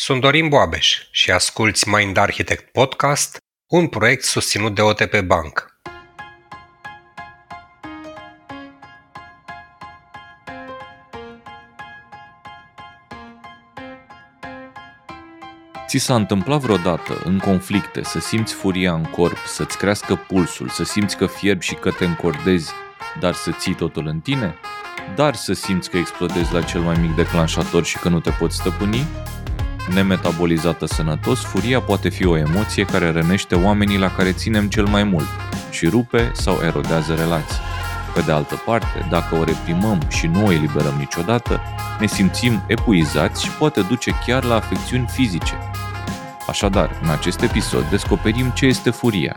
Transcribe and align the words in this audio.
Sunt 0.00 0.20
Dorin 0.20 0.48
Boabeș 0.48 0.98
și 1.10 1.30
asculți 1.30 1.88
Mind 1.88 2.16
Architect 2.16 2.72
Podcast, 2.72 3.36
un 3.66 3.88
proiect 3.88 4.24
susținut 4.24 4.74
de 4.74 4.80
OTP 4.82 5.20
Bank. 5.20 5.80
Ți 15.86 15.98
s-a 15.98 16.14
întâmplat 16.14 16.60
vreodată, 16.60 17.22
în 17.24 17.38
conflicte, 17.38 18.02
să 18.02 18.18
simți 18.18 18.54
furia 18.54 18.94
în 18.94 19.04
corp, 19.04 19.38
să-ți 19.46 19.78
crească 19.78 20.14
pulsul, 20.14 20.68
să 20.68 20.84
simți 20.84 21.16
că 21.16 21.26
fierbi 21.26 21.64
și 21.64 21.74
că 21.74 21.90
te 21.90 22.04
încordezi, 22.04 22.72
dar 23.20 23.34
să 23.34 23.50
ții 23.50 23.74
totul 23.74 24.06
în 24.06 24.20
tine? 24.20 24.54
Dar 25.14 25.34
să 25.34 25.52
simți 25.52 25.90
că 25.90 25.96
explodezi 25.96 26.52
la 26.52 26.62
cel 26.62 26.80
mai 26.80 26.96
mic 27.00 27.14
declanșator 27.14 27.84
și 27.84 27.98
că 27.98 28.08
nu 28.08 28.20
te 28.20 28.30
poți 28.30 28.56
stăpâni? 28.56 29.06
Nemetabolizată 29.94 30.86
sănătos, 30.86 31.40
furia 31.40 31.80
poate 31.80 32.08
fi 32.08 32.26
o 32.26 32.36
emoție 32.36 32.84
care 32.84 33.10
rănește 33.10 33.54
oamenii 33.54 33.98
la 33.98 34.14
care 34.14 34.32
ținem 34.32 34.68
cel 34.68 34.86
mai 34.86 35.04
mult 35.04 35.26
și 35.70 35.86
rupe 35.86 36.30
sau 36.34 36.58
erodează 36.64 37.14
relații. 37.14 37.58
Pe 38.14 38.20
de 38.20 38.32
altă 38.32 38.62
parte, 38.64 39.06
dacă 39.10 39.34
o 39.34 39.44
reprimăm 39.44 39.98
și 40.08 40.26
nu 40.26 40.46
o 40.46 40.52
eliberăm 40.52 40.94
niciodată, 40.98 41.60
ne 42.00 42.06
simțim 42.06 42.62
epuizați 42.66 43.44
și 43.44 43.50
poate 43.50 43.80
duce 43.80 44.10
chiar 44.26 44.44
la 44.44 44.54
afecțiuni 44.54 45.08
fizice. 45.10 45.58
Așadar, 46.48 46.90
în 47.02 47.08
acest 47.08 47.42
episod 47.42 47.84
descoperim 47.90 48.50
ce 48.54 48.66
este 48.66 48.90
furia, 48.90 49.34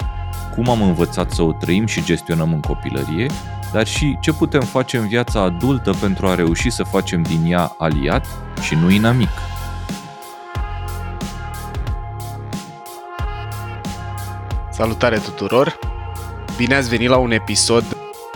cum 0.56 0.70
am 0.70 0.82
învățat 0.82 1.32
să 1.32 1.42
o 1.42 1.52
trăim 1.52 1.86
și 1.86 2.04
gestionăm 2.04 2.54
în 2.54 2.60
copilărie, 2.60 3.26
dar 3.72 3.88
și 3.88 4.18
ce 4.22 4.34
putem 4.34 4.62
face 4.62 4.98
în 4.98 5.08
viața 5.08 5.42
adultă 5.42 5.94
pentru 6.00 6.28
a 6.28 6.36
reuși 6.36 6.70
să 6.70 6.84
facem 6.84 7.22
din 7.22 7.52
ea 7.52 7.76
aliat 7.78 8.28
și 8.62 8.76
nu 8.76 8.90
inamic. 8.90 9.30
Salutare 14.82 15.20
tuturor! 15.20 15.80
Bine 16.58 16.76
ați 16.76 16.90
venit 16.90 17.10
la 17.10 17.18
un 17.18 17.32
episod 17.32 17.84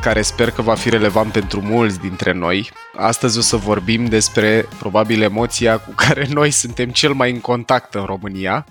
care 0.01 0.21
sper 0.21 0.51
că 0.51 0.61
va 0.61 0.75
fi 0.75 0.89
relevant 0.89 1.31
pentru 1.31 1.61
mulți 1.61 1.99
dintre 1.99 2.31
noi. 2.31 2.71
Astăzi 2.95 3.38
o 3.38 3.41
să 3.41 3.55
vorbim 3.55 4.05
despre 4.05 4.67
probabil 4.79 5.21
emoția 5.21 5.79
cu 5.79 5.91
care 6.07 6.27
noi 6.27 6.51
suntem 6.51 6.89
cel 6.89 7.13
mai 7.13 7.31
în 7.31 7.41
contact 7.41 7.93
în 7.93 8.03
România, 8.03 8.66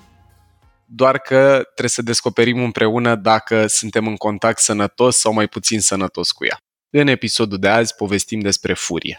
doar 0.84 1.18
că 1.18 1.62
trebuie 1.64 1.88
să 1.88 2.02
descoperim 2.02 2.62
împreună 2.62 3.14
dacă 3.14 3.66
suntem 3.66 4.06
în 4.06 4.16
contact 4.16 4.58
sănătos 4.58 5.18
sau 5.18 5.32
mai 5.32 5.46
puțin 5.46 5.80
sănătos 5.80 6.30
cu 6.30 6.44
ea. 6.44 6.56
În 6.90 7.06
episodul 7.06 7.58
de 7.58 7.68
azi 7.68 7.94
povestim 7.94 8.40
despre 8.40 8.74
furie. 8.74 9.18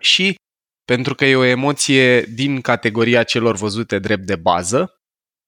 Și 0.00 0.34
pentru 0.84 1.14
că 1.14 1.24
e 1.24 1.36
o 1.36 1.44
emoție 1.44 2.20
din 2.20 2.60
categoria 2.60 3.22
celor 3.22 3.56
văzute 3.56 3.98
drept 3.98 4.26
de 4.26 4.36
bază, 4.36 4.93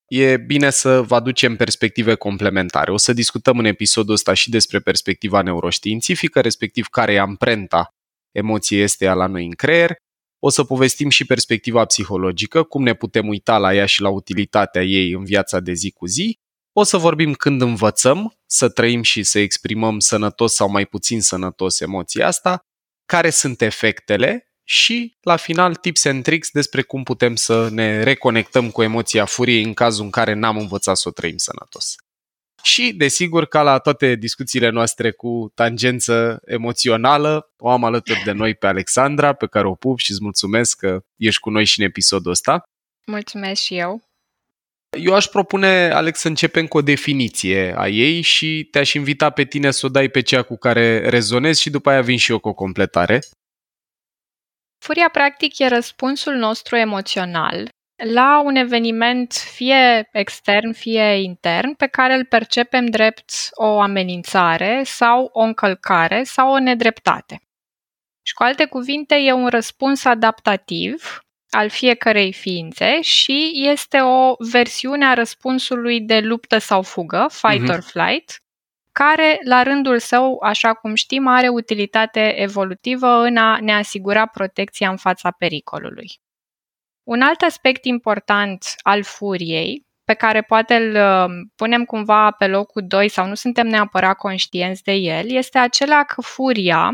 e 0.06 0.36
bine 0.36 0.70
să 0.70 1.02
vă 1.02 1.14
aducem 1.14 1.56
perspective 1.56 2.14
complementare. 2.14 2.90
O 2.90 2.96
să 2.96 3.12
discutăm 3.12 3.58
în 3.58 3.64
episodul 3.64 4.14
ăsta 4.14 4.34
și 4.34 4.50
despre 4.50 4.80
perspectiva 4.80 5.42
neuroștiințifică, 5.42 6.40
respectiv 6.40 6.86
care 6.86 7.12
e 7.12 7.18
amprenta 7.18 7.94
emoției 8.32 8.82
este 8.82 9.04
ea 9.04 9.14
la 9.14 9.26
noi 9.26 9.44
în 9.44 9.52
creier. 9.52 9.96
O 10.38 10.48
să 10.48 10.64
povestim 10.64 11.08
și 11.08 11.24
perspectiva 11.24 11.84
psihologică, 11.84 12.62
cum 12.62 12.82
ne 12.82 12.94
putem 12.94 13.28
uita 13.28 13.58
la 13.58 13.74
ea 13.74 13.86
și 13.86 14.00
la 14.00 14.08
utilitatea 14.08 14.82
ei 14.82 15.12
în 15.12 15.24
viața 15.24 15.60
de 15.60 15.72
zi 15.72 15.90
cu 15.90 16.06
zi. 16.06 16.38
O 16.72 16.82
să 16.82 16.96
vorbim 16.96 17.34
când 17.34 17.60
învățăm 17.60 18.34
să 18.46 18.68
trăim 18.68 19.02
și 19.02 19.22
să 19.22 19.38
exprimăm 19.38 19.98
sănătos 19.98 20.54
sau 20.54 20.70
mai 20.70 20.86
puțin 20.86 21.20
sănătos 21.20 21.80
emoția 21.80 22.26
asta, 22.26 22.60
care 23.06 23.30
sunt 23.30 23.60
efectele 23.60 24.45
și, 24.68 25.16
la 25.20 25.36
final, 25.36 25.74
tips 25.74 26.04
and 26.04 26.22
tricks 26.22 26.50
despre 26.50 26.82
cum 26.82 27.02
putem 27.02 27.36
să 27.36 27.68
ne 27.70 28.02
reconectăm 28.02 28.70
cu 28.70 28.82
emoția 28.82 29.24
furiei 29.24 29.62
în 29.62 29.74
cazul 29.74 30.04
în 30.04 30.10
care 30.10 30.32
n-am 30.32 30.56
învățat 30.56 30.96
să 30.96 31.08
o 31.08 31.12
trăim 31.12 31.36
sănătos. 31.36 31.94
Și, 32.62 32.92
desigur, 32.92 33.46
ca 33.46 33.62
la 33.62 33.78
toate 33.78 34.14
discuțiile 34.14 34.68
noastre 34.68 35.10
cu 35.10 35.52
tangență 35.54 36.40
emoțională, 36.44 37.52
o 37.58 37.70
am 37.70 37.84
alături 37.84 38.22
de 38.24 38.32
noi 38.32 38.54
pe 38.54 38.66
Alexandra, 38.66 39.32
pe 39.32 39.46
care 39.46 39.66
o 39.66 39.74
pup 39.74 39.98
și 39.98 40.10
îți 40.10 40.22
mulțumesc 40.22 40.78
că 40.78 41.00
ești 41.16 41.40
cu 41.40 41.50
noi 41.50 41.64
și 41.64 41.80
în 41.80 41.86
episodul 41.86 42.30
ăsta. 42.30 42.62
Mulțumesc 43.06 43.62
și 43.62 43.78
eu. 43.78 44.02
Eu 44.98 45.14
aș 45.14 45.26
propune, 45.26 45.90
Alex, 45.90 46.18
să 46.18 46.28
începem 46.28 46.66
cu 46.66 46.76
o 46.76 46.82
definiție 46.82 47.74
a 47.76 47.88
ei 47.88 48.20
și 48.20 48.68
te-aș 48.70 48.92
invita 48.92 49.30
pe 49.30 49.44
tine 49.44 49.70
să 49.70 49.86
o 49.86 49.88
dai 49.88 50.08
pe 50.08 50.20
cea 50.20 50.42
cu 50.42 50.56
care 50.56 51.08
rezonezi 51.08 51.60
și 51.60 51.70
după 51.70 51.90
aia 51.90 52.02
vin 52.02 52.16
și 52.16 52.30
eu 52.30 52.38
cu 52.38 52.48
o 52.48 52.54
completare. 52.54 53.20
Furia, 54.78 55.08
practic, 55.08 55.58
e 55.58 55.68
răspunsul 55.68 56.34
nostru 56.34 56.76
emoțional 56.76 57.68
la 57.96 58.40
un 58.44 58.54
eveniment 58.54 59.32
fie 59.32 60.08
extern, 60.12 60.72
fie 60.72 61.22
intern, 61.22 61.74
pe 61.74 61.86
care 61.86 62.14
îl 62.14 62.24
percepem 62.24 62.86
drept 62.86 63.30
o 63.50 63.80
amenințare 63.80 64.82
sau 64.84 65.30
o 65.32 65.40
încălcare 65.40 66.22
sau 66.22 66.52
o 66.52 66.58
nedreptate. 66.58 67.40
Și 68.22 68.34
cu 68.34 68.42
alte 68.42 68.64
cuvinte, 68.64 69.14
e 69.14 69.32
un 69.32 69.48
răspuns 69.48 70.04
adaptativ 70.04 71.20
al 71.50 71.68
fiecărei 71.68 72.32
ființe 72.32 73.00
și 73.00 73.52
este 73.54 74.00
o 74.00 74.34
versiune 74.38 75.04
a 75.04 75.14
răspunsului 75.14 76.00
de 76.00 76.20
luptă 76.20 76.58
sau 76.58 76.82
fugă, 76.82 77.26
fight 77.30 77.62
mm-hmm. 77.62 77.74
or 77.74 77.82
flight, 77.82 78.40
care, 78.98 79.38
la 79.44 79.62
rândul 79.62 79.98
său, 79.98 80.38
așa 80.42 80.74
cum 80.74 80.94
știm, 80.94 81.26
are 81.26 81.48
utilitate 81.48 82.40
evolutivă 82.40 83.06
în 83.06 83.36
a 83.36 83.58
ne 83.60 83.74
asigura 83.74 84.26
protecția 84.26 84.90
în 84.90 84.96
fața 84.96 85.30
pericolului. 85.30 86.08
Un 87.02 87.20
alt 87.20 87.40
aspect 87.40 87.84
important 87.84 88.64
al 88.82 89.02
furiei, 89.02 89.86
pe 90.04 90.14
care 90.14 90.42
poate 90.42 90.74
îl 90.74 90.94
uh, 90.94 91.46
punem 91.56 91.84
cumva 91.84 92.30
pe 92.30 92.46
locul 92.46 92.82
2 92.86 93.08
sau 93.08 93.26
nu 93.26 93.34
suntem 93.34 93.66
neapărat 93.66 94.16
conștienți 94.16 94.82
de 94.82 94.92
el, 94.92 95.30
este 95.30 95.58
acela 95.58 96.04
că 96.04 96.20
furia, 96.20 96.90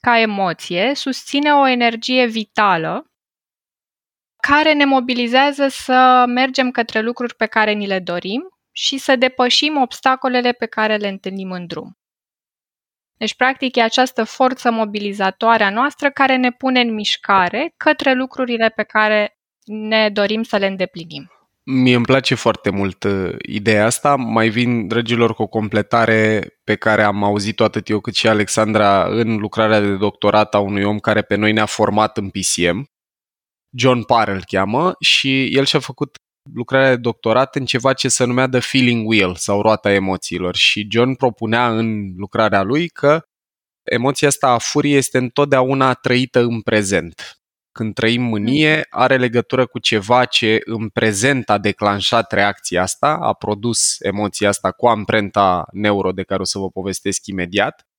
ca 0.00 0.18
emoție, 0.18 0.94
susține 0.94 1.52
o 1.52 1.68
energie 1.68 2.26
vitală 2.26 3.04
care 4.42 4.72
ne 4.72 4.84
mobilizează 4.84 5.68
să 5.68 6.24
mergem 6.28 6.70
către 6.70 7.00
lucruri 7.00 7.34
pe 7.34 7.46
care 7.46 7.72
ni 7.72 7.86
le 7.86 7.98
dorim 7.98 8.48
și 8.72 8.98
să 8.98 9.16
depășim 9.16 9.76
obstacolele 9.76 10.52
pe 10.52 10.66
care 10.66 10.96
le 10.96 11.08
întâlnim 11.08 11.50
în 11.50 11.66
drum. 11.66 11.98
Deci, 13.16 13.34
practic, 13.34 13.76
e 13.76 13.82
această 13.82 14.24
forță 14.24 14.70
mobilizatoare 14.70 15.64
a 15.64 15.70
noastră 15.70 16.10
care 16.10 16.36
ne 16.36 16.50
pune 16.52 16.80
în 16.80 16.94
mișcare 16.94 17.74
către 17.76 18.12
lucrurile 18.12 18.68
pe 18.68 18.82
care 18.82 19.38
ne 19.64 20.10
dorim 20.10 20.42
să 20.42 20.56
le 20.56 20.66
îndeplinim. 20.66 21.30
Mie 21.62 21.94
îmi 21.94 22.04
place 22.04 22.34
foarte 22.34 22.70
mult 22.70 23.04
uh, 23.04 23.34
ideea 23.48 23.84
asta. 23.84 24.16
Mai 24.16 24.48
vin, 24.48 24.86
dragilor, 24.86 25.34
cu 25.34 25.42
o 25.42 25.46
completare 25.46 26.46
pe 26.64 26.76
care 26.76 27.02
am 27.02 27.24
auzit-o 27.24 27.64
atât 27.64 27.88
eu 27.88 28.00
cât 28.00 28.14
și 28.14 28.28
Alexandra 28.28 29.06
în 29.06 29.36
lucrarea 29.36 29.80
de 29.80 29.96
doctorat 29.96 30.54
a 30.54 30.58
unui 30.58 30.82
om 30.82 30.98
care 30.98 31.22
pe 31.22 31.34
noi 31.34 31.52
ne-a 31.52 31.66
format 31.66 32.16
în 32.16 32.30
PCM. 32.30 32.90
John 33.76 34.02
Parr 34.02 34.28
îl 34.28 34.42
cheamă 34.46 34.94
și 35.00 35.56
el 35.56 35.64
și-a 35.64 35.78
făcut 35.78 36.16
lucrarea 36.52 36.90
de 36.90 37.00
doctorat 37.00 37.56
în 37.56 37.64
ceva 37.64 37.92
ce 37.92 38.08
se 38.08 38.24
numea 38.24 38.48
The 38.48 38.60
Feeling 38.60 39.08
Wheel 39.08 39.34
sau 39.34 39.62
roata 39.62 39.92
emoțiilor 39.92 40.54
și 40.56 40.88
John 40.90 41.14
propunea 41.14 41.76
în 41.76 42.12
lucrarea 42.16 42.62
lui 42.62 42.88
că 42.88 43.22
emoția 43.82 44.28
asta 44.28 44.48
a 44.48 44.58
furiei 44.58 44.96
este 44.96 45.18
întotdeauna 45.18 45.94
trăită 45.94 46.40
în 46.40 46.60
prezent. 46.60 47.34
Când 47.72 47.94
trăim 47.94 48.22
mânie, 48.22 48.86
are 48.90 49.16
legătură 49.16 49.66
cu 49.66 49.78
ceva 49.78 50.24
ce 50.24 50.60
în 50.64 50.88
prezent 50.88 51.50
a 51.50 51.58
declanșat 51.58 52.32
reacția 52.32 52.82
asta, 52.82 53.18
a 53.20 53.32
produs 53.32 54.00
emoția 54.00 54.48
asta 54.48 54.72
cu 54.72 54.86
amprenta 54.86 55.66
neuro 55.72 56.12
de 56.12 56.22
care 56.22 56.40
o 56.40 56.44
să 56.44 56.58
vă 56.58 56.70
povestesc 56.70 57.26
imediat 57.26 57.89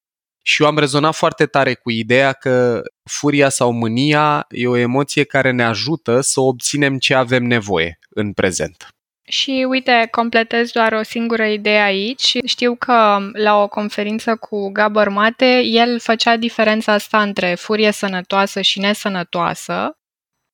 și 0.41 0.61
eu 0.61 0.67
am 0.67 0.77
rezonat 0.77 1.15
foarte 1.15 1.45
tare 1.45 1.73
cu 1.73 1.89
ideea 1.89 2.33
că 2.33 2.81
furia 3.03 3.49
sau 3.49 3.71
mânia 3.71 4.45
e 4.49 4.67
o 4.67 4.77
emoție 4.77 5.23
care 5.23 5.51
ne 5.51 5.63
ajută 5.63 6.21
să 6.21 6.39
obținem 6.39 6.97
ce 6.97 7.13
avem 7.13 7.43
nevoie 7.43 7.99
în 8.09 8.33
prezent. 8.33 8.87
Și 9.23 9.65
uite, 9.69 10.07
completez 10.11 10.71
doar 10.71 10.93
o 10.93 11.03
singură 11.03 11.45
idee 11.45 11.81
aici. 11.81 12.37
Știu 12.45 12.75
că 12.75 13.17
la 13.33 13.61
o 13.61 13.67
conferință 13.67 14.35
cu 14.35 14.71
Gabor 14.71 15.09
Mate, 15.09 15.61
el 15.63 15.99
făcea 15.99 16.37
diferența 16.37 16.93
asta 16.93 17.21
între 17.21 17.55
furie 17.55 17.91
sănătoasă 17.91 18.61
și 18.61 18.79
nesănătoasă, 18.79 19.97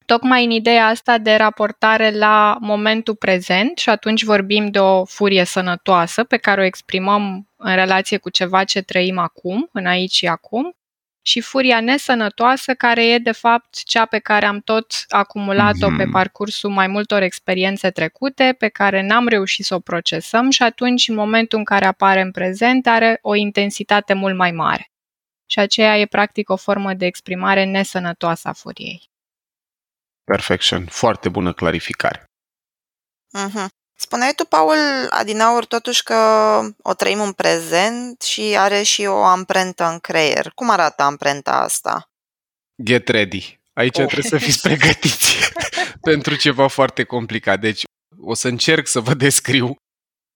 tocmai 0.08 0.44
în 0.44 0.52
ideea 0.52 0.88
asta 0.88 1.18
de 1.18 1.36
raportare 1.36 2.10
la 2.12 2.58
momentul 2.60 3.16
prezent 3.16 3.78
și 3.78 3.90
atunci 3.90 4.24
vorbim 4.24 4.70
de 4.72 4.80
o 4.80 5.06
furie 5.06 5.44
sănătoasă 5.44 6.24
pe 6.24 6.38
care 6.38 6.62
o 6.62 6.64
exprimăm 6.64 7.50
în 7.56 7.76
relație 7.76 8.18
cu 8.18 8.30
ceva 8.30 8.64
ce 8.64 8.82
trăim 8.82 9.18
acum, 9.18 9.70
în 9.72 9.86
aici 9.86 10.16
și 10.16 10.28
acum, 10.28 10.76
și 11.22 11.42
furia 11.42 11.80
nesănătoasă, 11.80 12.74
care 12.74 13.08
e 13.08 13.18
de 13.18 13.32
fapt 13.32 13.84
cea 13.84 14.06
pe 14.06 14.20
care 14.20 14.46
am 14.46 14.60
tot 14.60 14.94
acumulat-o 15.08 15.88
pe 15.88 16.04
mhm. 16.04 16.12
parcursul 16.12 16.70
mai 16.70 16.88
multor 16.88 17.22
experiențe 17.22 17.90
trecute, 17.90 18.56
pe 18.58 18.68
care 18.68 19.02
n-am 19.02 19.28
reușit 19.28 19.66
să 19.66 19.76
o 19.76 19.80
procesăm 19.80 20.50
și 20.50 20.64
atunci, 20.64 21.08
în 21.08 21.16
momentul 21.16 21.58
în 21.58 21.64
care 21.64 21.86
apare 21.86 22.22
în 22.22 22.32
prezent, 22.32 22.88
are 22.88 23.20
o 23.22 23.36
intensitate 23.36 24.14
mult 24.14 24.36
mai 24.36 24.52
mare. 24.52 24.92
Și 25.46 25.60
aceea 25.60 25.98
e 25.98 26.06
practic 26.06 26.50
o 26.50 26.56
formă 26.56 26.94
de 26.94 27.06
exprimare 27.06 27.64
nesănătoasă 27.64 28.48
a 28.48 28.54
furiei. 28.54 29.10
Perfection. 30.32 30.86
Foarte 30.86 31.30
bună 31.30 31.54
clarificare. 31.54 32.24
Mhm. 33.34 33.68
Spuneai 34.00 34.34
tu, 34.36 34.46
Paul, 34.46 34.78
adinaur 35.10 35.66
totuși 35.66 36.04
că 36.04 36.16
o 36.82 36.94
trăim 36.94 37.22
în 37.22 37.32
prezent 37.32 38.22
și 38.22 38.56
are 38.58 38.82
și 38.82 39.06
o 39.06 39.24
amprentă 39.24 39.84
în 39.84 40.00
creier. 40.00 40.52
Cum 40.56 40.70
arată 40.70 41.04
amprenta 41.04 41.52
asta? 41.52 42.10
Get 42.84 43.08
ready. 43.08 43.60
Aici 43.74 43.98
oh. 43.98 44.06
trebuie 44.06 44.30
să 44.30 44.38
fiți 44.38 44.62
pregătiți 44.62 45.52
pentru 46.10 46.36
ceva 46.36 46.68
foarte 46.68 47.04
complicat. 47.04 47.60
Deci 47.60 47.84
o 48.22 48.34
să 48.34 48.48
încerc 48.48 48.88
să 48.88 49.00
vă 49.00 49.14
descriu 49.14 49.76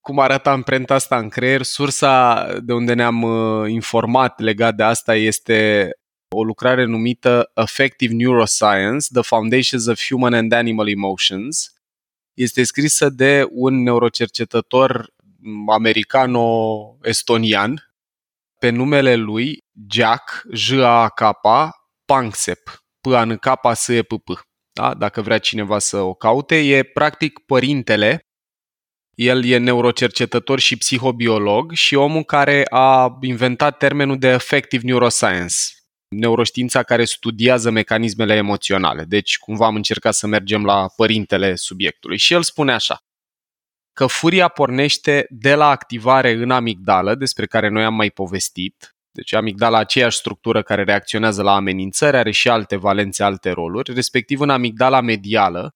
cum 0.00 0.18
arată 0.18 0.48
amprenta 0.48 0.94
asta 0.94 1.18
în 1.18 1.28
creier. 1.28 1.62
Sursa 1.62 2.46
de 2.60 2.72
unde 2.72 2.94
ne-am 2.94 3.22
uh, 3.22 3.70
informat 3.70 4.40
legat 4.40 4.74
de 4.74 4.82
asta 4.82 5.14
este 5.14 5.90
o 6.32 6.44
lucrare 6.44 6.84
numită 6.84 7.50
Affective 7.54 8.14
Neuroscience, 8.14 9.06
The 9.12 9.22
Foundations 9.22 9.86
of 9.86 10.06
Human 10.08 10.34
and 10.34 10.52
Animal 10.52 10.88
Emotions. 10.88 11.72
Este 12.34 12.62
scrisă 12.62 13.08
de 13.08 13.46
un 13.50 13.82
neurocercetător 13.82 15.14
americano-estonian 15.66 17.92
pe 18.58 18.70
numele 18.70 19.14
lui 19.14 19.64
Jack, 19.90 20.42
J-A-K, 20.52 21.20
Pangsep, 22.04 22.82
p 23.00 23.06
a 23.06 23.24
n 23.24 23.36
k 23.36 23.46
s 23.74 23.88
e 23.88 24.02
p 24.02 24.12
p 24.24 24.30
da? 24.72 24.94
dacă 24.94 25.22
vrea 25.22 25.38
cineva 25.38 25.78
să 25.78 26.00
o 26.00 26.14
caute, 26.14 26.56
e 26.56 26.82
practic 26.82 27.38
părintele 27.38 28.26
el 29.14 29.44
e 29.44 29.56
neurocercetător 29.56 30.58
și 30.58 30.76
psihobiolog 30.76 31.72
și 31.72 31.94
omul 31.94 32.24
care 32.24 32.64
a 32.70 33.18
inventat 33.20 33.76
termenul 33.76 34.18
de 34.18 34.28
affective 34.28 34.86
neuroscience, 34.86 35.56
neuroștiința 36.12 36.82
care 36.82 37.04
studiază 37.04 37.70
mecanismele 37.70 38.34
emoționale. 38.34 39.04
Deci, 39.04 39.38
cumva 39.38 39.66
am 39.66 39.74
încercat 39.74 40.14
să 40.14 40.26
mergem 40.26 40.64
la 40.64 40.88
părintele 40.96 41.54
subiectului. 41.54 42.16
Și 42.16 42.32
el 42.32 42.42
spune 42.42 42.72
așa, 42.72 43.04
că 43.92 44.06
furia 44.06 44.48
pornește 44.48 45.26
de 45.28 45.54
la 45.54 45.68
activare 45.68 46.30
în 46.30 46.50
amigdală, 46.50 47.14
despre 47.14 47.46
care 47.46 47.68
noi 47.68 47.84
am 47.84 47.94
mai 47.94 48.10
povestit. 48.10 48.96
Deci 49.10 49.32
amigdala, 49.32 49.78
aceeași 49.78 50.16
structură 50.16 50.62
care 50.62 50.82
reacționează 50.82 51.42
la 51.42 51.54
amenințări, 51.54 52.16
are 52.16 52.30
și 52.30 52.48
alte 52.48 52.76
valențe, 52.76 53.22
alte 53.22 53.50
roluri, 53.50 53.94
respectiv 53.94 54.40
în 54.40 54.50
amigdala 54.50 55.00
medială, 55.00 55.74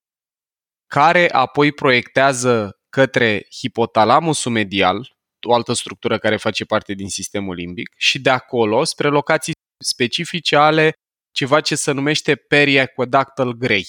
care 0.87 1.31
apoi 1.31 1.73
proiectează 1.73 2.81
către 2.89 3.47
hipotalamusul 3.51 4.53
medial, 4.53 5.17
o 5.47 5.55
altă 5.55 5.73
structură 5.73 6.19
care 6.19 6.37
face 6.37 6.65
parte 6.65 6.95
din 6.95 7.09
sistemul 7.09 7.55
limbic, 7.55 7.95
și 7.97 8.21
de 8.21 8.31
acolo 8.31 8.85
spre 8.85 9.09
locații 9.09 9.55
specifice 9.85 10.57
ale 10.57 10.93
ceva 11.35 11.61
ce 11.61 11.75
se 11.75 11.93
numește 11.93 12.37
periaqueductal 12.37 13.53
grey. 13.53 13.87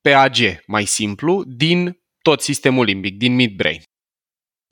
PAG, 0.00 0.36
mai 0.66 0.84
simplu, 0.84 1.44
din 1.44 1.98
tot 2.22 2.40
sistemul 2.40 2.84
limbic, 2.84 3.16
din 3.16 3.34
midbrain. 3.34 3.82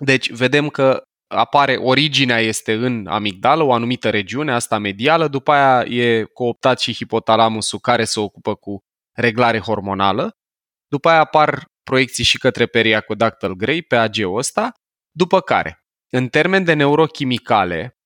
Deci 0.04 0.30
vedem 0.30 0.68
că 0.68 1.02
apare, 1.34 1.76
originea 1.76 2.38
este 2.38 2.72
în 2.72 3.06
amigdală, 3.06 3.62
o 3.62 3.72
anumită 3.72 4.10
regiune, 4.10 4.52
asta 4.52 4.78
medială, 4.78 5.28
după 5.28 5.52
aia 5.52 5.84
e 5.84 6.24
cooptat 6.24 6.80
și 6.80 6.94
hipotalamusul 6.94 7.78
care 7.78 8.04
se 8.04 8.20
ocupă 8.20 8.54
cu 8.54 8.78
reglare 9.16 9.58
hormonală, 9.58 10.30
după 10.90 11.08
aia 11.08 11.20
apar 11.20 11.64
proiecții 11.82 12.24
și 12.24 12.38
către 12.38 12.66
periaqueductal 12.66 13.52
grey, 13.52 13.82
PAG-ul 13.82 14.36
ăsta, 14.36 14.72
după 15.10 15.40
care, 15.40 15.78
în 16.12 16.28
termen 16.28 16.64
de 16.64 16.72
neurochimicale, 16.72 17.97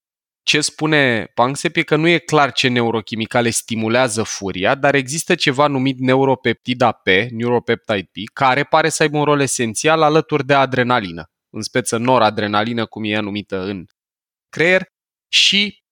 ce 0.42 0.60
spune 0.60 1.30
Pangsep 1.34 1.76
e 1.76 1.82
că 1.82 1.96
nu 1.96 2.08
e 2.08 2.18
clar 2.18 2.52
ce 2.52 2.68
neurochimicale 2.68 3.50
stimulează 3.50 4.22
furia, 4.22 4.74
dar 4.74 4.94
există 4.94 5.34
ceva 5.34 5.66
numit 5.66 5.98
neuropeptida 5.98 6.92
P, 6.92 7.06
neuropeptide 7.30 8.08
P, 8.12 8.32
care 8.32 8.64
pare 8.64 8.88
să 8.88 9.02
aibă 9.02 9.18
un 9.18 9.24
rol 9.24 9.40
esențial 9.40 10.02
alături 10.02 10.46
de 10.46 10.54
adrenalină, 10.54 11.24
în 11.50 11.62
speță 11.62 11.96
noradrenalină, 11.96 12.86
cum 12.86 13.04
e 13.04 13.18
numită 13.18 13.60
în 13.62 13.84
creier, 14.48 14.86
și 15.32 15.82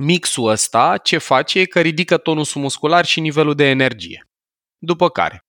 mixul 0.00 0.48
ăsta 0.48 0.96
ce 0.96 1.18
face 1.18 1.58
e 1.58 1.64
că 1.64 1.80
ridică 1.80 2.16
tonusul 2.16 2.60
muscular 2.60 3.04
și 3.04 3.20
nivelul 3.20 3.54
de 3.54 3.64
energie. 3.64 4.24
După 4.78 5.10
care, 5.10 5.44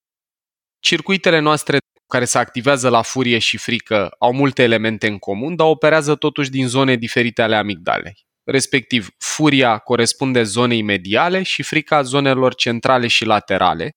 circuitele 0.80 1.40
noastre 1.40 1.78
care 2.08 2.26
se 2.26 2.38
activează 2.38 2.90
la 2.90 3.02
furie 3.02 3.40
și 3.40 3.58
frică 3.58 4.16
au 4.20 4.34
multe 4.34 4.64
elemente 4.64 5.08
în 5.08 5.18
comun, 5.18 5.56
dar 5.56 5.68
operează 5.68 6.16
totuși 6.16 6.50
din 6.50 6.68
zone 6.68 6.96
diferite 6.96 7.42
ale 7.42 7.56
amigdalei 7.56 8.30
respectiv 8.52 9.10
furia 9.18 9.78
corespunde 9.78 10.44
zonei 10.44 10.82
mediale 10.82 11.44
și 11.44 11.64
frica 11.64 12.02
zonelor 12.02 12.56
centrale 12.56 13.08
și 13.08 13.26
laterale. 13.26 13.96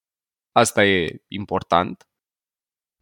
Asta 0.52 0.84
e 0.84 1.22
important. 1.28 2.08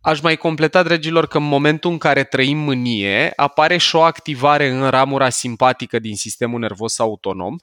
Aș 0.00 0.20
mai 0.20 0.36
completa, 0.36 0.82
dragilor, 0.82 1.26
că 1.26 1.36
în 1.36 1.44
momentul 1.44 1.90
în 1.90 1.98
care 1.98 2.24
trăim 2.24 2.58
mânie, 2.58 3.32
apare 3.36 3.76
și 3.76 3.96
o 3.96 4.02
activare 4.02 4.68
în 4.68 4.88
ramura 4.88 5.28
simpatică 5.28 5.98
din 5.98 6.16
sistemul 6.16 6.60
nervos 6.60 6.98
autonom. 6.98 7.56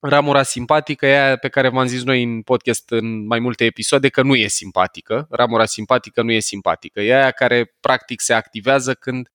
Ramura 0.00 0.42
simpatică 0.42 1.06
e 1.06 1.20
aia 1.20 1.36
pe 1.36 1.48
care 1.48 1.68
v-am 1.68 1.86
zis 1.86 2.02
noi 2.02 2.22
în 2.22 2.42
podcast 2.42 2.90
în 2.90 3.26
mai 3.26 3.38
multe 3.38 3.64
episoade 3.64 4.08
că 4.08 4.22
nu 4.22 4.34
e 4.34 4.46
simpatică. 4.46 5.26
Ramura 5.30 5.64
simpatică 5.64 6.22
nu 6.22 6.32
e 6.32 6.38
simpatică. 6.40 7.00
E 7.00 7.14
aia 7.14 7.30
care 7.30 7.76
practic 7.80 8.20
se 8.20 8.32
activează 8.32 8.94
când 8.94 9.28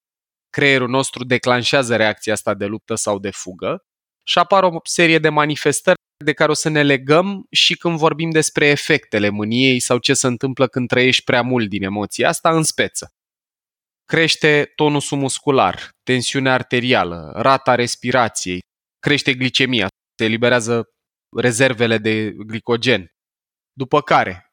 creierul 0.53 0.89
nostru 0.89 1.23
declanșează 1.23 1.95
reacția 1.95 2.33
asta 2.33 2.53
de 2.53 2.65
luptă 2.65 2.95
sau 2.95 3.19
de 3.19 3.29
fugă 3.29 3.83
și 4.23 4.39
apar 4.39 4.63
o 4.63 4.79
serie 4.83 5.19
de 5.19 5.29
manifestări 5.29 5.97
de 6.25 6.33
care 6.33 6.51
o 6.51 6.53
să 6.53 6.69
ne 6.69 6.83
legăm 6.83 7.45
și 7.51 7.75
când 7.75 7.97
vorbim 7.97 8.29
despre 8.29 8.65
efectele 8.65 9.29
mâniei 9.29 9.79
sau 9.79 9.97
ce 9.97 10.13
se 10.13 10.27
întâmplă 10.27 10.67
când 10.67 10.87
trăiești 10.87 11.23
prea 11.23 11.41
mult 11.41 11.69
din 11.69 11.83
emoția 11.83 12.27
asta 12.27 12.55
în 12.55 12.63
speță. 12.63 13.09
Crește 14.05 14.71
tonusul 14.75 15.17
muscular, 15.17 15.89
tensiunea 16.03 16.53
arterială, 16.53 17.31
rata 17.35 17.75
respirației, 17.75 18.59
crește 18.99 19.33
glicemia, 19.33 19.87
se 20.17 20.25
eliberează 20.25 20.89
rezervele 21.37 21.97
de 21.97 22.31
glicogen. 22.31 23.07
După 23.71 24.01
care 24.01 24.52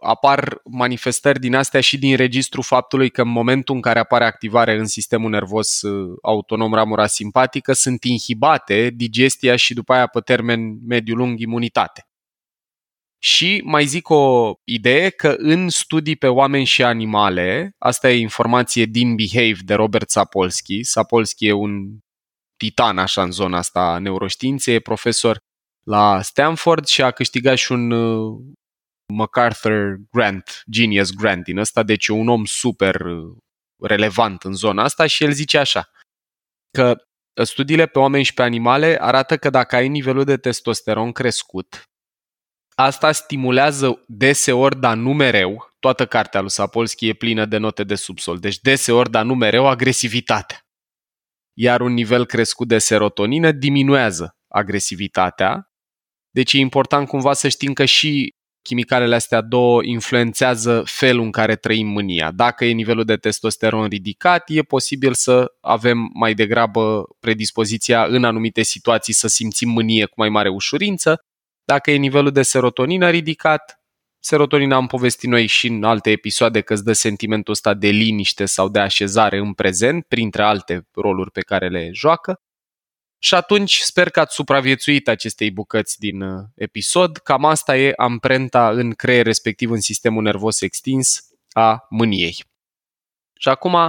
apar 0.00 0.60
manifestări 0.64 1.40
din 1.40 1.54
astea 1.54 1.80
și 1.80 1.98
din 1.98 2.16
registru 2.16 2.62
faptului 2.62 3.10
că 3.10 3.22
în 3.22 3.28
momentul 3.28 3.74
în 3.74 3.80
care 3.80 3.98
apare 3.98 4.24
activare 4.24 4.78
în 4.78 4.86
sistemul 4.86 5.30
nervos 5.30 5.82
uh, 5.82 6.16
autonom 6.22 6.74
ramura 6.74 7.06
simpatică 7.06 7.72
sunt 7.72 8.04
inhibate 8.04 8.90
digestia 8.94 9.56
și 9.56 9.74
după 9.74 9.92
aia 9.92 10.06
pe 10.06 10.20
termen 10.20 10.86
mediu-lung 10.86 11.40
imunitate. 11.40 12.02
Și 13.20 13.62
mai 13.64 13.84
zic 13.84 14.08
o 14.08 14.52
idee 14.64 15.10
că 15.10 15.34
în 15.38 15.68
studii 15.68 16.16
pe 16.16 16.26
oameni 16.26 16.64
și 16.64 16.82
animale, 16.82 17.74
asta 17.78 18.10
e 18.10 18.18
informație 18.18 18.84
din 18.84 19.14
Behave 19.14 19.58
de 19.64 19.74
Robert 19.74 20.10
Sapolsky, 20.10 20.82
Sapolsky 20.82 21.46
e 21.46 21.52
un 21.52 21.98
titan 22.56 22.98
așa 22.98 23.22
în 23.22 23.30
zona 23.30 23.58
asta 23.58 23.80
a 23.80 23.98
neuroștiinței, 23.98 24.74
e 24.74 24.80
profesor 24.80 25.38
la 25.86 26.22
Stanford 26.22 26.86
și 26.86 27.02
a 27.02 27.10
câștigat 27.10 27.56
și 27.56 27.72
un 27.72 27.90
uh, 27.90 28.40
MacArthur 29.12 29.96
Grant, 30.10 30.62
Genius 30.70 31.10
Grant 31.10 31.44
din 31.44 31.58
ăsta, 31.58 31.82
deci 31.82 32.08
un 32.08 32.28
om 32.28 32.44
super 32.44 33.00
uh, 33.00 33.36
relevant 33.80 34.42
în 34.42 34.52
zona 34.52 34.82
asta 34.82 35.06
și 35.06 35.24
el 35.24 35.32
zice 35.32 35.58
așa, 35.58 35.90
că 36.70 36.96
studiile 37.44 37.86
pe 37.86 37.98
oameni 37.98 38.24
și 38.24 38.34
pe 38.34 38.42
animale 38.42 38.96
arată 39.00 39.36
că 39.36 39.50
dacă 39.50 39.76
ai 39.76 39.88
nivelul 39.88 40.24
de 40.24 40.36
testosteron 40.36 41.12
crescut, 41.12 41.82
asta 42.74 43.12
stimulează 43.12 44.04
deseori, 44.06 44.80
dar 44.80 44.96
nu 44.96 45.12
mereu, 45.12 45.70
toată 45.78 46.06
cartea 46.06 46.40
lui 46.40 46.50
Sapolsky 46.50 47.08
e 47.08 47.12
plină 47.12 47.44
de 47.44 47.56
note 47.56 47.84
de 47.84 47.94
subsol, 47.94 48.38
deci 48.38 48.58
deseori, 48.58 49.10
dar 49.10 49.24
nu 49.24 49.34
mereu, 49.34 49.66
agresivitatea. 49.66 50.60
Iar 51.58 51.80
un 51.80 51.92
nivel 51.92 52.26
crescut 52.26 52.68
de 52.68 52.78
serotonină 52.78 53.52
diminuează 53.52 54.36
agresivitatea, 54.48 55.68
deci 56.30 56.52
e 56.52 56.58
important 56.58 57.08
cumva 57.08 57.32
să 57.32 57.48
știm 57.48 57.72
că 57.72 57.84
și 57.84 58.36
chimicalele 58.68 59.14
astea 59.14 59.40
două 59.40 59.82
influențează 59.84 60.82
felul 60.84 61.24
în 61.24 61.30
care 61.30 61.56
trăim 61.56 61.86
mânia. 61.86 62.30
Dacă 62.30 62.64
e 62.64 62.72
nivelul 62.72 63.04
de 63.04 63.16
testosteron 63.16 63.88
ridicat, 63.88 64.44
e 64.46 64.62
posibil 64.62 65.14
să 65.14 65.52
avem 65.60 66.10
mai 66.14 66.34
degrabă 66.34 67.04
predispoziția 67.20 68.04
în 68.04 68.24
anumite 68.24 68.62
situații 68.62 69.12
să 69.12 69.28
simțim 69.28 69.70
mânie 69.70 70.04
cu 70.04 70.14
mai 70.16 70.28
mare 70.28 70.48
ușurință. 70.48 71.20
Dacă 71.64 71.90
e 71.90 71.96
nivelul 71.96 72.30
de 72.30 72.42
serotonină 72.42 73.10
ridicat, 73.10 73.80
serotonina 74.18 74.76
am 74.76 74.86
povestit 74.86 75.30
noi 75.30 75.46
și 75.46 75.66
în 75.66 75.84
alte 75.84 76.10
episoade 76.10 76.60
că 76.60 76.72
îți 76.72 76.84
dă 76.84 76.92
sentimentul 76.92 77.52
ăsta 77.52 77.74
de 77.74 77.88
liniște 77.88 78.44
sau 78.44 78.68
de 78.68 78.78
așezare 78.78 79.38
în 79.38 79.52
prezent, 79.52 80.04
printre 80.06 80.42
alte 80.42 80.88
roluri 80.92 81.30
pe 81.30 81.40
care 81.40 81.68
le 81.68 81.90
joacă. 81.92 82.40
Și 83.18 83.34
atunci 83.34 83.78
sper 83.78 84.10
că 84.10 84.20
ați 84.20 84.34
supraviețuit 84.34 85.08
acestei 85.08 85.50
bucăți 85.50 85.98
din 85.98 86.20
uh, 86.20 86.44
episod. 86.54 87.16
Cam 87.16 87.44
asta 87.44 87.76
e 87.76 87.92
amprenta 87.96 88.70
în 88.70 88.92
creier, 88.92 89.24
respectiv 89.24 89.70
în 89.70 89.80
sistemul 89.80 90.22
nervos 90.22 90.60
extins 90.60 91.28
a 91.52 91.86
mâniei. 91.88 92.44
Și 93.38 93.48
acum, 93.48 93.88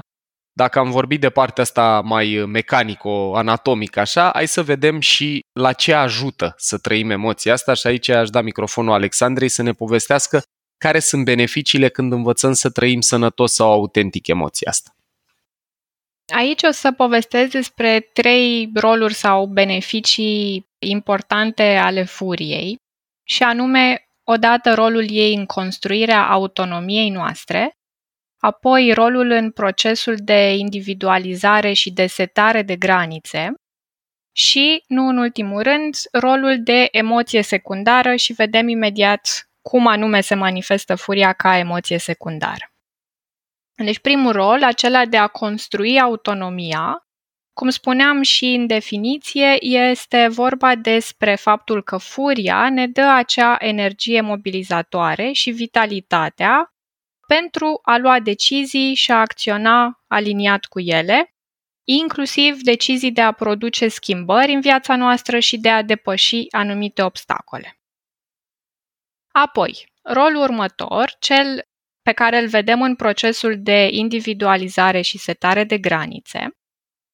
dacă 0.53 0.79
am 0.79 0.91
vorbit 0.91 1.19
de 1.19 1.29
partea 1.29 1.63
asta 1.63 2.01
mai 2.01 2.43
mecanico-anatomică 2.47 3.99
așa, 3.99 4.29
hai 4.33 4.47
să 4.47 4.63
vedem 4.63 4.99
și 4.99 5.45
la 5.59 5.73
ce 5.73 5.93
ajută 5.93 6.53
să 6.57 6.77
trăim 6.77 7.09
emoția 7.09 7.53
asta 7.53 7.73
și 7.73 7.87
aici 7.87 8.09
aș 8.09 8.29
da 8.29 8.41
microfonul 8.41 8.93
Alexandrei 8.93 9.49
să 9.49 9.61
ne 9.61 9.73
povestească 9.73 10.41
care 10.77 10.99
sunt 10.99 11.23
beneficiile 11.23 11.89
când 11.89 12.11
învățăm 12.11 12.53
să 12.53 12.69
trăim 12.69 13.01
sănătos 13.01 13.53
sau 13.53 13.71
autentic 13.71 14.27
emoția 14.27 14.69
asta. 14.69 14.95
Aici 16.31 16.63
o 16.63 16.71
să 16.71 16.91
povestesc 16.91 17.51
despre 17.51 17.99
trei 17.99 18.71
roluri 18.75 19.13
sau 19.13 19.45
beneficii 19.45 20.67
importante 20.79 21.63
ale 21.63 22.03
furiei, 22.03 22.77
și 23.23 23.43
anume, 23.43 24.07
odată 24.23 24.73
rolul 24.73 25.05
ei 25.09 25.33
în 25.33 25.45
construirea 25.45 26.27
autonomiei 26.27 27.09
noastre, 27.09 27.71
apoi 28.37 28.91
rolul 28.93 29.29
în 29.31 29.51
procesul 29.51 30.15
de 30.17 30.55
individualizare 30.55 31.73
și 31.73 31.91
de 31.91 32.05
setare 32.07 32.61
de 32.61 32.75
granițe 32.75 33.53
și, 34.35 34.83
nu 34.87 35.07
în 35.07 35.17
ultimul 35.17 35.61
rând, 35.61 35.95
rolul 36.11 36.63
de 36.63 36.87
emoție 36.91 37.41
secundară 37.41 38.15
și 38.15 38.33
vedem 38.33 38.67
imediat 38.67 39.49
cum 39.61 39.87
anume 39.87 40.21
se 40.21 40.35
manifestă 40.35 40.95
furia 40.95 41.33
ca 41.33 41.57
emoție 41.57 41.97
secundară. 41.97 42.68
Deci 43.83 43.99
primul 43.99 44.31
rol, 44.31 44.63
acela 44.63 45.05
de 45.05 45.17
a 45.17 45.27
construi 45.27 45.99
autonomia, 45.99 47.07
cum 47.53 47.69
spuneam 47.69 48.21
și 48.21 48.45
în 48.45 48.67
definiție, 48.67 49.57
este 49.65 50.27
vorba 50.27 50.75
despre 50.75 51.35
faptul 51.35 51.83
că 51.83 51.97
furia 51.97 52.69
ne 52.69 52.87
dă 52.87 53.01
acea 53.01 53.55
energie 53.59 54.21
mobilizatoare 54.21 55.31
și 55.31 55.51
vitalitatea 55.51 56.73
pentru 57.27 57.79
a 57.83 57.97
lua 57.97 58.19
decizii 58.19 58.95
și 58.95 59.11
a 59.11 59.19
acționa 59.19 60.03
aliniat 60.07 60.65
cu 60.65 60.79
ele, 60.79 61.33
inclusiv 61.83 62.61
decizii 62.61 63.11
de 63.11 63.21
a 63.21 63.31
produce 63.31 63.87
schimbări 63.87 64.53
în 64.53 64.61
viața 64.61 64.95
noastră 64.95 65.39
și 65.39 65.57
de 65.57 65.69
a 65.69 65.81
depăși 65.81 66.45
anumite 66.51 67.01
obstacole. 67.03 67.79
Apoi, 69.31 69.91
rolul 70.01 70.41
următor, 70.41 71.11
cel 71.19 71.68
pe 72.09 72.15
care 72.15 72.39
îl 72.39 72.47
vedem 72.47 72.81
în 72.81 72.95
procesul 72.95 73.55
de 73.59 73.87
individualizare 73.91 75.01
și 75.01 75.17
setare 75.17 75.63
de 75.63 75.77
granițe. 75.77 76.49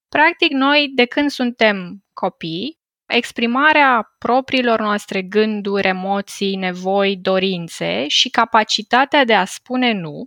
Practic, 0.10 0.52
noi, 0.52 0.92
de 0.94 1.06
când 1.06 1.30
suntem 1.30 2.04
copii, 2.14 2.80
exprimarea 3.06 4.16
propriilor 4.18 4.80
noastre 4.80 5.22
gânduri, 5.22 5.88
emoții, 5.88 6.56
nevoi, 6.56 7.18
dorințe 7.18 8.08
și 8.08 8.30
capacitatea 8.30 9.26
de 9.26 9.34
a 9.34 9.46
spune 9.46 9.92
nu 9.92 10.26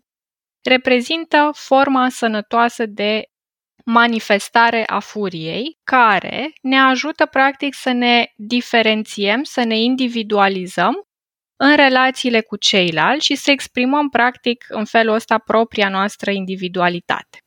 reprezintă 0.62 1.50
forma 1.54 2.08
sănătoasă 2.08 2.87
de 2.87 3.22
manifestare 3.84 4.84
a 4.87 4.98
furiei, 4.98 5.78
care 5.84 6.52
ne 6.62 6.78
ajută 6.78 7.26
practic 7.26 7.75
să 7.75 7.92
ne 7.92 8.26
diferențiem, 8.37 9.42
să 9.42 9.64
ne 9.64 9.78
individualizăm 9.78 11.07
în 11.58 11.76
relațiile 11.76 12.40
cu 12.40 12.56
ceilalți 12.56 13.24
și 13.24 13.34
să 13.34 13.50
exprimăm 13.50 14.08
practic 14.08 14.64
în 14.68 14.84
felul 14.84 15.14
ăsta 15.14 15.38
propria 15.38 15.88
noastră 15.88 16.30
individualitate. 16.30 17.38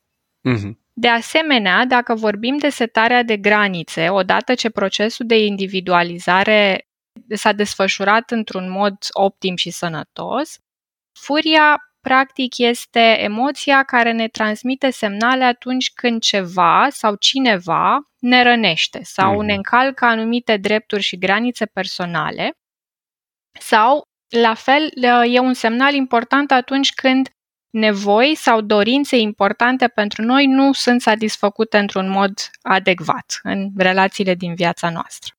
Mm-hmm. 0.49 0.79
De 0.93 1.07
asemenea, 1.07 1.85
dacă 1.85 2.15
vorbim 2.15 2.57
de 2.57 2.69
setarea 2.69 3.23
de 3.23 3.37
granițe, 3.37 4.09
odată 4.09 4.55
ce 4.55 4.69
procesul 4.69 5.25
de 5.25 5.45
individualizare 5.45 6.87
s-a 7.29 7.51
desfășurat 7.51 8.31
într-un 8.31 8.71
mod 8.71 8.95
optim 9.11 9.55
și 9.55 9.69
sănătos, 9.69 10.57
furia 11.19 11.77
practic 12.01 12.57
este 12.57 13.17
emoția 13.19 13.83
care 13.83 14.11
ne 14.11 14.27
transmite 14.27 14.89
semnale 14.89 15.43
atunci 15.43 15.91
când 15.93 16.21
ceva 16.21 16.87
sau 16.89 17.15
cineva 17.15 17.99
ne 18.19 18.43
rănește 18.43 18.99
sau 19.03 19.33
mm. 19.33 19.45
ne 19.45 19.53
încalcă 19.53 20.05
anumite 20.05 20.57
drepturi 20.57 21.01
și 21.01 21.17
granițe 21.17 21.65
personale 21.65 22.51
sau, 23.61 24.03
la 24.29 24.53
fel, 24.53 24.89
e 25.27 25.39
un 25.39 25.53
semnal 25.53 25.93
important 25.93 26.51
atunci 26.51 26.93
când 26.93 27.29
nevoi 27.69 28.35
sau 28.35 28.61
dorințe 28.61 29.17
importante 29.17 29.87
pentru 29.87 30.21
noi 30.21 30.45
nu 30.45 30.73
sunt 30.73 31.01
satisfăcute 31.01 31.77
într-un 31.77 32.09
mod 32.09 32.31
adecvat 32.61 33.39
în 33.43 33.69
relațiile 33.77 34.33
din 34.33 34.55
viața 34.55 34.89
noastră. 34.89 35.33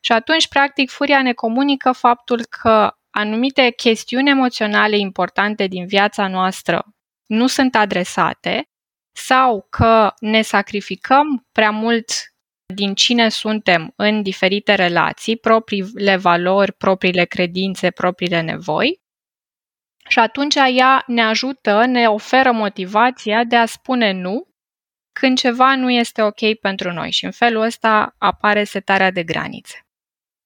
Și 0.00 0.12
atunci, 0.12 0.48
practic, 0.48 0.90
furia 0.90 1.22
ne 1.22 1.32
comunică 1.32 1.92
faptul 1.92 2.44
că 2.44 2.96
anumite 3.10 3.70
chestiuni 3.70 4.30
emoționale 4.30 4.98
importante 4.98 5.66
din 5.66 5.86
viața 5.86 6.28
noastră 6.28 6.84
nu 7.26 7.46
sunt 7.46 7.74
adresate 7.74 8.68
sau 9.12 9.66
că 9.70 10.12
ne 10.20 10.42
sacrificăm 10.42 11.46
prea 11.52 11.70
mult 11.70 12.10
din 12.74 12.94
cine 12.94 13.28
suntem 13.28 13.92
în 13.96 14.22
diferite 14.22 14.74
relații, 14.74 15.36
propriile 15.36 16.16
valori, 16.16 16.72
propriile 16.72 17.24
credințe, 17.24 17.90
propriile 17.90 18.40
nevoi. 18.40 19.00
Și 20.08 20.18
atunci 20.18 20.54
ea 20.54 21.04
ne 21.06 21.22
ajută, 21.22 21.84
ne 21.84 22.08
oferă 22.08 22.52
motivația 22.52 23.44
de 23.44 23.56
a 23.56 23.66
spune 23.66 24.12
nu 24.12 24.48
când 25.20 25.38
ceva 25.38 25.74
nu 25.74 25.90
este 25.90 26.22
ok 26.22 26.54
pentru 26.60 26.92
noi 26.92 27.10
și 27.10 27.24
în 27.24 27.30
felul 27.30 27.62
ăsta 27.62 28.14
apare 28.18 28.64
setarea 28.64 29.10
de 29.10 29.22
granițe. 29.22 29.86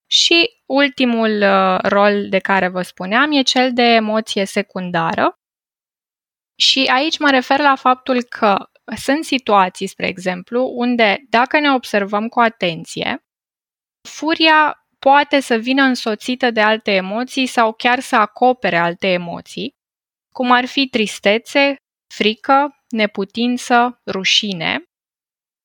Și 0.06 0.62
ultimul 0.66 1.42
uh, 1.42 1.78
rol 1.82 2.28
de 2.28 2.38
care 2.38 2.68
vă 2.68 2.82
spuneam 2.82 3.32
e 3.32 3.42
cel 3.42 3.72
de 3.72 3.82
emoție 3.82 4.44
secundară. 4.44 5.38
Și 6.58 6.90
aici 6.92 7.18
mă 7.18 7.30
refer 7.30 7.60
la 7.60 7.74
faptul 7.74 8.22
că 8.22 8.70
sunt 8.96 9.24
situații, 9.24 9.86
spre 9.86 10.06
exemplu, 10.06 10.72
unde 10.74 11.18
dacă 11.28 11.60
ne 11.60 11.72
observăm 11.72 12.28
cu 12.28 12.40
atenție, 12.40 13.24
furia 14.08 14.86
poate 14.98 15.40
să 15.40 15.56
vină 15.56 15.82
însoțită 15.82 16.50
de 16.50 16.60
alte 16.60 16.90
emoții 16.90 17.46
sau 17.46 17.72
chiar 17.72 18.00
să 18.00 18.16
acopere 18.16 18.76
alte 18.76 19.06
emoții, 19.06 19.74
cum 20.32 20.50
ar 20.50 20.64
fi 20.64 20.88
tristețe, 20.88 21.76
frică, 22.14 22.84
neputință, 22.88 24.00
rușine. 24.06 24.82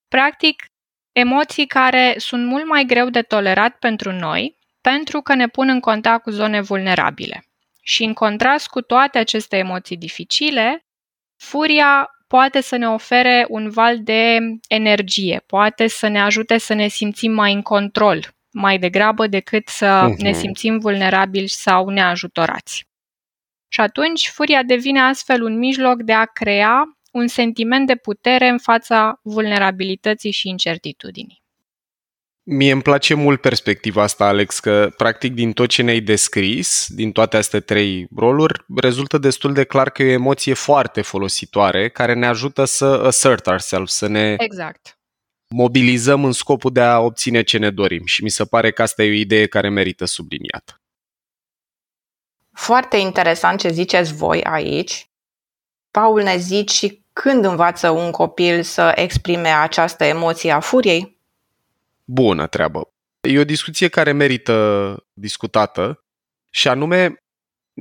Practic, 0.07 0.65
emoții 1.11 1.67
care 1.67 2.15
sunt 2.17 2.45
mult 2.45 2.65
mai 2.65 2.85
greu 2.85 3.09
de 3.09 3.21
tolerat 3.21 3.77
pentru 3.77 4.11
noi, 4.11 4.57
pentru 4.81 5.21
că 5.21 5.33
ne 5.33 5.47
pun 5.47 5.69
în 5.69 5.79
contact 5.79 6.23
cu 6.23 6.29
zone 6.29 6.61
vulnerabile. 6.61 7.43
Și 7.81 8.03
în 8.03 8.13
contrast 8.13 8.67
cu 8.67 8.81
toate 8.81 9.17
aceste 9.17 9.57
emoții 9.57 9.97
dificile, 9.97 10.85
furia 11.43 12.09
poate 12.27 12.61
să 12.61 12.75
ne 12.75 12.89
ofere 12.89 13.45
un 13.49 13.69
val 13.69 14.03
de 14.03 14.37
energie, 14.67 15.43
poate 15.45 15.87
să 15.87 16.07
ne 16.07 16.21
ajute 16.21 16.57
să 16.57 16.73
ne 16.73 16.87
simțim 16.87 17.31
mai 17.31 17.53
în 17.53 17.61
control, 17.61 18.33
mai 18.51 18.77
degrabă 18.77 19.27
decât 19.27 19.67
să 19.67 20.07
uh-huh. 20.09 20.17
ne 20.17 20.31
simțim 20.31 20.79
vulnerabili 20.79 21.47
sau 21.47 21.89
neajutorați. 21.89 22.87
Și 23.67 23.81
atunci, 23.81 24.29
furia 24.29 24.63
devine 24.63 24.99
astfel 24.99 25.43
un 25.43 25.57
mijloc 25.57 26.01
de 26.01 26.13
a 26.13 26.25
crea 26.25 26.97
un 27.11 27.27
sentiment 27.27 27.87
de 27.87 27.95
putere 27.95 28.47
în 28.47 28.57
fața 28.57 29.19
vulnerabilității 29.23 30.31
și 30.31 30.47
incertitudinii. 30.47 31.44
Mie 32.47 32.71
îmi 32.71 32.81
place 32.81 33.13
mult 33.13 33.41
perspectiva 33.41 34.03
asta, 34.03 34.25
Alex, 34.25 34.59
că 34.59 34.91
practic 34.97 35.33
din 35.33 35.53
tot 35.53 35.69
ce 35.69 35.81
ne-ai 35.81 35.99
descris, 35.99 36.87
din 36.89 37.11
toate 37.11 37.37
astea 37.37 37.59
trei 37.59 38.07
roluri, 38.15 38.65
rezultă 38.75 39.17
destul 39.17 39.53
de 39.53 39.63
clar 39.63 39.89
că 39.89 40.03
e 40.03 40.09
o 40.09 40.11
emoție 40.11 40.53
foarte 40.53 41.01
folositoare 41.01 41.89
care 41.89 42.13
ne 42.13 42.25
ajută 42.25 42.65
să 42.65 42.85
assert 42.85 43.47
ourselves, 43.47 43.93
să 43.93 44.07
ne 44.07 44.35
exact. 44.37 44.99
mobilizăm 45.47 46.25
în 46.25 46.31
scopul 46.31 46.71
de 46.71 46.81
a 46.81 46.99
obține 46.99 47.43
ce 47.43 47.57
ne 47.57 47.69
dorim 47.69 48.05
și 48.05 48.23
mi 48.23 48.29
se 48.29 48.45
pare 48.45 48.71
că 48.71 48.81
asta 48.81 49.03
e 49.03 49.09
o 49.09 49.13
idee 49.13 49.47
care 49.47 49.69
merită 49.69 50.05
subliniată. 50.05 50.81
Foarte 52.51 52.97
interesant 52.97 53.59
ce 53.59 53.69
ziceți 53.69 54.13
voi 54.13 54.43
aici. 54.43 55.09
Paul 55.91 56.21
ne 56.21 56.37
zici 56.37 56.71
și 56.71 57.03
când 57.13 57.45
învață 57.45 57.89
un 57.89 58.11
copil 58.11 58.63
să 58.63 58.91
exprime 58.95 59.49
această 59.49 60.03
emoție 60.03 60.51
a 60.51 60.59
furiei? 60.59 61.14
Bună 62.05 62.47
treabă. 62.47 62.89
E 63.29 63.39
o 63.39 63.43
discuție 63.43 63.87
care 63.87 64.11
merită 64.11 64.97
discutată 65.13 66.05
și 66.51 66.67
anume, 66.67 67.15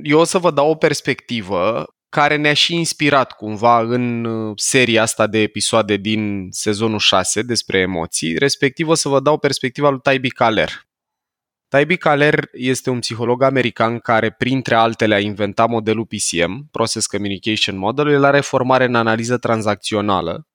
eu 0.03 0.19
o 0.19 0.23
să 0.23 0.37
vă 0.37 0.51
dau 0.51 0.69
o 0.69 0.75
perspectivă 0.75 1.85
care 2.09 2.35
ne-a 2.35 2.53
și 2.53 2.75
inspirat 2.75 3.31
cumva 3.31 3.79
în 3.79 4.25
uh, 4.25 4.53
seria 4.55 5.01
asta 5.01 5.27
de 5.27 5.37
episoade 5.37 5.97
din 5.97 6.47
sezonul 6.51 6.99
6 6.99 7.41
despre 7.41 7.79
emoții, 7.79 8.37
respectiv 8.37 8.87
o 8.87 8.93
să 8.93 9.09
vă 9.09 9.19
dau 9.19 9.37
perspectiva 9.37 9.89
lui 9.89 9.99
Taibi 9.99 10.29
Kaler. 10.29 10.69
Taibi 11.67 11.97
Kaler 11.97 12.49
este 12.51 12.89
un 12.89 12.99
psiholog 12.99 13.41
american 13.41 13.99
care, 13.99 14.31
printre 14.31 14.75
altele, 14.75 15.15
a 15.15 15.19
inventat 15.19 15.69
modelul 15.69 16.05
PCM, 16.05 16.67
Process 16.71 17.05
Communication 17.05 17.77
Model, 17.77 18.07
el 18.07 18.23
are 18.23 18.39
formare 18.39 18.85
în 18.85 18.95
analiză 18.95 19.37
tranzacțională 19.37 20.47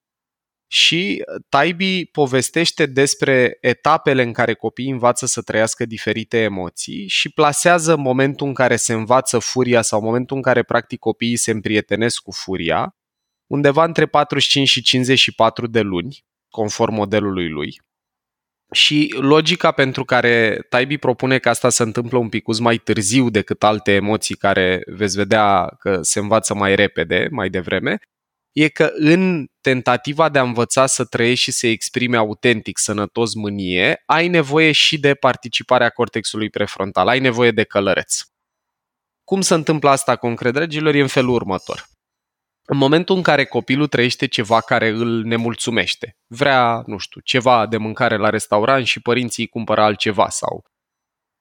și 0.73 1.25
Taibi 1.49 2.05
povestește 2.05 2.87
despre 2.87 3.59
etapele 3.61 4.23
în 4.23 4.33
care 4.33 4.55
copiii 4.55 4.91
învață 4.91 5.27
să 5.27 5.43
trăiască 5.43 5.85
diferite 5.85 6.39
emoții 6.39 7.09
și 7.09 7.29
plasează 7.33 7.97
momentul 7.97 8.47
în 8.47 8.55
care 8.55 8.77
se 8.77 8.93
învață 8.93 9.39
furia 9.39 9.83
sau 9.83 10.01
momentul 10.01 10.37
în 10.37 10.43
care 10.43 10.63
practic 10.63 10.99
copiii 10.99 11.37
se 11.37 11.51
împrietenesc 11.51 12.23
cu 12.23 12.31
furia 12.31 12.95
undeva 13.47 13.85
între 13.85 14.07
45 14.07 14.69
și 14.69 14.83
54 14.83 15.67
de 15.67 15.81
luni, 15.81 16.25
conform 16.51 16.95
modelului 16.95 17.49
lui. 17.49 17.81
Și 18.73 19.15
logica 19.19 19.71
pentru 19.71 20.05
care 20.05 20.67
Taibi 20.69 20.99
propune 20.99 21.39
că 21.39 21.49
asta 21.49 21.69
se 21.69 21.83
întâmplă 21.83 22.19
un 22.19 22.29
pic 22.29 22.59
mai 22.59 22.77
târziu 22.77 23.31
decât 23.31 23.63
alte 23.63 23.93
emoții 23.93 24.35
care 24.35 24.83
veți 24.87 25.17
vedea 25.17 25.77
că 25.79 26.03
se 26.03 26.19
învață 26.19 26.55
mai 26.55 26.75
repede, 26.75 27.29
mai 27.31 27.49
devreme, 27.49 27.99
e 28.63 28.69
că 28.69 28.91
în 28.95 29.47
tentativa 29.61 30.29
de 30.29 30.39
a 30.39 30.43
învăța 30.43 30.87
să 30.87 31.05
trăiești 31.05 31.45
și 31.45 31.51
să 31.51 31.67
exprime 31.67 32.17
autentic, 32.17 32.79
sănătos 32.79 33.35
mânie, 33.35 34.03
ai 34.07 34.29
nevoie 34.29 34.73
și 34.73 34.99
de 34.99 35.15
participarea 35.15 35.91
cortexului 35.91 36.51
prefrontal, 36.51 37.09
ai 37.09 37.21
nevoie 37.21 37.51
de 37.51 37.65
călăreț. 37.65 38.21
Cum 39.25 39.41
se 39.41 39.55
întâmplă 39.55 39.91
asta 39.91 40.17
concret, 40.17 40.53
dragilor, 40.53 40.95
e 40.95 41.01
în 41.01 41.07
felul 41.07 41.35
următor. 41.35 41.85
În 42.67 42.77
momentul 42.77 43.17
în 43.17 43.23
care 43.23 43.45
copilul 43.45 43.87
trăiește 43.87 44.27
ceva 44.27 44.61
care 44.61 44.89
îl 44.89 45.23
nemulțumește, 45.23 46.17
vrea, 46.27 46.83
nu 46.87 46.99
știu, 46.99 47.21
ceva 47.21 47.67
de 47.67 47.77
mâncare 47.77 48.17
la 48.17 48.31
restaurant 48.31 48.87
și 48.87 49.01
părinții 49.01 49.43
îi 49.43 49.49
cumpără 49.49 49.83
altceva 49.83 50.29
sau 50.29 50.65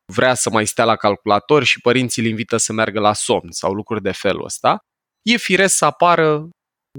vrea 0.06 0.34
să 0.34 0.50
mai 0.50 0.68
stea 0.68 0.86
la 0.86 0.96
calculator 0.96 1.64
și 1.64 1.82
părinții 1.82 2.22
îl 2.22 2.28
invită 2.28 2.58
să 2.58 2.74
meargă 2.74 3.00
la 3.00 3.14
somn 3.14 3.52
sau 3.52 3.74
lucruri 3.74 4.02
de 4.02 4.12
felul 4.12 4.44
ăsta, 4.44 4.78
e 5.22 5.38
firesc 5.38 5.76
să 5.76 5.86
apară 5.86 6.50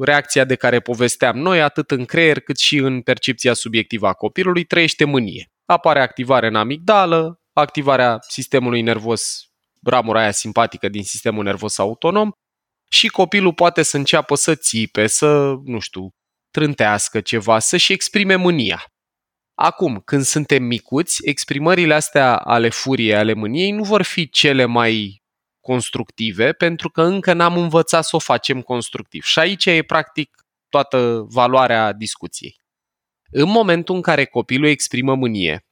reacția 0.00 0.44
de 0.44 0.54
care 0.54 0.80
povesteam 0.80 1.38
noi, 1.38 1.62
atât 1.62 1.90
în 1.90 2.04
creier 2.04 2.40
cât 2.40 2.58
și 2.58 2.76
în 2.76 3.02
percepția 3.02 3.52
subiectivă 3.52 4.06
a 4.06 4.12
copilului, 4.12 4.64
trăiește 4.64 5.04
mânie. 5.04 5.46
Apare 5.64 6.00
activare 6.00 6.46
în 6.46 6.54
amigdală, 6.54 7.40
activarea 7.52 8.18
sistemului 8.28 8.82
nervos, 8.82 9.44
ramura 9.82 10.20
aia 10.20 10.30
simpatică 10.30 10.88
din 10.88 11.02
sistemul 11.02 11.44
nervos 11.44 11.78
autonom 11.78 12.30
și 12.90 13.08
copilul 13.08 13.54
poate 13.54 13.82
să 13.82 13.96
înceapă 13.96 14.34
să 14.34 14.54
țipe, 14.54 15.06
să, 15.06 15.54
nu 15.64 15.78
știu, 15.78 16.10
trântească 16.50 17.20
ceva, 17.20 17.58
să-și 17.58 17.92
exprime 17.92 18.34
mânia. 18.34 18.84
Acum, 19.54 20.00
când 20.04 20.22
suntem 20.22 20.62
micuți, 20.62 21.28
exprimările 21.28 21.94
astea 21.94 22.36
ale 22.36 22.68
furiei, 22.68 23.14
ale 23.14 23.32
mâniei, 23.32 23.70
nu 23.70 23.82
vor 23.82 24.02
fi 24.02 24.30
cele 24.30 24.64
mai 24.64 25.19
constructive, 25.60 26.52
pentru 26.52 26.90
că 26.90 27.02
încă 27.02 27.32
n-am 27.32 27.56
învățat 27.56 28.04
să 28.04 28.16
o 28.16 28.18
facem 28.18 28.62
constructiv. 28.62 29.22
Și 29.22 29.38
aici 29.38 29.66
e 29.66 29.82
practic 29.82 30.30
toată 30.68 31.26
valoarea 31.28 31.92
discuției. 31.92 32.60
În 33.30 33.50
momentul 33.50 33.94
în 33.94 34.02
care 34.02 34.24
copilul 34.24 34.68
exprimă 34.68 35.14
mânie, 35.14 35.66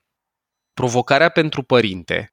provocarea 0.75 1.28
pentru 1.28 1.62
părinte 1.62 2.33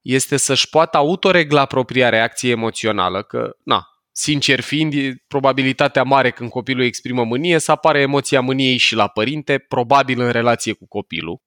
este 0.00 0.36
să-și 0.36 0.68
poată 0.68 0.96
autoregla 0.96 1.66
propria 1.66 2.08
reacție 2.08 2.50
emoțională, 2.50 3.22
că, 3.22 3.56
na, 3.64 3.86
sincer 4.12 4.60
fiind, 4.60 4.92
e 4.92 5.24
probabilitatea 5.26 6.02
mare 6.02 6.30
când 6.30 6.50
copilul 6.50 6.84
exprimă 6.84 7.24
mânie 7.24 7.58
să 7.58 7.70
apară 7.70 7.98
emoția 7.98 8.40
mâniei 8.40 8.76
și 8.76 8.94
la 8.94 9.08
părinte, 9.08 9.58
probabil 9.58 10.20
în 10.20 10.30
relație 10.30 10.72
cu 10.72 10.86
copilul. 10.86 11.42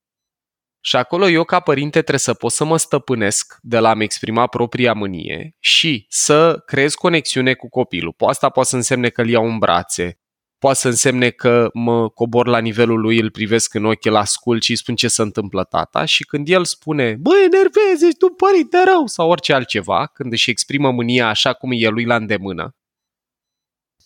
Și 0.81 0.95
acolo 0.95 1.29
eu 1.29 1.43
ca 1.43 1.59
părinte 1.59 1.91
trebuie 1.91 2.19
să 2.19 2.33
pot 2.33 2.51
să 2.51 2.63
mă 2.63 2.77
stăpânesc 2.77 3.57
de 3.62 3.79
la 3.79 3.89
a-mi 3.89 4.03
exprima 4.03 4.48
propria 4.48 4.93
mânie 4.93 5.55
și 5.59 6.05
să 6.09 6.63
creez 6.65 6.93
conexiune 6.93 7.53
cu 7.53 7.69
copilul. 7.69 8.15
Asta 8.17 8.50
poate 8.50 8.69
să 8.69 8.75
însemne 8.75 9.09
că 9.09 9.21
îl 9.21 9.29
iau 9.29 9.45
în 9.45 9.57
brațe, 9.57 10.19
poate 10.57 10.77
să 10.77 10.88
însemne 10.88 11.29
că 11.29 11.69
mă 11.74 12.09
cobor 12.09 12.48
la 12.48 12.59
nivelul 12.59 13.00
lui, 13.00 13.19
îl 13.19 13.31
privesc 13.31 13.74
în 13.74 13.86
ochi, 13.86 14.05
îl 14.05 14.15
ascult 14.15 14.63
și 14.63 14.69
îi 14.71 14.77
spun 14.77 14.95
ce 14.95 15.07
se 15.07 15.21
întâmplă 15.21 15.63
tata. 15.63 16.05
Și 16.05 16.24
când 16.24 16.50
el 16.50 16.65
spune, 16.65 17.15
băi, 17.19 17.43
enervezi, 17.43 18.05
ești 18.05 18.24
un 18.24 18.36
părinte 18.36 18.77
rău! 18.86 19.07
sau 19.07 19.29
orice 19.29 19.53
altceva, 19.53 20.07
când 20.07 20.31
își 20.31 20.50
exprimă 20.50 20.91
mânia 20.91 21.27
așa 21.27 21.53
cum 21.53 21.69
e 21.74 21.88
lui 21.88 22.05
la 22.05 22.15
îndemână, 22.15 22.75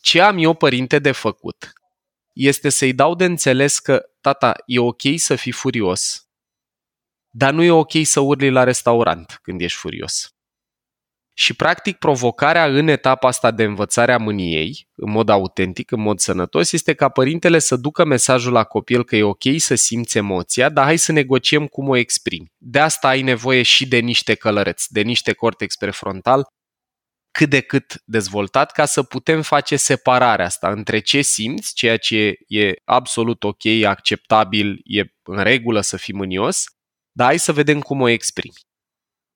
ce 0.02 0.22
am 0.22 0.38
eu, 0.38 0.54
părinte, 0.54 1.00
de 1.00 1.12
făcut? 1.12 1.74
Este 2.34 2.70
să-i 2.70 2.94
dau 2.94 3.16
de 3.16 3.26
înțeles 3.26 3.80
că, 3.80 4.04
tata, 4.22 4.54
e 4.66 4.80
ok 4.80 5.02
să 5.16 5.36
fii 5.36 5.52
furios, 5.52 6.23
dar 7.36 7.54
nu 7.54 7.64
e 7.64 7.72
ok 7.72 7.92
să 8.04 8.20
urli 8.20 8.50
la 8.50 8.64
restaurant 8.64 9.40
când 9.42 9.62
ești 9.62 9.78
furios. 9.78 10.28
Și, 11.36 11.54
practic, 11.54 11.98
provocarea 11.98 12.66
în 12.66 12.88
etapa 12.88 13.28
asta 13.28 13.52
de 13.52 13.64
învățare 13.64 14.14
a 14.14 14.18
mâniei, 14.18 14.88
în 14.96 15.12
mod 15.12 15.30
autentic, 15.30 15.92
în 15.92 16.02
mod 16.02 16.20
sănătos, 16.20 16.72
este 16.72 16.94
ca 16.94 17.10
părintele 17.10 17.60
să 17.60 17.76
ducă 17.76 18.06
mesajul 18.06 18.52
la 18.52 18.64
copil 18.64 19.04
că 19.04 19.16
e 19.16 19.24
ok 19.24 19.44
să 19.58 19.76
simți 19.76 20.18
emoția, 20.18 20.70
dar 20.70 20.84
hai 20.84 20.98
să 20.98 21.12
negociem 21.12 21.68
cum 21.68 21.90
o 21.90 21.96
exprimi. 21.96 22.52
De 22.58 22.80
asta 22.80 23.08
ai 23.08 23.22
nevoie 23.22 23.62
și 23.62 23.88
de 23.88 23.98
niște 23.98 24.36
călăreți, 24.36 24.94
de 24.94 25.02
niște 25.02 25.34
cortex 25.34 25.76
prefrontal 25.76 26.48
cât 27.32 27.50
de 27.50 27.62
cât 27.62 28.02
dezvoltat 28.06 28.72
ca 28.72 28.86
să 28.86 29.04
putem 29.04 29.42
face 29.42 29.76
separarea 29.76 30.46
asta 30.46 30.70
între 30.70 31.00
ce 31.00 31.22
simți, 31.22 31.74
ceea 31.74 31.98
ce 31.98 32.36
e 32.48 32.74
absolut 32.86 33.44
ok, 33.44 33.66
acceptabil, 33.86 34.80
e 34.84 35.04
în 35.24 35.44
regulă 35.44 35.82
să 35.82 35.98
fii 35.98 36.14
mânios, 36.14 36.66
dar 37.16 37.28
hai 37.28 37.40
să 37.40 37.52
vedem 37.52 37.82
cum 37.82 38.02
o 38.02 38.08
exprimi. 38.08 38.56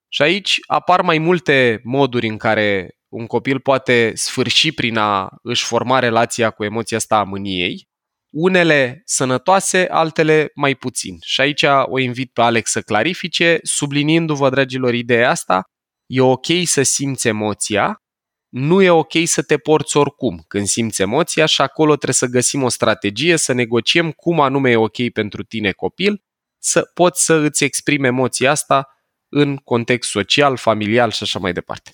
Și 0.08 0.22
aici 0.22 0.58
apar 0.66 1.00
mai 1.00 1.18
multe 1.18 1.80
moduri 1.84 2.28
în 2.28 2.36
care 2.36 2.98
un 3.08 3.26
copil 3.26 3.60
poate 3.60 4.12
sfârși 4.14 4.72
prin 4.72 4.96
a 4.96 5.28
își 5.42 5.64
forma 5.64 5.98
relația 5.98 6.50
cu 6.50 6.64
emoția 6.64 6.96
asta 6.96 7.16
a 7.16 7.22
mâniei, 7.22 7.88
unele 8.30 9.02
sănătoase, 9.04 9.86
altele 9.90 10.50
mai 10.54 10.74
puțin. 10.74 11.18
Și 11.20 11.40
aici 11.40 11.64
o 11.84 11.98
invit 11.98 12.32
pe 12.32 12.40
Alex 12.40 12.70
să 12.70 12.82
clarifice, 12.82 13.58
subliniindu-vă, 13.62 14.50
dragilor, 14.50 14.94
ideea 14.94 15.30
asta, 15.30 15.62
e 16.06 16.20
ok 16.20 16.46
să 16.64 16.82
simți 16.82 17.28
emoția, 17.28 18.02
nu 18.48 18.82
e 18.82 18.90
ok 18.90 19.12
să 19.24 19.42
te 19.42 19.58
porți 19.58 19.96
oricum 19.96 20.44
când 20.48 20.66
simți 20.66 21.02
emoția 21.02 21.46
și 21.46 21.60
acolo 21.60 21.94
trebuie 21.94 22.14
să 22.14 22.26
găsim 22.26 22.62
o 22.62 22.68
strategie, 22.68 23.36
să 23.36 23.52
negociem 23.52 24.10
cum 24.10 24.40
anume 24.40 24.70
e 24.70 24.76
ok 24.76 25.10
pentru 25.12 25.42
tine 25.42 25.72
copil, 25.72 26.22
să 26.58 26.90
poți 26.94 27.24
să 27.24 27.34
îți 27.34 27.64
exprimi 27.64 28.06
emoția 28.06 28.50
asta 28.50 28.88
în 29.28 29.56
context 29.56 30.10
social, 30.10 30.56
familial 30.56 31.10
și 31.10 31.22
așa 31.22 31.38
mai 31.38 31.52
departe. 31.52 31.92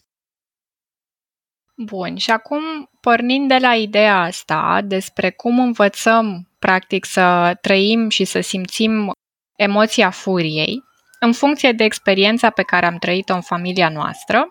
Bun, 1.77 2.17
și 2.17 2.31
acum 2.31 2.91
pornind 3.01 3.49
de 3.49 3.59
la 3.59 3.75
ideea 3.75 4.21
asta 4.21 4.81
despre 4.85 5.31
cum 5.31 5.59
învățăm 5.59 6.51
practic 6.59 7.05
să 7.05 7.59
trăim 7.61 8.09
și 8.09 8.25
să 8.25 8.41
simțim 8.41 9.11
emoția 9.57 10.11
furiei, 10.11 10.83
în 11.21 11.33
funcție 11.33 11.73
de 11.73 11.85
experiența 11.85 12.51
pe 12.51 12.63
care 12.63 12.87
am 12.87 12.99
trăit-o 12.99 13.35
în 13.35 13.41
familia 13.41 13.89
noastră, 13.89 14.49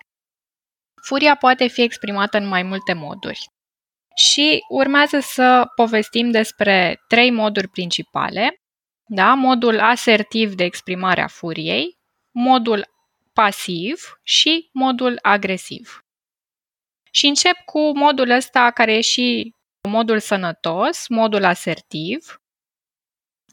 furia 1.02 1.36
poate 1.36 1.68
fi 1.68 1.82
exprimată 1.82 2.38
în 2.38 2.48
mai 2.48 2.64
multe 2.64 2.94
moduri. 2.94 3.48
Și 4.16 4.60
urmează 4.70 5.20
să 5.20 5.72
povestim 5.76 6.32
despre 6.32 7.04
trei 7.08 7.32
moduri 7.32 7.68
principale, 7.68 8.63
da? 9.06 9.34
modul 9.34 9.80
asertiv 9.80 10.54
de 10.54 10.64
exprimare 10.64 11.22
a 11.22 11.28
furiei, 11.28 11.98
modul 12.32 12.92
pasiv 13.34 14.20
și 14.24 14.70
modul 14.74 15.20
agresiv. 15.22 16.04
Și 17.12 17.28
încep 17.28 17.56
cu 17.66 17.98
modul 17.98 18.30
ăsta 18.30 18.72
care 18.72 18.94
e 18.94 19.02
și 19.02 19.56
modul 19.90 20.20
sănătos, 20.20 21.08
modul 21.08 21.44
asertiv, 21.44 22.42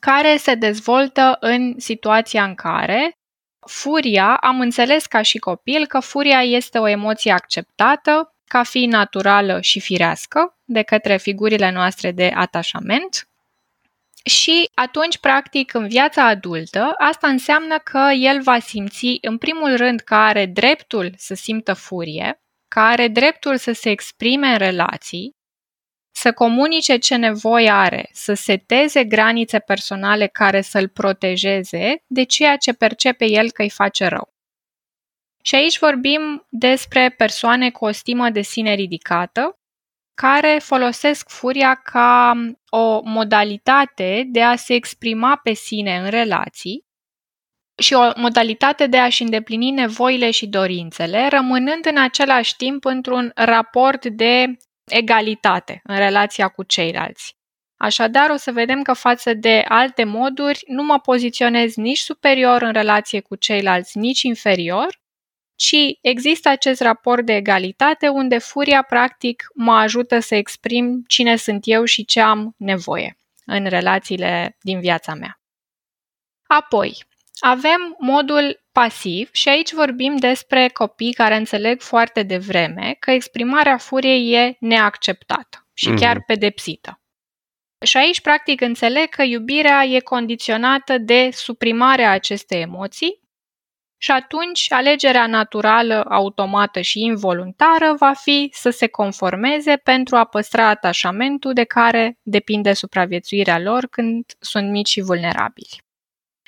care 0.01 0.37
se 0.37 0.55
dezvoltă 0.55 1.37
în 1.41 1.79
situația 1.79 2.45
în 2.45 2.55
care 2.55 3.13
furia, 3.67 4.37
am 4.37 4.61
înțeles 4.61 5.07
ca 5.07 5.23
și 5.23 5.39
copil 5.39 5.87
că 5.87 6.01
furia 6.01 6.43
este 6.43 6.79
o 6.79 6.89
emoție 6.89 7.33
acceptată 7.33 8.35
ca 8.45 8.63
fi 8.63 8.87
naturală 8.87 9.61
și 9.61 9.81
firească 9.81 10.59
de 10.65 10.83
către 10.83 11.17
figurile 11.17 11.71
noastre 11.71 12.13
de 12.13 12.33
atașament 12.35 13.30
și 14.25 14.69
atunci, 14.75 15.19
practic, 15.19 15.75
în 15.75 15.89
viața 15.89 16.27
adultă, 16.27 16.95
asta 16.99 17.29
înseamnă 17.29 17.79
că 17.79 18.11
el 18.17 18.43
va 18.43 18.59
simți, 18.59 19.19
în 19.21 19.39
primul 19.39 19.77
rând, 19.77 20.01
că 20.01 20.15
are 20.15 20.47
dreptul 20.47 21.13
să 21.17 21.35
simtă 21.35 21.75
furie, 21.75 22.43
că 22.69 22.81
are 22.81 23.09
dreptul 23.09 23.57
să 23.57 23.73
se 23.73 23.91
exprime 23.91 24.47
în 24.47 24.59
relații, 24.59 25.39
să 26.15 26.33
comunice 26.33 26.97
ce 26.97 27.17
nevoie 27.17 27.71
are, 27.71 28.09
să 28.13 28.35
seteze 28.35 29.05
granițe 29.05 29.59
personale 29.59 30.27
care 30.27 30.61
să-l 30.61 30.89
protejeze 30.89 32.03
de 32.07 32.23
ceea 32.23 32.57
ce 32.57 32.73
percepe 32.73 33.25
el 33.25 33.51
că 33.51 33.63
îi 33.63 33.71
face 33.71 34.07
rău. 34.07 34.35
Și 35.43 35.55
aici 35.55 35.79
vorbim 35.79 36.47
despre 36.49 37.15
persoane 37.17 37.71
cu 37.71 37.85
o 37.85 37.91
stimă 37.91 38.31
de 38.31 38.41
sine 38.41 38.75
ridicată, 38.75 39.60
care 40.21 40.59
folosesc 40.63 41.29
furia 41.29 41.75
ca 41.75 42.33
o 42.69 43.01
modalitate 43.05 44.25
de 44.27 44.43
a 44.43 44.57
se 44.57 44.75
exprima 44.75 45.41
pe 45.43 45.53
sine 45.53 45.97
în 45.97 46.11
relații 46.11 46.85
și 47.83 47.95
o 47.95 48.11
modalitate 48.17 48.87
de 48.87 48.99
a-și 48.99 49.23
îndeplini 49.23 49.71
nevoile 49.71 50.31
și 50.31 50.47
dorințele, 50.47 51.29
rămânând 51.29 51.87
în 51.87 51.99
același 51.99 52.57
timp 52.57 52.85
într-un 52.85 53.33
raport 53.35 54.07
de 54.07 54.57
egalitate 54.85 55.81
în 55.85 55.97
relația 55.97 56.49
cu 56.49 56.63
ceilalți. 56.63 57.37
Așadar, 57.77 58.31
o 58.31 58.37
să 58.37 58.53
vedem 58.53 58.83
că 58.83 58.93
față 58.93 59.35
de 59.35 59.65
alte 59.69 60.05
moduri 60.05 60.61
nu 60.67 60.83
mă 60.83 60.99
poziționez 60.99 61.75
nici 61.75 61.99
superior 61.99 62.63
în 62.63 62.73
relație 62.73 63.21
cu 63.21 63.37
ceilalți, 63.37 63.99
nici 63.99 64.23
inferior, 64.23 65.00
ci 65.61 65.99
există 66.01 66.49
acest 66.49 66.81
raport 66.81 67.25
de 67.25 67.35
egalitate 67.35 68.09
unde 68.09 68.39
furia 68.39 68.83
practic 68.83 69.45
mă 69.55 69.73
ajută 69.73 70.19
să 70.19 70.35
exprim 70.35 71.05
cine 71.07 71.37
sunt 71.37 71.63
eu 71.65 71.85
și 71.85 72.05
ce 72.05 72.21
am 72.21 72.55
nevoie 72.57 73.17
în 73.45 73.67
relațiile 73.67 74.57
din 74.61 74.81
viața 74.81 75.15
mea. 75.15 75.41
Apoi, 76.47 77.05
avem 77.39 77.97
modul 77.99 78.65
pasiv 78.73 79.29
și 79.33 79.49
aici 79.49 79.73
vorbim 79.73 80.17
despre 80.17 80.69
copii 80.69 81.13
care 81.13 81.37
înțeleg 81.37 81.81
foarte 81.81 82.23
devreme 82.23 82.97
că 82.99 83.11
exprimarea 83.11 83.77
furiei 83.77 84.33
e 84.33 84.57
neacceptată 84.61 85.69
și 85.75 85.91
chiar 85.91 86.17
mhm. 86.17 86.25
pedepsită. 86.27 87.01
Și 87.85 87.97
aici, 87.97 88.21
practic, 88.21 88.61
înțeleg 88.61 89.09
că 89.09 89.23
iubirea 89.23 89.85
e 89.85 90.01
condiționată 90.01 90.99
de 90.99 91.31
suprimarea 91.33 92.11
acestei 92.11 92.61
emoții 92.61 93.20
și 94.03 94.11
atunci 94.11 94.73
alegerea 94.73 95.27
naturală, 95.27 96.05
automată 96.09 96.81
și 96.81 97.01
involuntară 97.01 97.95
va 97.99 98.13
fi 98.13 98.51
să 98.53 98.71
se 98.71 98.87
conformeze 98.87 99.77
pentru 99.77 100.17
a 100.17 100.25
păstra 100.25 100.69
atașamentul 100.69 101.53
de 101.53 101.65
care 101.65 102.19
depinde 102.23 102.73
supraviețuirea 102.73 103.59
lor 103.59 103.87
când 103.87 104.25
sunt 104.39 104.71
mici 104.71 104.89
și 104.89 105.01
vulnerabili. 105.01 105.83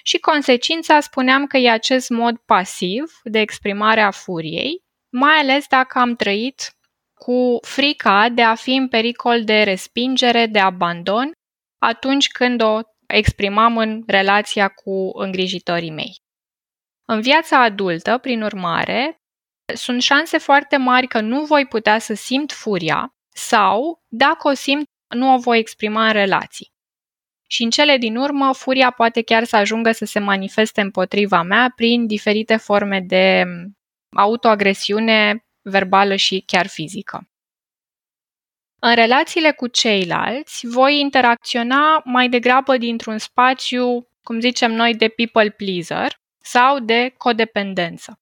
Și 0.02 0.18
consecința 0.18 1.00
spuneam 1.00 1.46
că 1.46 1.56
e 1.56 1.70
acest 1.70 2.10
mod 2.10 2.36
pasiv 2.36 3.20
de 3.24 3.38
exprimare 3.38 4.00
a 4.00 4.10
furiei, 4.10 4.82
mai 5.08 5.34
ales 5.34 5.66
dacă 5.68 5.98
am 5.98 6.14
trăit 6.14 6.72
cu 7.14 7.58
frica 7.60 8.28
de 8.28 8.42
a 8.42 8.54
fi 8.54 8.74
în 8.74 8.88
pericol 8.88 9.44
de 9.44 9.62
respingere, 9.62 10.46
de 10.46 10.58
abandon, 10.58 11.32
atunci 11.78 12.28
când 12.28 12.62
o 12.62 12.80
exprimam 13.06 13.76
în 13.76 14.02
relația 14.06 14.68
cu 14.68 15.10
îngrijitorii 15.14 15.90
mei. 15.90 16.21
În 17.04 17.20
viața 17.20 17.62
adultă, 17.62 18.18
prin 18.18 18.42
urmare, 18.42 19.22
sunt 19.74 20.02
șanse 20.02 20.38
foarte 20.38 20.76
mari 20.76 21.06
că 21.06 21.20
nu 21.20 21.44
voi 21.44 21.66
putea 21.66 21.98
să 21.98 22.14
simt 22.14 22.52
furia 22.52 23.14
sau, 23.34 24.02
dacă 24.08 24.48
o 24.48 24.54
simt, 24.54 24.84
nu 25.14 25.34
o 25.34 25.38
voi 25.38 25.58
exprima 25.58 26.06
în 26.06 26.12
relații. 26.12 26.72
Și 27.46 27.62
în 27.62 27.70
cele 27.70 27.96
din 27.96 28.16
urmă, 28.16 28.52
furia 28.52 28.90
poate 28.90 29.22
chiar 29.22 29.44
să 29.44 29.56
ajungă 29.56 29.92
să 29.92 30.04
se 30.04 30.18
manifeste 30.18 30.80
împotriva 30.80 31.42
mea 31.42 31.72
prin 31.76 32.06
diferite 32.06 32.56
forme 32.56 33.00
de 33.00 33.44
autoagresiune 34.16 35.44
verbală 35.62 36.16
și 36.16 36.42
chiar 36.46 36.66
fizică. 36.66 37.26
În 38.78 38.94
relațiile 38.94 39.52
cu 39.52 39.66
ceilalți, 39.66 40.66
voi 40.66 40.98
interacționa 40.98 42.02
mai 42.04 42.28
degrabă 42.28 42.76
dintr-un 42.76 43.18
spațiu, 43.18 44.08
cum 44.22 44.40
zicem 44.40 44.72
noi, 44.72 44.94
de 44.94 45.08
people 45.08 45.50
pleaser 45.50 46.21
sau 46.42 46.78
de 46.78 47.14
codependență. 47.16 48.20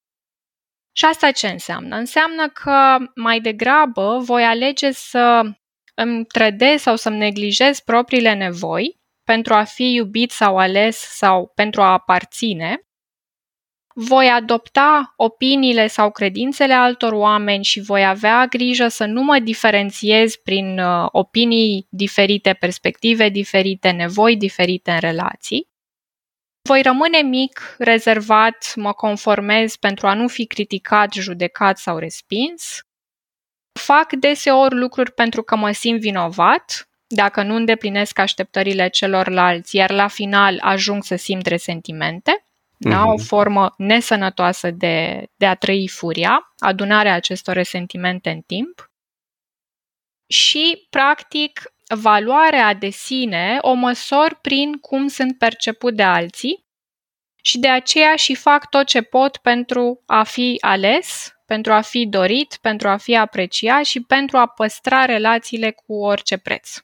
Și 0.93 1.05
asta 1.05 1.31
ce 1.31 1.49
înseamnă? 1.49 1.97
Înseamnă 1.97 2.49
că 2.49 2.97
mai 3.15 3.41
degrabă 3.41 4.19
voi 4.19 4.45
alege 4.45 4.91
să 4.91 5.43
îmi 5.95 6.25
trădez 6.25 6.81
sau 6.81 6.97
să-mi 6.97 7.17
neglijez 7.17 7.81
propriile 7.81 8.35
nevoi 8.35 9.01
pentru 9.25 9.55
a 9.55 9.65
fi 9.65 9.93
iubit 9.95 10.31
sau 10.31 10.57
ales 10.57 10.97
sau 10.97 11.53
pentru 11.55 11.83
a 11.83 11.93
aparține, 11.93 12.85
voi 13.95 14.29
adopta 14.29 15.13
opiniile 15.17 15.87
sau 15.87 16.11
credințele 16.11 16.73
altor 16.73 17.13
oameni 17.13 17.65
și 17.65 17.81
voi 17.81 18.07
avea 18.07 18.47
grijă 18.47 18.89
să 18.89 19.05
nu 19.05 19.23
mă 19.23 19.39
diferențiez 19.39 20.37
prin 20.37 20.79
uh, 20.79 21.07
opinii 21.11 21.87
diferite, 21.91 22.53
perspective 22.53 23.29
diferite, 23.29 23.91
nevoi 23.91 24.37
diferite 24.37 24.91
în 24.91 24.99
relații. 24.99 25.70
Voi 26.63 26.83
rămâne 26.83 27.19
mic, 27.19 27.75
rezervat, 27.79 28.73
mă 28.77 28.93
conformez 28.93 29.77
pentru 29.77 30.07
a 30.07 30.15
nu 30.15 30.29
fi 30.29 30.47
criticat, 30.47 31.13
judecat 31.13 31.79
sau 31.79 31.99
respins. 31.99 32.81
Fac 33.81 34.13
deseori 34.13 34.75
lucruri 34.75 35.13
pentru 35.13 35.43
că 35.43 35.57
mă 35.57 35.73
simt 35.73 36.01
vinovat, 36.01 36.89
dacă 37.07 37.43
nu 37.43 37.55
îndeplinesc 37.55 38.19
așteptările 38.19 38.89
celorlalți, 38.89 39.77
iar 39.77 39.91
la 39.91 40.09
final 40.09 40.59
ajung 40.61 41.05
să 41.05 41.17
simt 41.17 41.47
resentimente. 41.47 42.45
Da? 42.77 43.05
O 43.05 43.13
mhm. 43.13 43.25
formă 43.25 43.75
nesănătoasă 43.77 44.71
de, 44.71 45.27
de 45.37 45.47
a 45.47 45.55
trăi 45.55 45.89
furia, 45.89 46.55
adunarea 46.59 47.15
acestor 47.15 47.55
resentimente 47.55 48.31
în 48.31 48.41
timp. 48.41 48.91
Și, 50.27 50.87
practic, 50.91 51.63
valoarea 51.95 52.75
de 52.75 52.89
sine 52.89 53.59
o 53.61 53.73
măsor 53.73 54.39
prin 54.43 54.73
cum 54.73 55.09
sunt 55.09 55.39
perceput 55.39 55.95
de 55.95 56.03
alții 56.03 56.65
și 57.43 57.59
de 57.59 57.69
aceea 57.69 58.17
și 58.17 58.35
fac 58.35 58.69
tot 58.69 58.87
ce 58.87 59.01
pot 59.03 59.37
pentru 59.37 60.03
a 60.07 60.23
fi 60.23 60.57
ales, 60.61 61.35
pentru 61.47 61.73
a 61.73 61.81
fi 61.81 62.07
dorit, 62.07 62.59
pentru 62.61 62.89
a 62.89 62.97
fi 62.97 63.17
apreciat 63.17 63.85
și 63.85 64.01
pentru 64.01 64.37
a 64.37 64.47
păstra 64.47 65.05
relațiile 65.05 65.71
cu 65.71 65.95
orice 65.95 66.37
preț. 66.37 66.77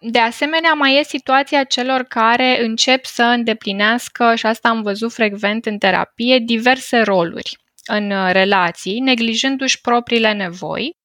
De 0.00 0.18
asemenea, 0.18 0.72
mai 0.72 0.98
e 0.98 1.02
situația 1.02 1.64
celor 1.64 2.02
care 2.02 2.64
încep 2.64 3.04
să 3.04 3.22
îndeplinească, 3.22 4.34
și 4.34 4.46
asta 4.46 4.68
am 4.68 4.82
văzut 4.82 5.12
frecvent 5.12 5.66
în 5.66 5.78
terapie, 5.78 6.38
diverse 6.38 6.98
roluri 7.00 7.56
în 7.86 8.10
uh, 8.10 8.32
relații, 8.32 9.00
neglijându-și 9.00 9.80
propriile 9.80 10.32
nevoi. 10.32 10.96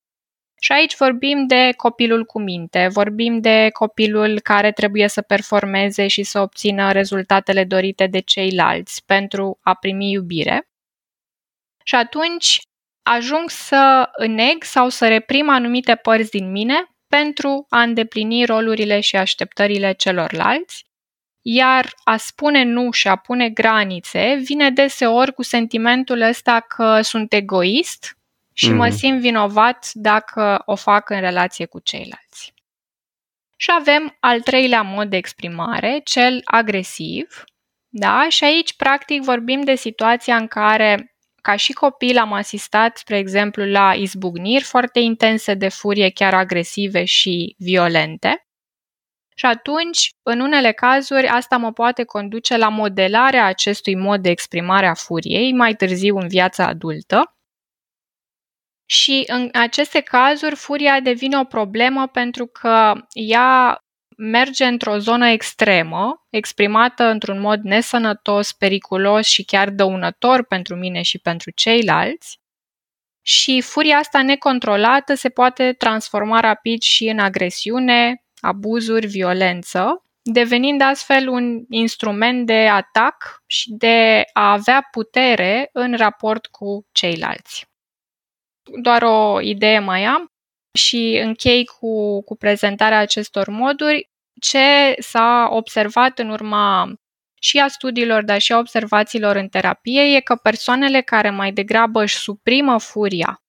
Și 0.63 0.71
aici 0.71 0.95
vorbim 0.95 1.47
de 1.47 1.74
copilul 1.78 2.26
cu 2.26 2.39
minte, 2.39 2.88
vorbim 2.91 3.39
de 3.39 3.69
copilul 3.74 4.39
care 4.39 4.71
trebuie 4.71 5.08
să 5.08 5.21
performeze 5.21 6.08
și 6.08 6.24
să 6.24 6.39
obțină 6.39 6.91
rezultatele 6.91 7.63
dorite 7.63 8.08
de 8.08 8.19
ceilalți 8.19 9.06
pentru 9.06 9.60
a 9.62 9.74
primi 9.74 10.12
iubire. 10.12 10.67
Și 11.84 11.95
atunci 11.95 12.60
ajung 13.04 13.50
să 13.50 14.10
înneg 14.12 14.63
sau 14.63 14.89
să 14.89 15.08
reprim 15.08 15.50
anumite 15.50 15.95
părți 15.95 16.30
din 16.30 16.52
mine 16.52 16.86
pentru 17.08 17.65
a 17.69 17.82
îndeplini 17.82 18.45
rolurile 18.45 19.00
și 19.00 19.15
așteptările 19.15 19.93
celorlalți, 19.93 20.86
iar 21.41 21.93
a 22.04 22.17
spune 22.17 22.63
nu 22.63 22.91
și 22.91 23.08
a 23.08 23.15
pune 23.15 23.50
granițe 23.50 24.36
vine 24.43 24.69
deseori 24.69 25.34
cu 25.34 25.41
sentimentul 25.41 26.21
ăsta 26.21 26.60
că 26.60 27.02
sunt 27.02 27.34
egoist 27.34 28.15
și 28.54 28.70
mm. 28.70 28.76
mă 28.76 28.86
mhm. 28.86 28.96
simt 28.96 29.20
vinovat 29.20 29.90
dacă 29.94 30.62
o 30.66 30.76
fac 30.76 31.10
în 31.10 31.20
relație 31.20 31.66
cu 31.66 31.80
ceilalți. 31.80 32.54
Și 33.56 33.70
avem 33.80 34.18
al 34.20 34.42
treilea 34.42 34.82
mod 34.82 35.10
de 35.10 35.18
exprimare, 35.18 36.02
cel 36.04 36.42
agresiv, 36.44 37.44
da? 37.94 38.30
Și 38.30 38.44
aici, 38.44 38.76
practic, 38.76 39.22
vorbim 39.22 39.62
de 39.62 39.76
situația 39.76 40.36
în 40.36 40.48
care 40.48 41.16
ca 41.42 41.56
și 41.56 41.74
copil 41.74 42.18
am 42.18 42.34
asistat, 42.34 42.98
spre 42.98 43.18
exemplu, 43.18 43.66
la 43.66 43.94
izbucniri 43.94 44.64
foarte 44.64 45.00
intense 45.00 45.54
de 45.54 45.70
furie, 45.70 46.10
chiar 46.10 46.34
agresive 46.34 47.06
și 47.06 47.56
violente. 47.58 48.46
Și 49.36 49.46
atunci, 49.46 50.12
în 50.24 50.40
unele 50.40 50.72
cazuri, 50.72 51.28
asta 51.28 51.58
mă 51.58 51.72
poate 51.72 52.04
conduce 52.04 52.58
la 52.58 52.70
modelarea 52.70 53.46
acestui 53.46 53.96
mod 53.96 54.22
de 54.22 54.30
exprimare 54.30 54.88
a 54.88 54.94
furiei 54.94 55.54
mai 55.54 55.74
târziu 55.74 56.18
în 56.18 56.28
viața 56.28 56.66
adultă. 56.66 57.36
Și 58.92 59.24
în 59.28 59.50
aceste 59.54 60.00
cazuri, 60.02 60.56
furia 60.56 61.00
devine 61.00 61.40
o 61.40 61.44
problemă 61.44 62.08
pentru 62.08 62.46
că 62.46 62.94
ea 63.14 63.84
merge 64.18 64.66
într-o 64.66 64.98
zonă 64.98 65.28
extremă, 65.28 66.26
exprimată 66.30 67.04
într-un 67.04 67.40
mod 67.40 67.60
nesănătos, 67.64 68.52
periculos 68.52 69.28
și 69.28 69.44
chiar 69.44 69.70
dăunător 69.70 70.46
pentru 70.46 70.76
mine 70.76 71.02
și 71.02 71.20
pentru 71.20 71.52
ceilalți. 71.52 72.40
Și 73.22 73.62
furia 73.62 73.98
asta 73.98 74.22
necontrolată 74.22 75.14
se 75.14 75.30
poate 75.30 75.74
transforma 75.74 76.40
rapid 76.40 76.82
și 76.82 77.08
în 77.08 77.20
agresiune, 77.20 78.24
abuzuri, 78.40 79.08
violență, 79.08 80.06
devenind 80.22 80.82
astfel 80.82 81.28
un 81.28 81.64
instrument 81.70 82.46
de 82.46 82.68
atac 82.68 83.44
și 83.46 83.74
de 83.74 84.24
a 84.34 84.52
avea 84.52 84.88
putere 84.92 85.70
în 85.74 85.98
raport 85.98 86.46
cu 86.46 86.88
ceilalți. 86.92 87.71
Doar 88.82 89.04
o 89.04 89.42
idee 89.42 89.80
mai 89.80 90.04
am 90.04 90.26
și 90.78 91.20
închei 91.24 91.66
cu, 91.66 92.24
cu 92.24 92.36
prezentarea 92.38 93.00
acestor 93.00 93.48
moduri 93.48 94.10
ce 94.42 94.96
s-a 95.00 95.48
observat 95.52 96.20
în 96.20 96.30
urma 96.30 96.94
și 97.42 97.60
a 97.60 97.68
studiilor, 97.68 98.24
dar 98.24 98.40
și 98.40 98.52
a 98.52 98.58
observațiilor 98.58 99.36
în 99.36 99.48
terapie, 99.48 100.16
e 100.16 100.20
că 100.20 100.36
persoanele 100.36 101.02
care 101.02 101.30
mai 101.30 101.52
degrabă 101.52 102.02
își 102.02 102.18
suprimă 102.18 102.80
furia 102.80 103.42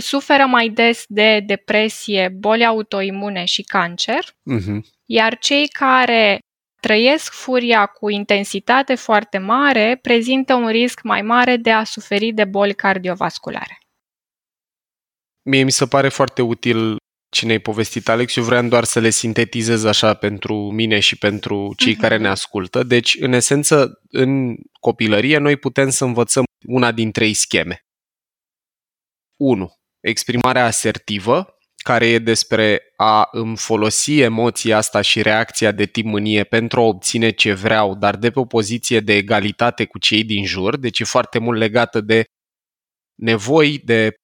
suferă 0.00 0.46
mai 0.46 0.68
des 0.68 1.04
de 1.06 1.42
depresie, 1.46 2.28
boli 2.38 2.64
autoimune 2.64 3.44
și 3.44 3.62
cancer, 3.62 4.24
uh-huh. 4.24 4.80
iar 5.04 5.38
cei 5.38 5.68
care 5.68 6.38
trăiesc 6.80 7.32
furia 7.32 7.86
cu 7.86 8.10
intensitate 8.10 8.94
foarte 8.94 9.38
mare 9.38 9.98
prezintă 10.02 10.54
un 10.54 10.68
risc 10.68 11.02
mai 11.02 11.22
mare 11.22 11.56
de 11.56 11.70
a 11.70 11.84
suferi 11.84 12.32
de 12.32 12.44
boli 12.44 12.74
cardiovasculare. 12.74 13.78
Mie 15.48 15.62
mi 15.62 15.70
se 15.70 15.86
pare 15.86 16.08
foarte 16.08 16.42
util 16.42 16.96
ce 17.30 17.46
ne-ai 17.46 17.58
povestit, 17.58 18.08
Alex. 18.08 18.36
Eu 18.36 18.44
vreau 18.44 18.68
doar 18.68 18.84
să 18.84 19.00
le 19.00 19.10
sintetizez 19.10 19.84
așa 19.84 20.14
pentru 20.14 20.54
mine 20.54 21.00
și 21.00 21.18
pentru 21.18 21.72
cei 21.76 21.94
uh-huh. 21.94 22.00
care 22.00 22.16
ne 22.16 22.28
ascultă. 22.28 22.82
Deci, 22.82 23.16
în 23.20 23.32
esență, 23.32 24.00
în 24.08 24.56
copilărie, 24.80 25.38
noi 25.38 25.56
putem 25.56 25.90
să 25.90 26.04
învățăm 26.04 26.44
una 26.66 26.92
din 26.92 27.10
trei 27.10 27.34
scheme. 27.34 27.80
1. 29.40 29.72
Exprimarea 30.00 30.64
asertivă, 30.64 31.58
care 31.76 32.06
e 32.06 32.18
despre 32.18 32.80
a 32.96 33.28
îmi 33.32 33.56
folosi 33.56 34.18
emoția 34.18 34.76
asta 34.76 35.00
și 35.00 35.22
reacția 35.22 35.72
de 35.72 35.86
tip 35.86 36.04
mânie 36.04 36.44
pentru 36.44 36.80
a 36.80 36.84
obține 36.84 37.30
ce 37.30 37.52
vreau, 37.52 37.94
dar 37.94 38.16
de 38.16 38.30
pe 38.30 38.38
o 38.38 38.44
poziție 38.44 39.00
de 39.00 39.12
egalitate 39.12 39.84
cu 39.84 39.98
cei 39.98 40.24
din 40.24 40.44
jur, 40.44 40.76
deci 40.76 41.00
e 41.00 41.04
foarte 41.04 41.38
mult 41.38 41.58
legată 41.58 42.00
de 42.00 42.24
nevoi, 43.14 43.78
de 43.78 44.14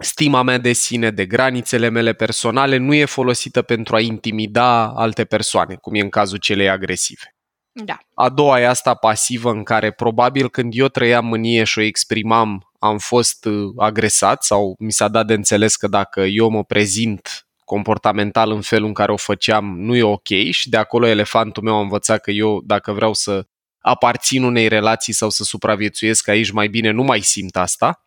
stima 0.00 0.42
mea 0.42 0.58
de 0.58 0.72
sine, 0.72 1.10
de 1.10 1.26
granițele 1.26 1.88
mele 1.88 2.12
personale, 2.12 2.76
nu 2.76 2.94
e 2.94 3.04
folosită 3.04 3.62
pentru 3.62 3.94
a 3.94 4.00
intimida 4.00 4.86
alte 4.86 5.24
persoane, 5.24 5.74
cum 5.74 5.94
e 5.94 6.00
în 6.00 6.08
cazul 6.08 6.38
celei 6.38 6.68
agresive. 6.68 7.34
Da. 7.72 7.98
A 8.14 8.28
doua 8.28 8.60
e 8.60 8.66
asta 8.66 8.94
pasivă 8.94 9.50
în 9.50 9.62
care 9.62 9.90
probabil 9.90 10.48
când 10.48 10.72
eu 10.76 10.88
trăiam 10.88 11.26
mânie 11.26 11.64
și 11.64 11.78
o 11.78 11.82
exprimam, 11.82 12.70
am 12.78 12.98
fost 12.98 13.44
uh, 13.44 13.72
agresat 13.76 14.44
sau 14.44 14.74
mi 14.78 14.92
s-a 14.92 15.08
dat 15.08 15.26
de 15.26 15.34
înțeles 15.34 15.76
că 15.76 15.88
dacă 15.88 16.20
eu 16.20 16.48
mă 16.48 16.64
prezint 16.64 17.46
comportamental 17.64 18.50
în 18.50 18.60
felul 18.60 18.86
în 18.86 18.94
care 18.94 19.12
o 19.12 19.16
făceam, 19.16 19.80
nu 19.80 19.96
e 19.96 20.02
ok 20.02 20.28
și 20.50 20.68
de 20.68 20.76
acolo 20.76 21.06
elefantul 21.06 21.62
meu 21.62 21.76
a 21.76 21.80
învățat 21.80 22.20
că 22.20 22.30
eu, 22.30 22.62
dacă 22.64 22.92
vreau 22.92 23.14
să 23.14 23.46
aparțin 23.78 24.42
unei 24.42 24.68
relații 24.68 25.12
sau 25.12 25.30
să 25.30 25.44
supraviețuiesc 25.44 26.28
aici, 26.28 26.50
mai 26.50 26.68
bine 26.68 26.90
nu 26.90 27.02
mai 27.02 27.20
simt 27.20 27.56
asta. 27.56 28.04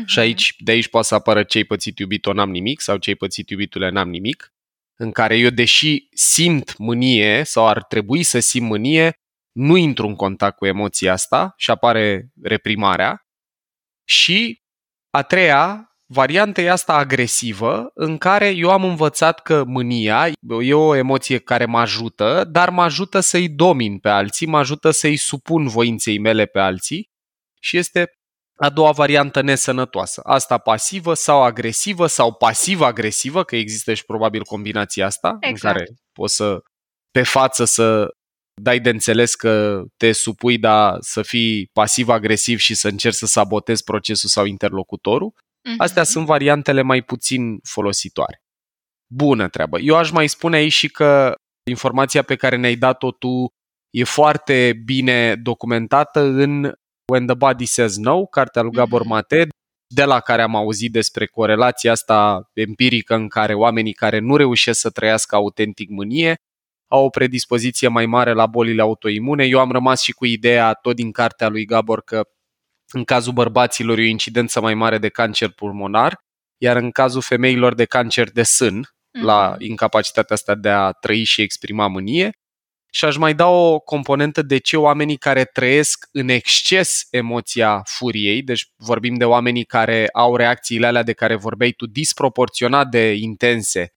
Uh-huh. 0.00 0.06
Și 0.06 0.18
aici, 0.18 0.54
de 0.58 0.70
aici 0.70 0.88
poate 0.88 1.06
să 1.06 1.14
apară 1.14 1.42
cei 1.42 1.64
pățit 1.64 1.98
iubitul 1.98 2.34
n-am 2.34 2.50
nimic 2.50 2.80
sau 2.80 2.96
cei 2.96 3.14
pățit 3.14 3.50
iubitule 3.50 3.90
n-am 3.90 4.08
nimic 4.08 4.50
în 4.98 5.12
care 5.12 5.36
eu, 5.36 5.50
deși 5.50 6.06
simt 6.10 6.76
mânie 6.76 7.42
sau 7.44 7.66
ar 7.66 7.84
trebui 7.84 8.22
să 8.22 8.38
simt 8.38 8.68
mânie, 8.68 9.20
nu 9.52 9.76
intru 9.76 10.06
în 10.06 10.14
contact 10.14 10.56
cu 10.56 10.66
emoția 10.66 11.12
asta 11.12 11.54
și 11.56 11.70
apare 11.70 12.32
reprimarea. 12.42 13.26
Și 14.04 14.62
a 15.10 15.22
treia 15.22 15.90
variantă 16.06 16.60
e 16.60 16.70
asta 16.70 16.94
agresivă, 16.94 17.90
în 17.94 18.18
care 18.18 18.48
eu 18.48 18.70
am 18.70 18.84
învățat 18.84 19.42
că 19.42 19.64
mânia 19.64 20.28
e 20.62 20.74
o 20.74 20.94
emoție 20.94 21.38
care 21.38 21.64
mă 21.64 21.78
ajută, 21.78 22.44
dar 22.50 22.70
mă 22.70 22.82
ajută 22.82 23.20
să-i 23.20 23.48
domin 23.48 23.98
pe 23.98 24.08
alții, 24.08 24.46
mă 24.46 24.58
ajută 24.58 24.90
să-i 24.90 25.16
supun 25.16 25.66
voinței 25.66 26.18
mele 26.18 26.46
pe 26.46 26.58
alții 26.58 27.10
și 27.60 27.76
este 27.76 28.10
a 28.56 28.70
doua 28.70 28.90
variantă 28.90 29.40
nesănătoasă. 29.40 30.20
Asta 30.24 30.58
pasivă 30.58 31.14
sau 31.14 31.42
agresivă 31.42 32.06
sau 32.06 32.32
pasiv-agresivă, 32.32 33.44
că 33.44 33.56
există 33.56 33.94
și 33.94 34.04
probabil 34.04 34.44
combinația 34.44 35.06
asta, 35.06 35.36
exact. 35.40 35.76
în 35.76 35.82
care 35.82 35.94
poți 36.12 36.34
să 36.34 36.62
pe 37.10 37.22
față 37.22 37.64
să 37.64 38.10
dai 38.62 38.80
de 38.80 38.90
înțeles 38.90 39.34
că 39.34 39.82
te 39.96 40.12
supui, 40.12 40.58
dar 40.58 40.96
să 41.00 41.22
fii 41.22 41.70
pasiv-agresiv 41.72 42.58
și 42.58 42.74
să 42.74 42.88
încerci 42.88 43.14
să 43.14 43.26
sabotezi 43.26 43.84
procesul 43.84 44.28
sau 44.28 44.44
interlocutorul. 44.44 45.32
Mm-hmm. 45.32 45.76
Astea 45.78 46.02
sunt 46.02 46.26
variantele 46.26 46.82
mai 46.82 47.02
puțin 47.02 47.58
folositoare. 47.62 48.40
Bună 49.14 49.48
treabă. 49.48 49.78
Eu 49.78 49.96
aș 49.96 50.10
mai 50.10 50.26
spune 50.26 50.56
aici 50.56 50.72
și 50.72 50.88
că 50.88 51.34
informația 51.70 52.22
pe 52.22 52.36
care 52.36 52.56
ne-ai 52.56 52.76
dat-o 52.76 53.10
tu 53.10 53.46
e 53.90 54.04
foarte 54.04 54.82
bine 54.84 55.34
documentată 55.34 56.20
în 56.20 56.72
When 57.12 57.26
the 57.26 57.34
Body 57.34 57.64
Says 57.64 57.96
No, 57.96 58.26
cartea 58.26 58.62
lui 58.62 58.72
Gabor 58.72 59.00
mhm. 59.00 59.08
Mate, 59.08 59.48
de 59.94 60.04
la 60.04 60.20
care 60.20 60.42
am 60.42 60.56
auzit 60.56 60.92
despre 60.92 61.26
corelația 61.26 61.92
asta 61.92 62.50
empirică 62.52 63.14
în 63.14 63.28
care 63.28 63.54
oamenii 63.54 63.92
care 63.92 64.18
nu 64.18 64.36
reușesc 64.36 64.80
să 64.80 64.90
trăiască 64.90 65.34
autentic 65.34 65.88
mânie 65.88 66.34
au 66.88 67.04
o 67.04 67.08
predispoziție 67.08 67.88
mai 67.88 68.06
mare 68.06 68.32
la 68.32 68.46
bolile 68.46 68.82
autoimune. 68.82 69.44
Eu 69.44 69.58
am 69.60 69.70
rămas 69.70 70.02
și 70.02 70.12
cu 70.12 70.24
ideea 70.24 70.72
tot 70.72 70.96
din 70.96 71.12
cartea 71.12 71.48
lui 71.48 71.64
Gabor 71.64 72.02
că 72.02 72.28
în 72.92 73.04
cazul 73.04 73.32
bărbaților 73.32 73.98
e 73.98 74.02
o 74.02 74.04
incidență 74.04 74.60
mai 74.60 74.74
mare 74.74 74.98
de 74.98 75.08
cancer 75.08 75.50
pulmonar, 75.50 76.18
iar 76.58 76.76
în 76.76 76.90
cazul 76.90 77.20
femeilor 77.20 77.74
de 77.74 77.84
cancer 77.84 78.30
de 78.30 78.42
sân, 78.42 78.84
mm-hmm. 78.84 79.22
la 79.22 79.50
mhm. 79.50 79.64
incapacitatea 79.64 80.34
asta 80.34 80.54
de 80.54 80.68
a 80.68 80.92
trăi 80.92 81.24
și 81.24 81.42
exprima 81.42 81.86
mânie, 81.86 82.30
și 82.96 83.04
aș 83.04 83.16
mai 83.16 83.34
da 83.34 83.46
o 83.46 83.78
componentă 83.78 84.42
de 84.42 84.58
ce 84.58 84.76
oamenii 84.76 85.16
care 85.16 85.44
trăiesc 85.44 86.08
în 86.12 86.28
exces 86.28 87.06
emoția 87.10 87.82
furiei, 87.84 88.42
deci 88.42 88.70
vorbim 88.76 89.14
de 89.14 89.24
oamenii 89.24 89.64
care 89.64 90.08
au 90.12 90.36
reacțiile 90.36 90.86
alea 90.86 91.02
de 91.02 91.12
care 91.12 91.34
vorbeai 91.34 91.70
tu 91.70 91.86
disproporționat 91.86 92.88
de 92.88 93.12
intense 93.12 93.94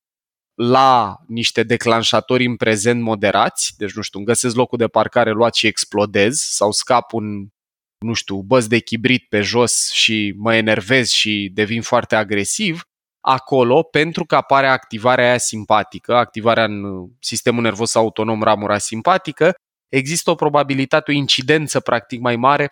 la 0.53 1.17
niște 1.27 1.63
declanșatori 1.63 2.45
în 2.45 2.55
prezent 2.55 3.01
moderați, 3.01 3.73
deci 3.77 3.91
nu 3.93 4.01
știu, 4.01 4.19
îmi 4.19 4.27
găsesc 4.27 4.55
locul 4.55 4.77
de 4.77 4.87
parcare 4.87 5.31
luat 5.31 5.55
și 5.55 5.67
explodez 5.67 6.39
sau 6.39 6.71
scap 6.71 7.13
un, 7.13 7.47
nu 7.97 8.13
știu, 8.13 8.41
băz 8.41 8.67
de 8.67 8.79
chibrit 8.79 9.25
pe 9.29 9.41
jos 9.41 9.91
și 9.91 10.33
mă 10.37 10.55
enervez 10.55 11.09
și 11.09 11.51
devin 11.53 11.81
foarte 11.81 12.15
agresiv, 12.15 12.88
acolo 13.21 13.83
pentru 13.83 14.25
că 14.25 14.35
apare 14.35 14.67
activarea 14.67 15.25
aia 15.25 15.37
simpatică, 15.37 16.15
activarea 16.15 16.63
în 16.63 16.83
uh, 16.83 17.09
sistemul 17.19 17.61
nervos 17.61 17.95
autonom 17.95 18.43
ramura 18.43 18.77
simpatică, 18.77 19.53
există 19.89 20.29
o 20.31 20.35
probabilitate, 20.35 21.11
o 21.11 21.13
incidență 21.13 21.79
practic 21.79 22.19
mai 22.19 22.35
mare 22.35 22.71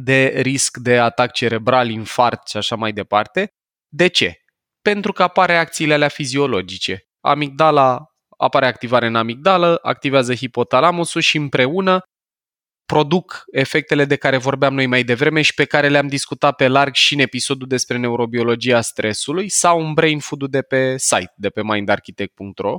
de 0.00 0.26
risc 0.26 0.76
de 0.76 0.98
atac 0.98 1.32
cerebral, 1.32 1.88
infart 1.88 2.48
și 2.48 2.56
așa 2.56 2.76
mai 2.76 2.92
departe. 2.92 3.48
De 3.88 4.06
ce? 4.06 4.36
Pentru 4.82 5.12
că 5.12 5.22
apare 5.22 5.52
reacțiile 5.52 5.94
alea 5.94 6.08
fiziologice. 6.08 7.02
Amigdala 7.20 8.12
apare 8.42 8.66
activare 8.66 9.06
în 9.06 9.14
amigdală, 9.14 9.78
activează 9.82 10.34
hipotalamusul 10.34 11.20
și 11.20 11.36
împreună 11.36 12.00
produc 12.92 13.44
efectele 13.52 14.04
de 14.04 14.16
care 14.16 14.36
vorbeam 14.36 14.74
noi 14.74 14.86
mai 14.86 15.02
devreme 15.02 15.42
și 15.42 15.54
pe 15.54 15.64
care 15.64 15.88
le-am 15.88 16.06
discutat 16.06 16.56
pe 16.56 16.68
larg 16.68 16.94
și 16.94 17.14
în 17.14 17.20
episodul 17.20 17.68
despre 17.68 17.96
neurobiologia 17.98 18.80
stresului 18.80 19.48
sau 19.48 19.86
în 19.86 19.92
brain 19.92 20.18
food 20.18 20.50
de 20.50 20.62
pe 20.62 20.98
site, 20.98 21.32
de 21.36 21.48
pe 21.48 21.62
mindarchitect.ro. 21.62 22.78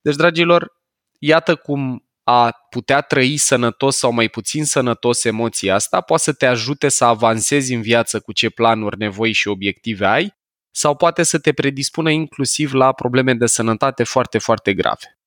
Deci, 0.00 0.14
dragilor, 0.14 0.72
iată 1.18 1.54
cum 1.54 2.08
a 2.22 2.50
putea 2.70 3.00
trăi 3.00 3.36
sănătos 3.36 3.96
sau 3.96 4.12
mai 4.12 4.28
puțin 4.28 4.64
sănătos 4.64 5.24
emoția 5.24 5.74
asta 5.74 6.00
poate 6.00 6.22
să 6.22 6.32
te 6.32 6.46
ajute 6.46 6.88
să 6.88 7.04
avansezi 7.04 7.74
în 7.74 7.82
viață 7.82 8.20
cu 8.20 8.32
ce 8.32 8.50
planuri, 8.50 8.98
nevoi 8.98 9.32
și 9.32 9.48
obiective 9.48 10.06
ai 10.06 10.34
sau 10.70 10.96
poate 10.96 11.22
să 11.22 11.38
te 11.38 11.52
predispună 11.52 12.10
inclusiv 12.10 12.72
la 12.72 12.92
probleme 12.92 13.34
de 13.34 13.46
sănătate 13.46 14.04
foarte, 14.04 14.38
foarte 14.38 14.74
grave 14.74 15.19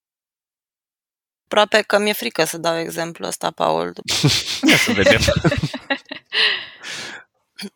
aproape 1.43 1.81
că 1.81 1.97
mi-e 1.97 2.13
frică 2.13 2.43
să 2.43 2.57
dau 2.57 2.79
exemplu 2.79 3.27
ăsta, 3.27 3.51
Paul. 3.51 3.93
Ia 4.69 4.77
să 4.77 4.91
vedem. 4.91 5.19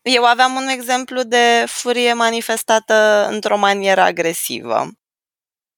Eu 0.02 0.24
aveam 0.24 0.56
un 0.56 0.68
exemplu 0.68 1.24
de 1.24 1.64
furie 1.68 2.14
manifestată 2.14 3.28
într-o 3.32 3.58
manieră 3.58 4.02
agresivă. 4.02 4.88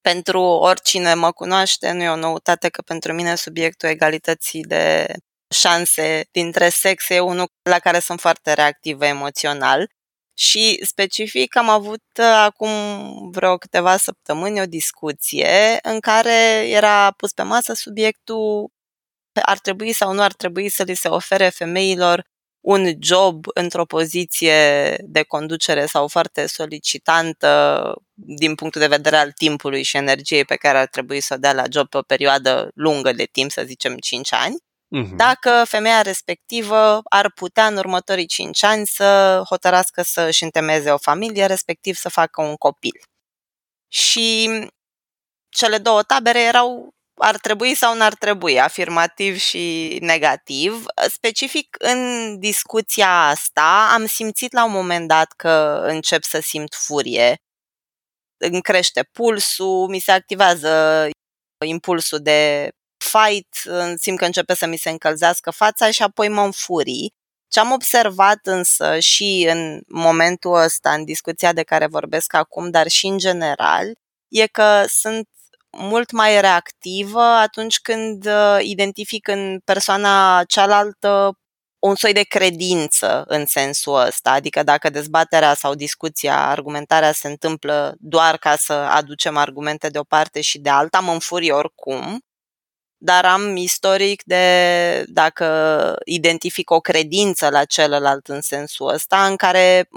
Pentru 0.02 0.42
oricine 0.42 1.14
mă 1.14 1.32
cunoaște, 1.32 1.92
nu 1.92 2.04
e 2.04 2.10
o 2.10 2.16
noutate 2.16 2.70
că 2.70 2.82
pentru 2.82 3.14
mine 3.14 3.36
subiectul 3.36 3.90
egalității 3.90 4.62
de 4.62 5.14
șanse 5.50 6.28
dintre 6.32 6.70
sexe 6.70 7.16
e 7.16 7.20
unul 7.20 7.52
la 7.62 7.80
care 7.80 8.00
sunt 8.00 8.20
foarte 8.20 8.54
reactivă 8.54 9.06
emoțional 9.06 9.90
și 10.40 10.80
specific 10.86 11.56
am 11.56 11.70
avut 11.70 12.04
uh, 12.20 12.26
acum 12.26 12.70
vreo 13.32 13.58
câteva 13.58 13.98
săptămâni 13.98 14.62
o 14.62 14.66
discuție 14.66 15.80
în 15.82 16.00
care 16.00 16.68
era 16.70 17.12
pus 17.12 17.32
pe 17.34 17.42
masă 17.44 17.74
subiectul 17.74 18.72
ar 19.42 19.60
trebui 19.60 19.92
sau 19.92 20.14
nu 20.14 20.22
ar 20.22 20.34
trebui 20.34 20.70
să 20.70 20.84
li 20.84 20.96
se 20.96 21.08
ofere 21.08 21.50
femeilor 21.50 22.24
un 22.60 22.92
job 23.00 23.46
într-o 23.54 23.86
poziție 23.86 24.96
de 25.00 25.24
conducere 25.24 25.86
sau 25.86 26.08
foarte 26.08 26.48
solicitantă 26.48 27.94
din 28.14 28.56
punctul 28.56 28.82
de 28.82 28.88
vedere 28.88 29.16
al 29.16 29.32
timpului 29.32 29.84
și 29.84 29.98
energiei 29.98 30.46
pe 30.46 30.56
care 30.56 30.78
ar 30.78 30.88
trebui 30.88 31.22
să 31.22 31.34
o 31.34 31.38
dea 31.38 31.54
la 31.54 31.64
job 31.72 31.90
pe 31.90 31.98
o 31.98 32.02
perioadă 32.02 32.72
lungă 32.74 33.12
de 33.12 33.28
timp, 33.32 33.52
să 33.52 33.64
zicem 33.66 33.98
5 33.98 34.34
ani, 34.34 34.56
uh-huh. 34.98 35.16
dacă 35.16 35.64
femeia 35.68 36.02
respectivă 36.02 37.02
ar 37.04 37.32
putea 37.32 37.68
în 37.68 37.78
următorii 37.78 38.26
5 38.26 38.64
ani 38.64 38.88
să 38.88 39.42
hotărască 39.50 40.02
să 40.02 40.22
își 40.22 40.44
întemeze 40.44 40.92
o 40.92 40.98
familie, 40.98 41.46
respectiv 41.46 41.96
să 41.96 42.10
facă 42.10 42.42
un 42.42 42.56
copil. 42.56 43.02
Și 43.88 44.50
cele 45.50 45.78
două 45.78 46.04
tabere 46.04 46.42
erau 46.42 46.94
ar 47.20 47.38
trebui 47.38 47.76
sau 47.76 47.96
n-ar 47.96 48.14
trebui, 48.14 48.60
afirmativ 48.60 49.38
și 49.38 49.98
negativ. 50.02 50.86
Specific 51.10 51.76
în 51.80 52.36
discuția 52.40 53.28
asta 53.28 53.90
am 53.94 54.06
simțit 54.06 54.52
la 54.52 54.66
un 54.66 54.72
moment 54.72 55.08
dat 55.08 55.32
că 55.32 55.82
încep 55.86 56.24
să 56.24 56.40
simt 56.40 56.74
furie. 56.74 57.38
Îmi 58.38 58.62
crește 58.62 59.04
pulsul, 59.12 59.88
mi 59.88 60.00
se 60.00 60.12
activează 60.12 61.08
impulsul 61.66 62.20
de 62.20 62.70
fight, 63.12 63.48
simt 63.98 64.18
că 64.18 64.26
începe 64.26 64.54
să 64.54 64.66
mi 64.66 64.78
se 64.78 64.90
încălzească 64.90 65.52
fața 65.52 65.92
și 65.92 66.04
apoi 66.04 66.30
mă 66.30 66.42
înfurii. 66.42 67.14
Ce 67.48 67.60
am 67.60 67.72
observat 67.72 68.40
însă 68.44 69.00
și 69.00 69.48
în 69.52 69.82
momentul 69.88 70.54
ăsta, 70.54 70.94
în 70.94 71.04
discuția 71.06 71.54
de 71.54 71.64
care 71.64 71.88
vorbesc 71.88 72.34
acum, 72.34 72.70
dar 72.70 72.88
și 72.88 73.08
în 73.08 73.18
general, 73.18 73.94
e 74.28 74.48
că 74.48 74.84
sunt 74.88 75.28
mult 75.78 76.12
mai 76.12 76.42
reactivă 76.42 77.22
atunci 77.22 77.80
când 77.80 78.26
uh, 78.26 78.58
identific 78.62 79.28
în 79.28 79.60
persoana 79.66 80.44
cealaltă 80.44 81.34
un 81.80 81.96
soi 81.96 82.14
de 82.14 82.24
credință 82.24 83.24
în 83.28 83.46
sensul 83.46 83.96
ăsta, 83.96 84.32
adică 84.32 84.64
dacă 84.64 84.90
dezbaterea 84.90 85.54
sau 85.54 85.76
discuția, 85.76 86.48
argumentarea 86.48 87.12
se 87.12 87.28
întâmplă 87.28 87.96
doar 88.00 88.38
ca 88.38 88.56
să 88.56 88.74
aducem 88.74 89.38
argumente 89.38 89.90
de 89.90 90.00
o 90.00 90.04
parte 90.04 90.42
și 90.42 90.60
de 90.60 90.70
alta, 90.70 91.00
mă 91.00 91.12
înfuri 91.12 91.52
oricum, 91.52 92.20
dar 93.02 93.26
am 93.26 93.56
istoric 93.56 94.22
de 94.24 95.04
dacă 95.08 95.96
identific 96.06 96.70
o 96.70 96.80
credință 96.80 97.50
la 97.50 97.66
celălalt 97.66 98.28
în 98.28 98.42
sensul 98.42 98.88
ăsta, 98.88 99.26
în 99.26 99.36
care 99.36 99.88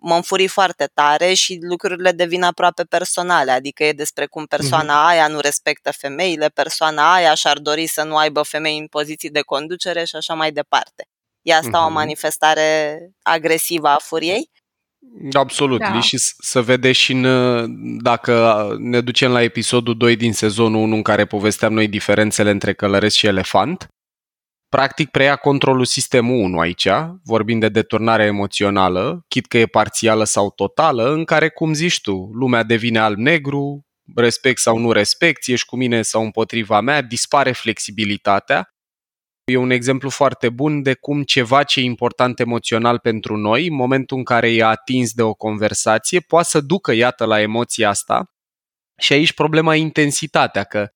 mă 0.00 0.14
înfuri 0.14 0.46
foarte 0.46 0.90
tare 0.94 1.32
și 1.34 1.58
lucrurile 1.60 2.12
devin 2.12 2.42
aproape 2.42 2.84
personale, 2.84 3.50
adică 3.50 3.84
e 3.84 3.92
despre 3.92 4.26
cum 4.26 4.44
persoana 4.46 5.04
mm-hmm. 5.04 5.08
aia 5.08 5.28
nu 5.28 5.40
respectă 5.40 5.92
femeile, 5.92 6.48
persoana 6.48 7.14
aia 7.14 7.34
și-ar 7.34 7.58
dori 7.58 7.86
să 7.86 8.02
nu 8.02 8.16
aibă 8.16 8.42
femei 8.42 8.78
în 8.78 8.86
poziții 8.86 9.30
de 9.30 9.40
conducere 9.40 10.04
și 10.04 10.16
așa 10.16 10.34
mai 10.34 10.52
departe. 10.52 11.08
E 11.42 11.54
asta 11.54 11.82
mm-hmm. 11.82 11.86
o 11.86 11.90
manifestare 11.90 12.98
agresivă 13.22 13.88
a 13.88 13.98
furiei? 14.00 14.50
Absolut, 15.32 15.78
da. 15.78 16.00
și 16.00 16.16
să 16.38 16.62
vede 16.62 16.92
și 16.92 17.12
în, 17.12 17.26
dacă 18.02 18.66
ne 18.78 19.00
ducem 19.00 19.30
la 19.30 19.42
episodul 19.42 19.96
2 19.96 20.16
din 20.16 20.32
sezonul 20.32 20.82
1 20.82 20.94
în 20.94 21.02
care 21.02 21.24
povesteam 21.24 21.72
noi 21.72 21.88
diferențele 21.88 22.50
între 22.50 22.74
călăresc 22.74 23.16
și 23.16 23.26
elefant. 23.26 23.88
Practic 24.68 25.10
preia 25.10 25.36
controlul 25.36 25.84
sistemul 25.84 26.44
1 26.44 26.58
aici, 26.58 26.88
vorbim 27.24 27.58
de 27.58 27.68
deturnare 27.68 28.24
emoțională, 28.24 29.24
chit 29.28 29.46
că 29.46 29.58
e 29.58 29.66
parțială 29.66 30.24
sau 30.24 30.50
totală, 30.50 31.12
în 31.12 31.24
care, 31.24 31.48
cum 31.48 31.72
zici 31.72 32.00
tu, 32.00 32.30
lumea 32.32 32.62
devine 32.62 32.98
alb-negru, 32.98 33.86
respect 34.14 34.58
sau 34.60 34.78
nu 34.78 34.92
respect, 34.92 35.46
ești 35.46 35.66
cu 35.66 35.76
mine 35.76 36.02
sau 36.02 36.22
împotriva 36.22 36.80
mea, 36.80 37.02
dispare 37.02 37.52
flexibilitatea 37.52 38.73
E 39.44 39.56
un 39.56 39.70
exemplu 39.70 40.10
foarte 40.10 40.48
bun 40.48 40.82
de 40.82 40.94
cum 40.94 41.22
ceva 41.22 41.62
ce 41.62 41.80
e 41.80 41.82
important 41.82 42.40
emoțional 42.40 42.98
pentru 42.98 43.36
noi, 43.36 43.66
în 43.66 43.74
momentul 43.74 44.16
în 44.16 44.24
care 44.24 44.52
e 44.52 44.64
atins 44.64 45.12
de 45.12 45.22
o 45.22 45.34
conversație, 45.34 46.20
poate 46.20 46.48
să 46.48 46.60
ducă, 46.60 46.92
iată, 46.92 47.24
la 47.24 47.40
emoția 47.40 47.88
asta. 47.88 48.32
Și 48.96 49.12
aici 49.12 49.32
problema 49.32 49.74
e 49.76 49.78
intensitatea, 49.78 50.64
că 50.64 50.88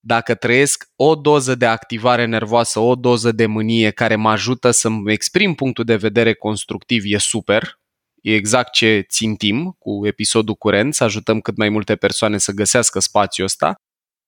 dacă 0.00 0.34
trăiesc 0.34 0.88
o 0.96 1.14
doză 1.14 1.54
de 1.54 1.66
activare 1.66 2.24
nervoasă, 2.24 2.78
o 2.78 2.94
doză 2.94 3.32
de 3.32 3.46
mânie 3.46 3.90
care 3.90 4.16
mă 4.16 4.30
ajută 4.30 4.70
să-mi 4.70 5.12
exprim 5.12 5.54
punctul 5.54 5.84
de 5.84 5.96
vedere 5.96 6.34
constructiv, 6.34 7.02
e 7.04 7.18
super. 7.18 7.78
E 8.22 8.34
exact 8.34 8.72
ce 8.72 9.04
țintim 9.08 9.76
cu 9.78 10.06
episodul 10.06 10.54
curent, 10.54 10.94
să 10.94 11.04
ajutăm 11.04 11.40
cât 11.40 11.56
mai 11.56 11.68
multe 11.68 11.96
persoane 11.96 12.38
să 12.38 12.52
găsească 12.52 12.98
spațiul 12.98 13.46
ăsta. 13.46 13.74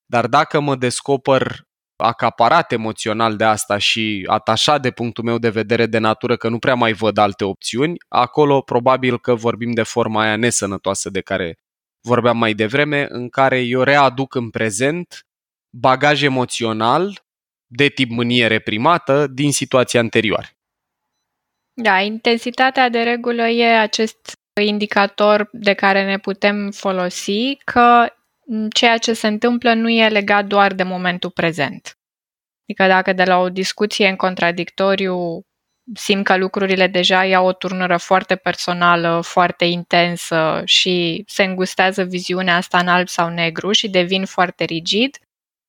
Dar 0.07 0.27
dacă 0.27 0.61
mă 0.61 0.77
descoper 0.77 1.67
acaparat 1.97 2.73
emoțional 2.73 3.37
de 3.37 3.45
asta 3.45 3.79
și 3.79 4.25
atașat 4.27 4.83
de 4.83 4.91
punctul 4.91 5.25
meu 5.25 5.39
de 5.39 5.49
vedere 5.49 5.87
de 5.87 5.99
natură 5.99 6.37
că 6.37 6.49
nu 6.49 6.59
prea 6.59 6.75
mai 6.75 6.93
văd 6.93 7.19
alte 7.19 7.45
opțiuni, 7.45 7.95
acolo 8.09 8.61
probabil 8.61 9.19
că 9.19 9.35
vorbim 9.35 9.73
de 9.73 9.83
forma 9.83 10.23
aia 10.23 10.37
nesănătoasă 10.37 11.11
de 11.11 11.21
care 11.21 11.59
vorbeam 12.01 12.39
mai 12.39 12.55
devreme, 12.55 13.07
în 13.11 13.29
care 13.29 13.61
eu 13.61 13.83
readuc 13.83 14.35
în 14.35 14.51
prezent 14.51 15.27
bagaj 15.71 16.23
emoțional 16.23 17.25
de 17.67 17.89
tip 17.89 18.11
mânie 18.11 18.47
reprimată 18.47 19.27
din 19.27 19.53
situația 19.53 20.01
anterioară. 20.01 20.47
Da, 21.73 22.01
intensitatea 22.01 22.89
de 22.89 23.03
regulă 23.03 23.43
e 23.43 23.79
acest 23.79 24.33
indicator 24.63 25.49
de 25.53 25.75
care 25.75 26.05
ne 26.05 26.19
putem 26.19 26.71
folosi 26.71 27.57
că 27.65 28.07
ceea 28.75 28.99
ce 28.99 29.13
se 29.13 29.27
întâmplă 29.27 29.75
nu 29.75 29.89
e 29.89 30.09
legat 30.09 30.47
doar 30.47 30.73
de 30.73 30.83
momentul 30.83 31.31
prezent. 31.31 31.99
Adică 32.63 32.87
dacă 32.87 33.13
de 33.13 33.25
la 33.25 33.39
o 33.39 33.49
discuție 33.49 34.09
în 34.09 34.17
contradictoriu 34.17 35.41
simt 35.95 36.25
că 36.25 36.37
lucrurile 36.37 36.87
deja 36.87 37.25
iau 37.25 37.47
o 37.47 37.53
turnură 37.53 37.97
foarte 37.97 38.37
personală, 38.37 39.21
foarte 39.21 39.65
intensă 39.65 40.63
și 40.65 41.25
se 41.27 41.45
îngustează 41.45 42.03
viziunea 42.05 42.57
asta 42.57 42.79
în 42.79 42.89
alb 42.89 43.09
sau 43.09 43.29
negru 43.29 43.73
și 43.73 43.89
devin 43.89 44.25
foarte 44.25 44.65
rigid, 44.65 45.19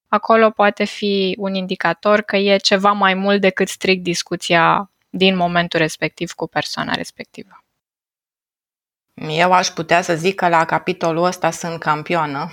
acolo 0.07 0.49
poate 0.49 0.83
fi 0.83 1.35
un 1.37 1.53
indicator 1.53 2.21
că 2.21 2.37
e 2.37 2.57
ceva 2.57 2.91
mai 2.91 3.13
mult 3.13 3.41
decât 3.41 3.67
strict 3.67 4.03
discuția 4.03 4.91
din 5.09 5.35
momentul 5.35 5.79
respectiv 5.79 6.31
cu 6.31 6.47
persoana 6.47 6.93
respectivă. 6.93 7.66
Eu 9.21 9.53
aș 9.53 9.67
putea 9.67 10.01
să 10.01 10.15
zic 10.15 10.35
că 10.35 10.47
la 10.47 10.65
capitolul 10.65 11.23
ăsta 11.23 11.51
sunt 11.51 11.79
campioană. 11.79 12.49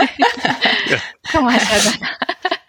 Cam 1.32 1.46
așa, 1.46 1.90
da. 1.90 2.06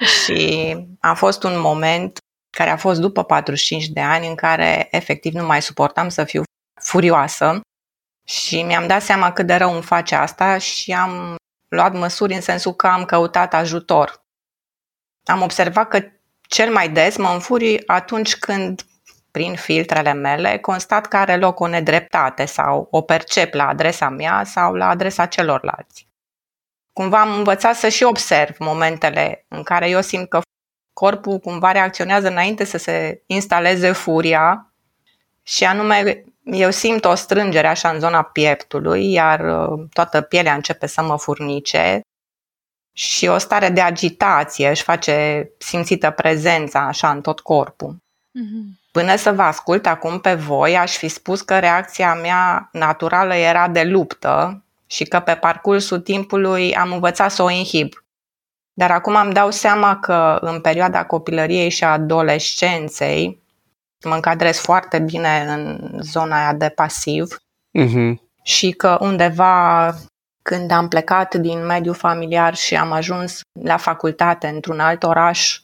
și 0.05 0.75
a 0.99 1.13
fost 1.13 1.43
un 1.43 1.59
moment 1.59 2.17
care 2.57 2.69
a 2.69 2.77
fost 2.77 2.99
după 2.99 3.23
45 3.23 3.87
de 3.87 4.01
ani 4.01 4.27
în 4.27 4.35
care 4.35 4.87
efectiv 4.91 5.33
nu 5.33 5.45
mai 5.45 5.61
suportam 5.61 6.09
să 6.09 6.23
fiu 6.23 6.43
furioasă 6.81 7.61
și 8.27 8.61
mi-am 8.61 8.87
dat 8.87 9.01
seama 9.01 9.31
cât 9.31 9.45
de 9.45 9.55
rău 9.55 9.73
îmi 9.73 9.83
face 9.83 10.15
asta 10.15 10.57
și 10.57 10.91
am 10.93 11.35
luat 11.67 11.93
măsuri 11.93 12.33
în 12.33 12.41
sensul 12.41 12.73
că 12.73 12.87
am 12.87 13.05
căutat 13.05 13.53
ajutor. 13.53 14.23
Am 15.25 15.41
observat 15.41 15.87
că 15.87 16.03
cel 16.47 16.71
mai 16.71 16.89
des 16.89 17.17
mă 17.17 17.29
înfuri 17.29 17.87
atunci 17.87 18.35
când 18.35 18.81
prin 19.35 19.55
filtrele 19.55 20.13
mele, 20.13 20.57
constat 20.57 21.07
că 21.07 21.17
are 21.17 21.35
loc 21.35 21.59
o 21.59 21.67
nedreptate 21.67 22.45
sau 22.45 22.87
o 22.91 23.01
percep 23.01 23.53
la 23.53 23.67
adresa 23.67 24.09
mea 24.09 24.43
sau 24.43 24.73
la 24.73 24.87
adresa 24.87 25.25
celorlalți. 25.25 26.07
Cumva 26.93 27.21
am 27.21 27.37
învățat 27.37 27.75
să 27.75 27.89
și 27.89 28.03
observ 28.03 28.55
momentele 28.59 29.45
în 29.47 29.63
care 29.63 29.89
eu 29.89 30.01
simt 30.01 30.29
că 30.29 30.41
corpul 30.93 31.39
cumva 31.39 31.71
reacționează 31.71 32.27
înainte 32.27 32.63
să 32.63 32.77
se 32.77 33.23
instaleze 33.25 33.91
furia 33.91 34.73
și 35.43 35.63
anume 35.63 36.23
eu 36.43 36.71
simt 36.71 37.05
o 37.05 37.15
strângere 37.15 37.67
așa 37.67 37.89
în 37.89 37.99
zona 37.99 38.21
pieptului, 38.21 39.11
iar 39.11 39.39
uh, 39.39 39.85
toată 39.93 40.21
pielea 40.21 40.53
începe 40.53 40.85
să 40.85 41.01
mă 41.01 41.17
furnice 41.17 42.01
și 42.93 43.27
o 43.27 43.37
stare 43.37 43.69
de 43.69 43.81
agitație 43.81 44.69
își 44.69 44.83
face 44.83 45.49
simțită 45.57 46.11
prezența 46.11 46.79
așa 46.79 47.11
în 47.11 47.21
tot 47.21 47.39
corpul. 47.39 47.95
Mm-hmm. 47.95 48.84
Până 48.95 49.15
să 49.15 49.31
vă 49.31 49.41
ascult 49.41 49.85
acum 49.85 50.19
pe 50.19 50.33
voi, 50.33 50.77
aș 50.77 50.97
fi 50.97 51.07
spus 51.07 51.41
că 51.41 51.59
reacția 51.59 52.13
mea 52.13 52.69
naturală 52.71 53.33
era 53.33 53.67
de 53.67 53.83
luptă 53.83 54.63
și 54.85 55.03
că 55.03 55.19
pe 55.19 55.35
parcursul 55.35 55.99
timpului 55.99 56.75
am 56.75 56.91
învățat 56.91 57.31
să 57.31 57.43
o 57.43 57.49
inhib. 57.49 57.93
Dar 58.73 58.91
acum 58.91 59.15
îmi 59.15 59.33
dau 59.33 59.51
seama 59.51 59.99
că 59.99 60.37
în 60.41 60.61
perioada 60.61 61.05
copilăriei 61.05 61.69
și 61.69 61.83
a 61.83 61.91
adolescenței 61.91 63.41
mă 64.03 64.13
încadrez 64.13 64.57
foarte 64.57 64.99
bine 64.99 65.45
în 65.47 65.89
zona 66.01 66.37
aia 66.37 66.53
de 66.53 66.69
pasiv 66.69 67.37
uh-huh. 67.79 68.13
și 68.43 68.71
că 68.71 68.97
undeva 68.99 69.93
când 70.41 70.71
am 70.71 70.87
plecat 70.87 71.35
din 71.35 71.65
mediul 71.65 71.95
familiar 71.95 72.55
și 72.55 72.75
am 72.75 72.91
ajuns 72.91 73.41
la 73.61 73.77
facultate 73.77 74.47
într-un 74.47 74.79
alt 74.79 75.03
oraș, 75.03 75.59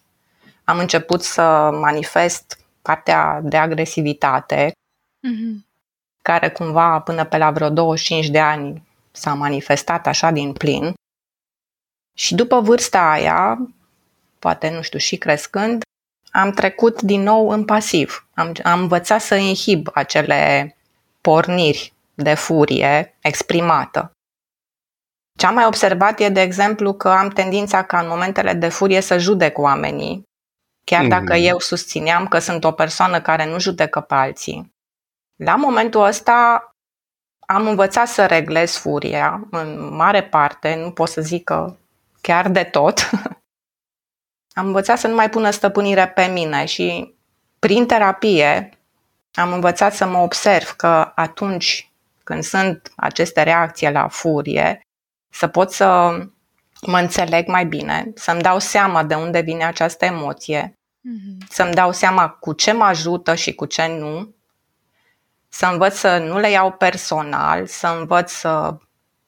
am 0.64 0.80
început 0.80 1.24
să 1.24 1.70
manifest 1.82 2.61
partea 2.82 3.40
de 3.44 3.58
agresivitate, 3.58 4.72
mm-hmm. 5.28 5.66
care 6.22 6.50
cumva 6.50 7.00
până 7.00 7.26
pe 7.26 7.38
la 7.38 7.52
vreo 7.52 7.70
25 7.70 8.30
de 8.30 8.40
ani 8.40 8.88
s-a 9.12 9.34
manifestat 9.34 10.08
așa 10.08 10.32
din 10.32 10.54
plin. 10.54 10.94
Și 12.18 12.36
după 12.36 12.60
vârsta 12.60 13.12
aia, 13.12 13.68
poate 14.40 14.70
nu 14.70 14.82
știu, 14.82 15.00
și 15.00 15.18
crescând, 15.18 15.82
am 16.32 16.52
trecut 16.52 17.02
din 17.02 17.22
nou 17.22 17.50
în 17.50 17.66
pasiv. 17.66 18.28
Am, 18.34 18.52
am 18.64 18.80
învățat 18.80 19.22
să 19.22 19.36
inhib 19.36 19.88
acele 19.94 20.76
porniri 21.22 21.94
de 22.14 22.34
furie 22.34 23.18
exprimată. 23.22 24.12
Ce 25.40 25.46
am 25.46 25.54
mai 25.54 25.66
observat 25.66 26.20
e, 26.20 26.30
de 26.30 26.42
exemplu, 26.42 26.94
că 26.94 27.10
am 27.10 27.30
tendința 27.30 27.84
ca 27.84 28.00
în 28.00 28.08
momentele 28.08 28.54
de 28.54 28.68
furie 28.68 29.02
să 29.02 29.18
judec 29.18 29.58
oamenii 29.58 30.24
chiar 30.84 31.08
dacă 31.08 31.34
mm. 31.34 31.46
eu 31.46 31.60
susțineam 31.60 32.28
că 32.28 32.40
sunt 32.40 32.64
o 32.64 32.72
persoană 32.72 33.22
care 33.22 33.46
nu 33.46 33.60
judecă 33.60 34.00
pe 34.00 34.14
alții. 34.14 34.74
La 35.36 35.56
momentul 35.56 36.04
ăsta 36.04 36.66
am 37.40 37.68
învățat 37.68 38.08
să 38.08 38.26
reglez 38.26 38.78
furia 38.78 39.48
în 39.52 39.96
mare 39.96 40.24
parte, 40.24 40.76
nu 40.76 40.92
pot 40.92 41.10
să 41.10 41.22
zic 41.22 41.44
că 41.44 41.76
chiar 42.22 42.50
de 42.50 42.64
tot. 42.64 43.10
am 44.60 44.66
învățat 44.66 45.00
să 45.00 45.08
nu 45.08 45.16
mai 45.16 45.30
pună 45.30 45.50
stăpânire 45.50 46.08
pe 46.08 46.26
mine 46.26 46.66
și 46.66 47.16
prin 47.60 47.86
terapie 47.86 48.70
am 49.34 49.54
învățat 49.54 49.94
să 49.94 50.06
mă 50.06 50.18
observ 50.18 50.70
că 50.70 51.12
atunci 51.16 51.92
când 52.24 52.44
sunt 52.44 52.94
aceste 52.96 53.44
reacții 53.44 53.92
la 53.92 54.08
furie, 54.08 54.82
să 55.34 55.48
pot 55.48 55.72
să 55.72 56.18
mă 56.82 57.00
înțeleg 57.00 57.48
mai 57.48 57.66
bine, 57.66 58.12
să-mi 58.16 58.42
dau 58.42 58.60
seama 58.60 59.04
de 59.04 59.16
unde 59.16 59.40
vine 59.40 59.66
această 59.66 60.06
emoție 60.06 60.74
mm-hmm. 61.02 61.48
să-mi 61.50 61.74
dau 61.74 61.92
seama 61.92 62.30
cu 62.30 62.54
ce 62.54 62.72
mă 62.72 62.84
ajută 62.84 63.36
și 63.36 63.56
cu 63.56 63.66
ce 63.66 63.88
nu, 64.00 64.36
să 65.50 65.66
învăț 65.66 65.96
să 65.96 66.18
nu 66.18 66.40
le 66.40 66.50
iau 66.50 66.72
personal, 66.72 67.66
să 67.66 67.88
învăț 68.00 68.32
să 68.32 68.78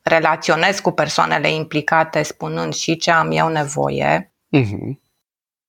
relaționez 0.01 0.79
cu 0.79 0.91
persoanele 0.91 1.51
implicate 1.51 2.23
spunând 2.23 2.73
și 2.73 2.97
ce 2.97 3.11
am 3.11 3.31
eu 3.31 3.47
nevoie. 3.47 4.33
Mm-hmm. 4.57 5.01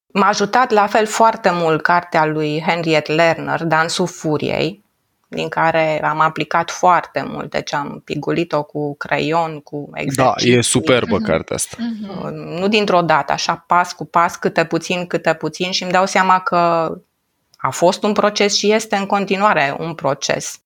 M-a 0.07 0.27
ajutat 0.27 0.71
la 0.71 0.87
fel 0.87 1.07
foarte 1.07 1.51
mult 1.51 1.83
cartea 1.83 2.25
lui 2.25 2.61
Henriette 2.61 3.13
Lerner, 3.13 3.65
Dansul 3.65 4.07
Furiei, 4.07 4.84
din 5.35 5.49
care 5.49 6.05
am 6.05 6.21
aplicat 6.21 6.71
foarte 6.71 7.25
mult, 7.27 7.51
deci 7.51 7.73
am 7.73 8.03
pigulit-o 8.05 8.63
cu 8.63 8.97
creion, 8.97 9.61
cu 9.61 9.91
exerciții. 9.95 10.51
Da, 10.51 10.59
e 10.59 10.61
superbă 10.61 11.19
mm-hmm. 11.19 11.27
cartea 11.27 11.57
asta. 11.57 11.77
Mm-hmm. 11.77 12.31
Nu 12.33 12.69
dintr-o 12.69 13.03
dată, 13.03 13.33
așa 13.33 13.65
pas 13.67 13.93
cu 13.93 14.05
pas, 14.05 14.37
câte 14.37 14.65
puțin, 14.65 15.07
câte 15.07 15.35
puțin 15.35 15.71
și 15.71 15.83
îmi 15.83 15.93
dau 15.93 16.07
seama 16.07 16.41
că 16.41 16.93
a 17.57 17.71
fost 17.71 18.03
un 18.03 18.13
proces 18.13 18.57
și 18.57 18.73
este 18.73 18.97
în 18.97 19.07
continuare 19.07 19.77
un 19.79 19.95
proces. 19.95 20.59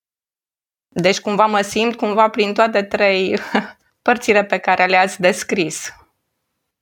Deci 0.89 1.21
cumva 1.21 1.47
mă 1.47 1.61
simt 1.61 1.97
cumva 1.97 2.29
prin 2.29 2.53
toate 2.53 2.83
trei 2.83 3.39
părțile 4.03 4.45
pe 4.45 4.59
care 4.59 4.87
le-ați 4.87 5.21
descris. 5.21 5.93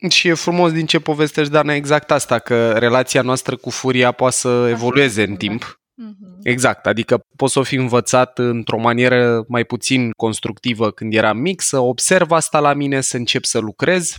Și 0.08 0.28
e 0.28 0.34
frumos 0.34 0.72
din 0.72 0.86
ce 0.86 0.98
povestești, 0.98 1.52
Dana, 1.52 1.74
exact 1.74 2.10
asta, 2.10 2.38
că 2.38 2.72
relația 2.72 3.22
noastră 3.22 3.56
cu 3.56 3.70
furia 3.70 4.12
poate 4.12 4.34
să 4.34 4.66
evolueze 4.68 5.22
în 5.22 5.36
timp. 5.36 5.80
Mm-hmm. 6.02 6.38
Exact, 6.42 6.86
adică 6.86 7.20
poți 7.36 7.52
să 7.52 7.58
o 7.58 7.62
fi 7.62 7.74
învățat 7.74 8.38
într-o 8.38 8.78
manieră 8.78 9.44
mai 9.48 9.64
puțin 9.64 10.10
constructivă 10.10 10.90
când 10.90 11.14
eram 11.14 11.38
mic, 11.38 11.60
să 11.60 11.78
observ 11.78 12.30
asta 12.30 12.60
la 12.60 12.72
mine, 12.72 13.00
să 13.00 13.16
încep 13.16 13.44
să 13.44 13.58
lucrez. 13.58 14.14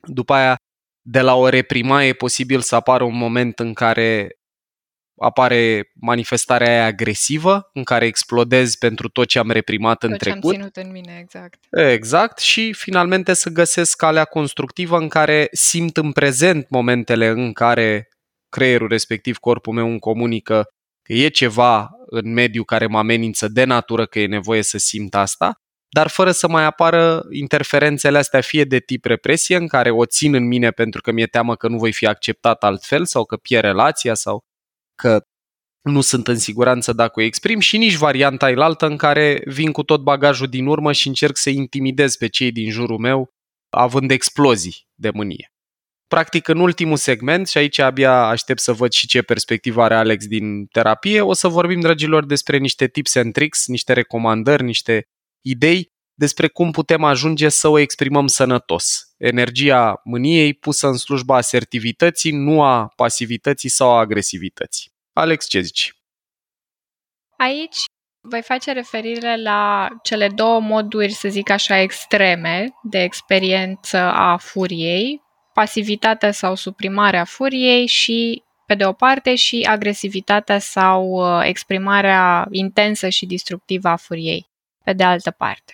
După 0.00 0.32
aia, 0.32 0.56
de 1.02 1.20
la 1.20 1.34
o 1.34 1.48
reprimare 1.48 2.06
e 2.06 2.12
posibil 2.12 2.60
să 2.60 2.74
apară 2.74 3.04
un 3.04 3.16
moment 3.16 3.58
în 3.58 3.72
care 3.72 4.32
apare 5.20 5.90
manifestarea 6.00 6.68
aia 6.68 6.84
agresivă, 6.84 7.70
în 7.72 7.84
care 7.84 8.06
explodez 8.06 8.74
pentru 8.74 9.08
tot 9.08 9.28
ce 9.28 9.38
am 9.38 9.50
reprimat 9.50 9.98
tot 9.98 10.10
în 10.10 10.16
trecut. 10.16 10.40
Tot 10.40 10.50
ce 10.50 10.56
am 10.56 10.70
ținut 10.70 10.86
în 10.86 10.92
mine, 10.92 11.18
exact. 11.20 11.64
Exact, 11.70 12.38
și 12.38 12.72
finalmente 12.72 13.32
să 13.32 13.50
găsesc 13.50 13.96
calea 13.96 14.24
constructivă 14.24 14.98
în 14.98 15.08
care 15.08 15.48
simt 15.52 15.96
în 15.96 16.12
prezent 16.12 16.68
momentele 16.70 17.26
în 17.26 17.52
care 17.52 18.08
creierul 18.48 18.88
respectiv, 18.88 19.36
corpul 19.36 19.74
meu 19.74 19.88
îmi 19.88 19.98
comunică 19.98 20.68
că 21.08 21.14
e 21.14 21.28
ceva 21.28 21.90
în 22.06 22.32
mediu 22.32 22.64
care 22.64 22.86
mă 22.86 22.98
amenință 22.98 23.48
de 23.48 23.64
natură 23.64 24.06
că 24.06 24.18
e 24.18 24.26
nevoie 24.26 24.62
să 24.62 24.78
simt 24.78 25.14
asta, 25.14 25.60
dar 25.88 26.08
fără 26.08 26.30
să 26.30 26.48
mai 26.48 26.64
apară 26.64 27.26
interferențele 27.30 28.18
astea 28.18 28.40
fie 28.40 28.64
de 28.64 28.78
tip 28.78 29.04
represie, 29.04 29.56
în 29.56 29.66
care 29.66 29.90
o 29.90 30.06
țin 30.06 30.34
în 30.34 30.46
mine 30.46 30.70
pentru 30.70 31.00
că 31.00 31.12
mi-e 31.12 31.26
teamă 31.26 31.56
că 31.56 31.68
nu 31.68 31.78
voi 31.78 31.92
fi 31.92 32.06
acceptat 32.06 32.64
altfel 32.64 33.04
sau 33.04 33.24
că 33.24 33.36
pierd 33.36 33.64
relația 33.64 34.14
sau 34.14 34.44
că 34.94 35.20
nu 35.82 36.00
sunt 36.00 36.28
în 36.28 36.38
siguranță 36.38 36.92
dacă 36.92 37.20
o 37.20 37.22
exprim 37.22 37.58
și 37.58 37.76
nici 37.76 37.94
varianta 37.94 38.46
ailaltă 38.46 38.86
în 38.86 38.96
care 38.96 39.42
vin 39.44 39.72
cu 39.72 39.82
tot 39.82 40.02
bagajul 40.02 40.46
din 40.46 40.66
urmă 40.66 40.92
și 40.92 41.08
încerc 41.08 41.36
să 41.36 41.50
intimidez 41.50 42.16
pe 42.16 42.28
cei 42.28 42.52
din 42.52 42.70
jurul 42.70 42.98
meu 42.98 43.30
având 43.68 44.10
explozii 44.10 44.86
de 44.94 45.10
mânie. 45.10 45.52
Practic, 46.08 46.48
în 46.48 46.58
ultimul 46.58 46.96
segment, 46.96 47.48
și 47.48 47.58
aici 47.58 47.78
abia 47.78 48.12
aștept 48.12 48.60
să 48.60 48.72
văd 48.72 48.92
și 48.92 49.06
ce 49.06 49.22
perspectivă 49.22 49.82
are 49.82 49.94
Alex 49.94 50.26
din 50.26 50.66
terapie, 50.66 51.20
o 51.20 51.32
să 51.32 51.48
vorbim, 51.48 51.80
dragilor, 51.80 52.24
despre 52.24 52.56
niște 52.56 52.86
tips 52.86 53.14
and 53.14 53.32
tricks, 53.32 53.66
niște 53.66 53.92
recomandări, 53.92 54.62
niște 54.62 55.08
idei 55.40 55.88
despre 56.14 56.48
cum 56.48 56.70
putem 56.70 57.04
ajunge 57.04 57.48
să 57.48 57.68
o 57.68 57.78
exprimăm 57.78 58.26
sănătos. 58.26 59.14
Energia 59.16 60.00
mâniei 60.04 60.54
pusă 60.54 60.86
în 60.86 60.96
slujba 60.96 61.36
asertivității, 61.36 62.32
nu 62.32 62.62
a 62.62 62.92
pasivității 62.96 63.68
sau 63.68 63.90
a 63.90 63.98
agresivității. 63.98 64.90
Alex, 65.12 65.46
ce 65.46 65.60
zici? 65.60 65.92
Aici 67.36 67.76
voi 68.20 68.42
face 68.42 68.72
referire 68.72 69.42
la 69.42 69.88
cele 70.02 70.28
două 70.28 70.60
moduri, 70.60 71.12
să 71.12 71.28
zic 71.28 71.50
așa, 71.50 71.78
extreme 71.78 72.68
de 72.82 73.02
experiență 73.02 73.96
a 73.98 74.36
furiei, 74.36 75.26
pasivitatea 75.58 76.30
sau 76.30 76.54
suprimarea 76.54 77.24
furiei 77.24 77.86
și 77.86 78.42
pe 78.66 78.74
de 78.74 78.84
o 78.84 78.92
parte 78.92 79.34
și 79.34 79.66
agresivitatea 79.68 80.58
sau 80.58 81.04
uh, 81.04 81.40
exprimarea 81.44 82.46
intensă 82.50 83.08
și 83.08 83.26
destructivă 83.26 83.88
a 83.88 83.96
furiei 83.96 84.50
pe 84.84 84.92
de 84.92 85.04
altă 85.04 85.30
parte. 85.30 85.72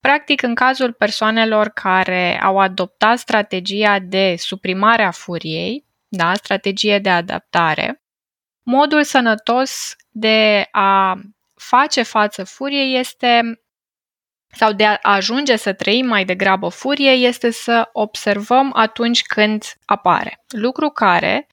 Practic, 0.00 0.42
în 0.42 0.54
cazul 0.54 0.92
persoanelor 0.92 1.68
care 1.68 2.40
au 2.42 2.58
adoptat 2.58 3.18
strategia 3.18 3.98
de 3.98 4.34
suprimare 4.38 5.02
a 5.02 5.10
furiei, 5.10 5.84
da, 6.08 6.34
strategie 6.34 6.98
de 6.98 7.10
adaptare, 7.10 8.02
modul 8.62 9.02
sănătos 9.02 9.96
de 10.10 10.68
a 10.70 11.20
face 11.54 12.02
față 12.02 12.44
furiei 12.44 12.98
este 12.98 13.60
sau 14.56 14.72
de 14.72 14.84
a 14.84 14.98
ajunge 15.02 15.56
să 15.56 15.72
trăim 15.72 16.06
mai 16.06 16.24
degrabă 16.24 16.68
furie 16.68 17.10
este 17.10 17.50
să 17.50 17.88
observăm 17.92 18.72
atunci 18.74 19.22
când 19.22 19.64
apare. 19.84 20.44
Lucru 20.48 20.88
care 20.88 21.46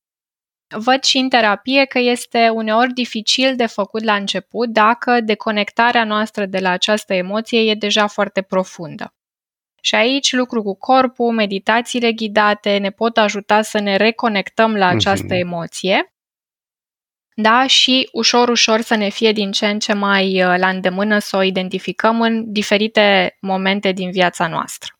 văd 0.67 1.03
și 1.03 1.17
în 1.17 1.29
terapie 1.29 1.85
că 1.85 1.99
este 1.99 2.49
uneori 2.49 2.93
dificil 2.93 3.55
de 3.55 3.65
făcut 3.65 4.03
la 4.03 4.15
început 4.15 4.69
dacă 4.69 5.21
deconectarea 5.21 6.03
noastră 6.03 6.45
de 6.45 6.59
la 6.59 6.69
această 6.69 7.13
emoție 7.13 7.59
e 7.59 7.75
deja 7.75 8.07
foarte 8.07 8.41
profundă. 8.41 9.13
Și 9.81 9.95
aici 9.95 10.31
lucru 10.31 10.61
cu 10.61 10.75
corpul, 10.75 11.31
meditațiile 11.31 12.11
ghidate 12.11 12.77
ne 12.77 12.89
pot 12.89 13.17
ajuta 13.17 13.61
să 13.61 13.79
ne 13.79 13.95
reconectăm 13.95 14.75
la 14.75 14.87
această 14.87 15.33
emoție 15.33 16.12
da? 17.35 17.67
și 17.67 18.09
ușor, 18.11 18.49
ușor 18.49 18.81
să 18.81 18.95
ne 18.95 19.09
fie 19.09 19.31
din 19.31 19.51
ce 19.51 19.67
în 19.67 19.79
ce 19.79 19.93
mai 19.93 20.43
uh, 20.43 20.55
la 20.57 20.69
îndemână 20.69 21.19
să 21.19 21.37
o 21.37 21.41
identificăm 21.41 22.21
în 22.21 22.51
diferite 22.51 23.37
momente 23.41 23.91
din 23.91 24.11
viața 24.11 24.47
noastră. 24.47 24.93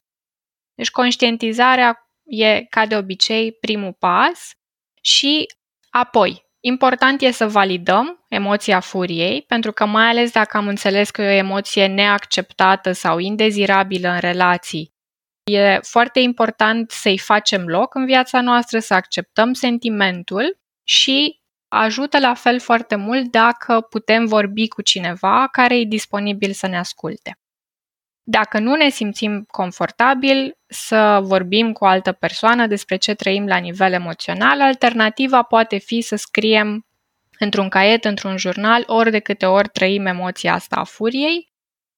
Deci 0.76 0.92
conștientizarea 0.92 2.08
e, 2.24 2.64
ca 2.64 2.86
de 2.86 2.98
obicei, 2.98 3.52
primul 3.52 3.94
pas 4.00 4.52
și 5.02 5.46
apoi, 5.90 6.46
important 6.60 7.22
e 7.22 7.32
să 7.32 7.48
validăm 7.48 8.26
emoția 8.30 8.80
furiei, 8.80 9.42
pentru 9.42 9.72
că 9.72 9.86
mai 9.86 10.10
ales 10.10 10.32
dacă 10.32 10.58
am 10.58 10.68
înțeles 10.68 11.10
că 11.10 11.22
e 11.22 11.28
o 11.28 11.38
emoție 11.38 11.88
neacceptată 11.88 12.92
sau 12.92 13.18
indezirabilă 13.18 14.10
în 14.10 14.20
relații, 14.20 14.94
e 15.44 15.80
foarte 15.82 16.20
important 16.20 16.92
să-i 16.92 17.18
facem 17.18 17.68
loc 17.68 17.96
în 17.96 18.06
viața 18.06 18.42
noastră, 18.42 18.80
să 18.80 18.94
acceptăm 18.94 19.54
sentimentul 19.54 20.60
și 20.84 21.43
ajută 21.80 22.20
la 22.20 22.34
fel 22.34 22.60
foarte 22.60 22.96
mult 22.96 23.32
dacă 23.32 23.82
putem 23.82 24.26
vorbi 24.26 24.68
cu 24.68 24.82
cineva 24.82 25.48
care 25.52 25.80
e 25.80 25.84
disponibil 25.84 26.52
să 26.52 26.68
ne 26.68 26.78
asculte. 26.78 27.38
Dacă 28.24 28.60
nu 28.60 28.76
ne 28.76 28.90
simțim 28.90 29.46
confortabil 29.52 30.58
să 30.68 31.20
vorbim 31.24 31.72
cu 31.72 31.84
o 31.84 31.88
altă 31.88 32.12
persoană 32.12 32.68
despre 32.68 32.96
ce 32.96 33.14
trăim 33.14 33.48
la 33.48 33.58
nivel 33.58 33.94
emoțional, 33.94 34.62
alternativa 34.62 35.42
poate 35.42 35.78
fi 35.78 36.02
să 36.02 36.16
scriem 36.16 36.86
într-un 37.40 37.70
caiet, 37.70 38.06
într-un 38.06 38.38
jurnal, 38.38 38.84
ori 38.88 39.12
de 39.12 39.20
câte 39.20 39.46
ori 39.46 39.70
trăim 39.70 40.06
emoția 40.06 40.54
asta 40.54 40.76
a 40.76 40.84
furiei 40.84 41.52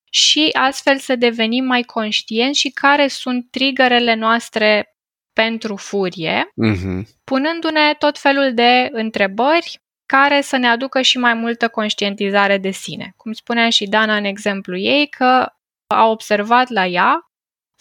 și 0.10 0.50
astfel 0.54 0.98
să 0.98 1.16
devenim 1.16 1.66
mai 1.66 1.82
conștienți 1.82 2.60
și 2.60 2.70
care 2.70 3.08
sunt 3.08 3.52
triggerele 3.52 4.14
noastre 4.14 4.95
pentru 5.36 5.76
furie, 5.76 6.44
uh-huh. 6.44 7.02
punându-ne 7.24 7.94
tot 7.94 8.18
felul 8.18 8.54
de 8.54 8.90
întrebări 8.92 9.82
care 10.06 10.42
să 10.42 10.58
ne 10.58 10.68
aducă 10.68 11.02
și 11.02 11.18
mai 11.18 11.34
multă 11.34 11.68
conștientizare 11.68 12.58
de 12.58 12.72
sine. 12.72 13.14
Cum 13.18 13.32
spunea 13.32 13.70
și 13.70 13.88
Dana 13.88 14.16
în 14.16 14.24
exemplu 14.24 14.78
ei, 14.78 15.08
că 15.08 15.46
a 15.88 16.06
observat 16.06 16.70
la 16.70 16.86
ea 16.86 17.30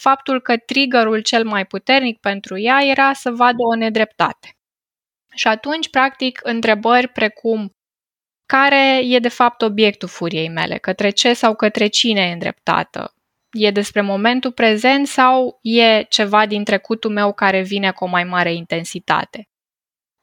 faptul 0.01 0.41
că 0.41 0.57
triggerul 0.57 1.21
cel 1.21 1.45
mai 1.45 1.67
puternic 1.67 2.21
pentru 2.21 2.59
ea 2.59 2.81
era 2.83 3.13
să 3.13 3.31
vadă 3.31 3.63
o 3.73 3.75
nedreptate. 3.75 4.57
Și 5.35 5.49
atunci, 5.49 5.91
practic, 5.91 6.41
întrebări 6.43 7.09
precum 7.09 7.71
care 8.47 9.01
e 9.05 9.19
de 9.19 9.29
fapt 9.29 9.63
obiectul 9.63 10.09
furiei 10.09 10.49
mele, 10.49 10.79
către 10.79 11.11
ce 11.11 11.33
sau 11.33 11.55
către 11.55 11.87
cine 11.87 12.21
e 12.21 12.33
îndreptată, 12.33 13.15
E 13.57 13.71
despre 13.71 14.01
momentul 14.01 14.53
prezent 14.53 15.07
sau 15.07 15.59
e 15.63 16.03
ceva 16.03 16.47
din 16.47 16.65
trecutul 16.65 17.11
meu 17.11 17.33
care 17.33 17.63
vine 17.63 17.91
cu 17.91 18.05
o 18.05 18.07
mai 18.07 18.25
mare 18.25 18.55
intensitate? 18.55 19.49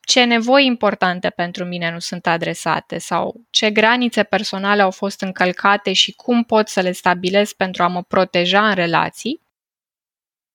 Ce 0.08 0.24
nevoi 0.24 0.66
importante 0.66 1.30
pentru 1.30 1.66
mine 1.66 1.92
nu 1.92 2.00
sunt 2.00 2.28
adresate 2.28 2.98
sau 2.98 3.46
ce 3.50 3.72
granițe 3.72 4.24
personale 4.24 4.82
au 4.82 4.92
fost 4.92 5.22
încălcate 5.22 5.94
și 5.94 6.12
cum 6.12 6.44
pot 6.44 6.68
să 6.68 6.82
le 6.82 6.92
stabilesc 6.92 7.56
pentru 7.56 7.84
a 7.84 7.88
mă 7.88 8.04
proteja 8.04 8.68
în 8.68 8.74
relații? 8.74 9.42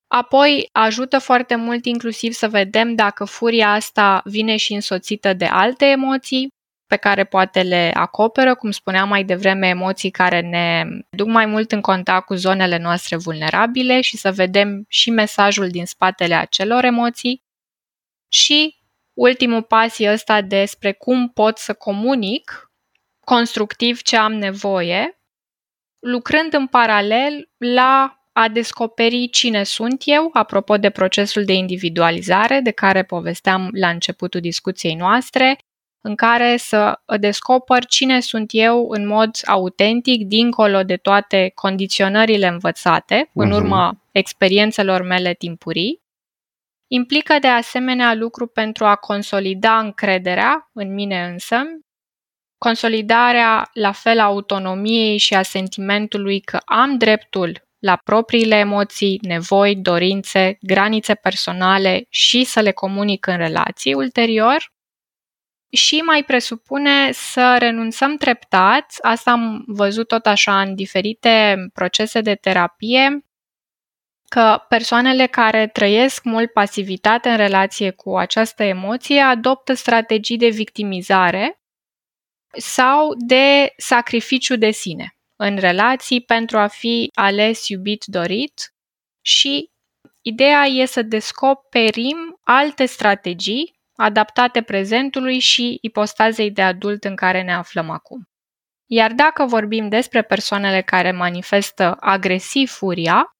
Apoi 0.06 0.68
ajută 0.72 1.18
foarte 1.18 1.54
mult 1.54 1.84
inclusiv 1.84 2.32
să 2.32 2.48
vedem 2.48 2.94
dacă 2.94 3.24
furia 3.24 3.72
asta 3.72 4.20
vine 4.24 4.56
și 4.56 4.72
însoțită 4.72 5.32
de 5.32 5.44
alte 5.44 5.84
emoții, 5.84 6.54
pe 6.86 6.96
care 6.96 7.24
poate 7.24 7.62
le 7.62 7.90
acoperă, 7.94 8.54
cum 8.54 8.70
spuneam 8.70 9.08
mai 9.08 9.24
devreme, 9.24 9.68
emoții 9.68 10.10
care 10.10 10.40
ne 10.40 10.84
duc 11.10 11.26
mai 11.26 11.46
mult 11.46 11.72
în 11.72 11.80
contact 11.80 12.26
cu 12.26 12.34
zonele 12.34 12.78
noastre 12.78 13.16
vulnerabile 13.16 14.00
și 14.00 14.16
să 14.16 14.32
vedem 14.32 14.84
și 14.88 15.10
mesajul 15.10 15.68
din 15.68 15.86
spatele 15.86 16.34
acelor 16.34 16.84
emoții. 16.84 17.44
Și 18.28 18.76
ultimul 19.12 19.62
pas 19.62 19.98
e 19.98 20.12
ăsta 20.12 20.40
despre 20.40 20.92
cum 20.92 21.28
pot 21.28 21.58
să 21.58 21.74
comunic 21.74 22.70
constructiv 23.20 24.02
ce 24.02 24.16
am 24.16 24.32
nevoie, 24.32 25.20
lucrând 25.98 26.52
în 26.52 26.66
paralel 26.66 27.50
la 27.58 28.20
a 28.32 28.48
descoperi 28.48 29.28
cine 29.30 29.62
sunt 29.62 30.02
eu, 30.04 30.30
apropo 30.32 30.76
de 30.76 30.90
procesul 30.90 31.44
de 31.44 31.52
individualizare 31.52 32.60
de 32.60 32.70
care 32.70 33.02
povesteam 33.02 33.68
la 33.72 33.88
începutul 33.88 34.40
discuției 34.40 34.94
noastre, 34.94 35.58
în 36.06 36.14
care 36.14 36.56
să 36.56 37.00
descoper 37.18 37.84
cine 37.84 38.20
sunt 38.20 38.48
eu 38.52 38.86
în 38.88 39.06
mod 39.06 39.30
autentic, 39.44 40.26
dincolo 40.26 40.82
de 40.82 40.96
toate 40.96 41.52
condiționările 41.54 42.46
învățate, 42.46 43.24
uh-huh. 43.24 43.32
în 43.34 43.48
mhm. 43.48 43.56
urma 43.56 44.00
experiențelor 44.12 45.02
mele 45.02 45.34
timpurii. 45.34 46.00
Implică 46.88 47.36
de 47.40 47.46
asemenea 47.46 48.14
lucru 48.14 48.46
pentru 48.46 48.84
a 48.84 48.94
consolida 48.94 49.78
încrederea 49.78 50.70
în 50.72 50.94
mine 50.94 51.24
însă, 51.24 51.56
consolidarea 52.58 53.70
la 53.72 53.92
fel 53.92 54.18
a 54.20 54.24
autonomiei 54.24 55.16
și 55.16 55.34
a 55.34 55.42
sentimentului 55.42 56.40
că 56.40 56.58
am 56.64 56.98
dreptul 56.98 57.64
la 57.78 57.96
propriile 58.04 58.56
emoții, 58.56 59.18
nevoi, 59.22 59.76
dorințe, 59.76 60.58
granițe 60.60 61.14
personale 61.14 62.06
și 62.08 62.44
să 62.44 62.60
le 62.60 62.72
comunic 62.72 63.26
în 63.26 63.36
relații 63.36 63.94
ulterior. 63.94 64.74
Și 65.76 66.00
mai 66.00 66.24
presupune 66.24 67.12
să 67.12 67.56
renunțăm 67.58 68.16
treptat, 68.16 68.94
asta 69.00 69.30
am 69.30 69.64
văzut 69.66 70.08
tot 70.08 70.26
așa 70.26 70.60
în 70.60 70.74
diferite 70.74 71.56
procese 71.74 72.20
de 72.20 72.34
terapie, 72.34 73.24
că 74.28 74.64
persoanele 74.68 75.26
care 75.26 75.66
trăiesc 75.66 76.24
mult 76.24 76.52
pasivitate 76.52 77.28
în 77.28 77.36
relație 77.36 77.90
cu 77.90 78.16
această 78.16 78.62
emoție 78.62 79.20
adoptă 79.20 79.74
strategii 79.74 80.36
de 80.36 80.48
victimizare 80.48 81.60
sau 82.56 83.14
de 83.16 83.72
sacrificiu 83.76 84.56
de 84.56 84.70
sine 84.70 85.16
în 85.36 85.56
relații 85.58 86.20
pentru 86.20 86.58
a 86.58 86.66
fi 86.66 87.10
ales, 87.14 87.68
iubit, 87.68 88.04
dorit. 88.04 88.74
Și 89.20 89.70
ideea 90.22 90.64
e 90.64 90.84
să 90.84 91.02
descoperim 91.02 92.38
alte 92.42 92.86
strategii 92.86 93.75
adaptate 93.96 94.62
prezentului 94.62 95.38
și 95.38 95.78
ipostazei 95.80 96.50
de 96.50 96.62
adult 96.62 97.04
în 97.04 97.16
care 97.16 97.42
ne 97.42 97.54
aflăm 97.54 97.90
acum. 97.90 98.28
Iar 98.86 99.12
dacă 99.12 99.44
vorbim 99.44 99.88
despre 99.88 100.22
persoanele 100.22 100.82
care 100.82 101.12
manifestă 101.12 101.96
agresiv 102.00 102.70
furia, 102.70 103.30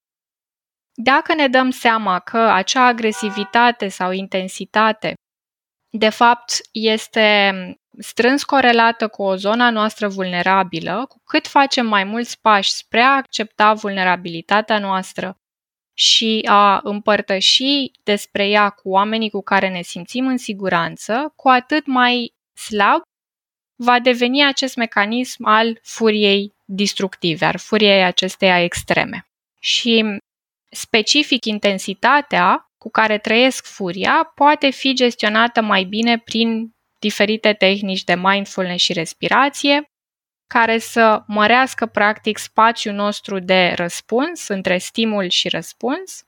dacă 0.95 1.35
ne 1.35 1.49
dăm 1.49 1.71
seama 1.71 2.19
că 2.19 2.39
acea 2.39 2.87
agresivitate 2.87 3.89
sau 3.89 4.11
intensitate 4.11 5.15
de 5.91 6.09
fapt 6.09 6.53
este 6.73 7.53
strâns 7.99 8.45
corelată 8.45 9.09
cu 9.09 9.23
o 9.23 9.37
zona 9.37 9.71
noastră 9.71 10.09
vulnerabilă, 10.09 11.05
cu 11.09 11.23
cât 11.25 11.47
facem 11.47 11.87
mai 11.87 12.05
mulți 12.05 12.41
pași 12.41 12.73
spre 12.73 13.01
a 13.01 13.17
accepta 13.17 13.73
vulnerabilitatea 13.73 14.79
noastră 14.79 15.37
și 15.99 16.41
a 16.49 16.81
împărtăși 16.83 17.91
despre 18.03 18.49
ea 18.49 18.71
cu 18.71 18.89
oamenii 18.89 19.31
cu 19.31 19.43
care 19.43 19.69
ne 19.69 19.83
simțim 19.83 20.27
în 20.27 20.37
siguranță, 20.37 21.33
cu 21.37 21.49
atât 21.49 21.87
mai 21.87 22.35
slab 22.55 23.03
va 23.77 24.01
deveni 24.01 24.47
acest 24.47 24.77
mecanism 24.77 25.45
al 25.45 25.79
furiei 25.83 26.55
distructive, 26.65 27.45
al 27.45 27.59
furiei 27.59 28.05
acesteia 28.05 28.63
extreme. 28.63 29.27
Și 29.61 30.05
specific 30.71 31.45
intensitatea 31.45 32.71
cu 32.79 32.91
care 32.91 33.19
trăiesc 33.19 33.67
furia 33.67 34.33
poate 34.35 34.71
fi 34.71 34.95
gestionată 34.95 35.61
mai 35.63 35.85
bine 35.85 36.19
prin 36.19 36.75
diferite 36.99 37.53
tehnici 37.53 38.05
de 38.05 38.15
mindfulness 38.15 38.83
și 38.83 38.93
respirație, 38.93 39.91
care 40.47 40.79
să 40.79 41.23
mărească 41.27 41.87
practic 41.87 42.39
spațiul 42.39 42.95
nostru 42.95 43.39
de 43.39 43.73
răspuns 43.77 44.49
între 44.49 44.79
stimul 44.79 45.29
și 45.29 45.49
răspuns 45.49 46.27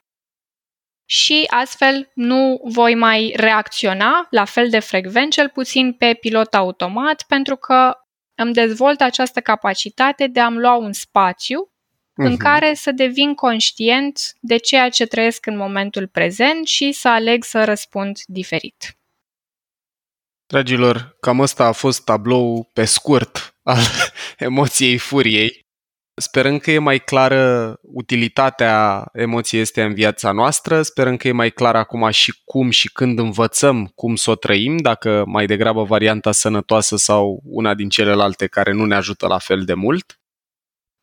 și 1.11 1.45
astfel 1.47 2.11
nu 2.15 2.61
voi 2.65 2.95
mai 2.95 3.33
reacționa 3.37 4.27
la 4.31 4.45
fel 4.45 4.69
de 4.69 4.79
frecvent, 4.79 5.33
cel 5.33 5.49
puțin 5.49 5.93
pe 5.93 6.15
pilot 6.21 6.55
automat, 6.55 7.25
pentru 7.29 7.57
că 7.57 7.93
îmi 8.35 8.53
dezvolt 8.53 9.01
această 9.01 9.41
capacitate 9.41 10.27
de 10.27 10.41
a-mi 10.41 10.59
lua 10.59 10.75
un 10.75 10.93
spațiu 10.93 11.71
uh-huh. 11.71 12.25
în 12.25 12.31
mhm. 12.31 12.37
care 12.37 12.75
să 12.75 12.93
devin 12.93 13.35
conștient 13.35 14.21
de 14.41 14.57
ceea 14.57 14.89
ce 14.89 15.07
trăiesc 15.07 15.47
în 15.47 15.57
momentul 15.57 16.07
prezent 16.07 16.67
și 16.67 16.93
să 16.93 17.09
aleg 17.09 17.45
să 17.45 17.65
răspund 17.65 18.19
diferit. 18.27 18.97
Dragilor, 20.47 21.17
cam 21.21 21.41
ăsta 21.41 21.65
a 21.65 21.73
fost 21.73 22.05
tablou 22.05 22.71
pe 22.73 22.85
scurt 22.85 23.55
al 23.69 23.83
emoției 24.49 24.99
furiei. 24.99 25.67
Sperăm 26.15 26.59
că 26.59 26.71
e 26.71 26.79
mai 26.79 26.99
clară 26.99 27.75
utilitatea 27.83 29.05
emoției 29.13 29.61
este 29.61 29.83
în 29.83 29.95
viața 29.95 30.33
noastră, 30.33 30.83
sperăm 30.83 31.17
că 31.17 31.29
e 31.29 31.33
mai 31.33 31.51
clar 31.51 31.77
acum 31.77 32.11
și 32.11 32.41
cum 32.45 32.71
și 32.71 32.93
când 32.93 33.19
învățăm 33.19 33.91
cum 33.95 34.17
să 34.17 34.31
o 34.31 34.35
trăim, 34.35 34.77
dacă 34.77 35.25
mai 35.27 35.47
degrabă 35.47 35.83
varianta 35.83 36.33
sănătoasă 36.33 36.97
sau 36.97 37.41
una 37.45 37.75
din 37.75 37.89
celelalte 37.89 38.47
care 38.47 38.73
nu 38.73 38.85
ne 38.85 38.95
ajută 38.95 39.27
la 39.27 39.39
fel 39.39 39.65
de 39.65 39.75
mult. 39.75 40.21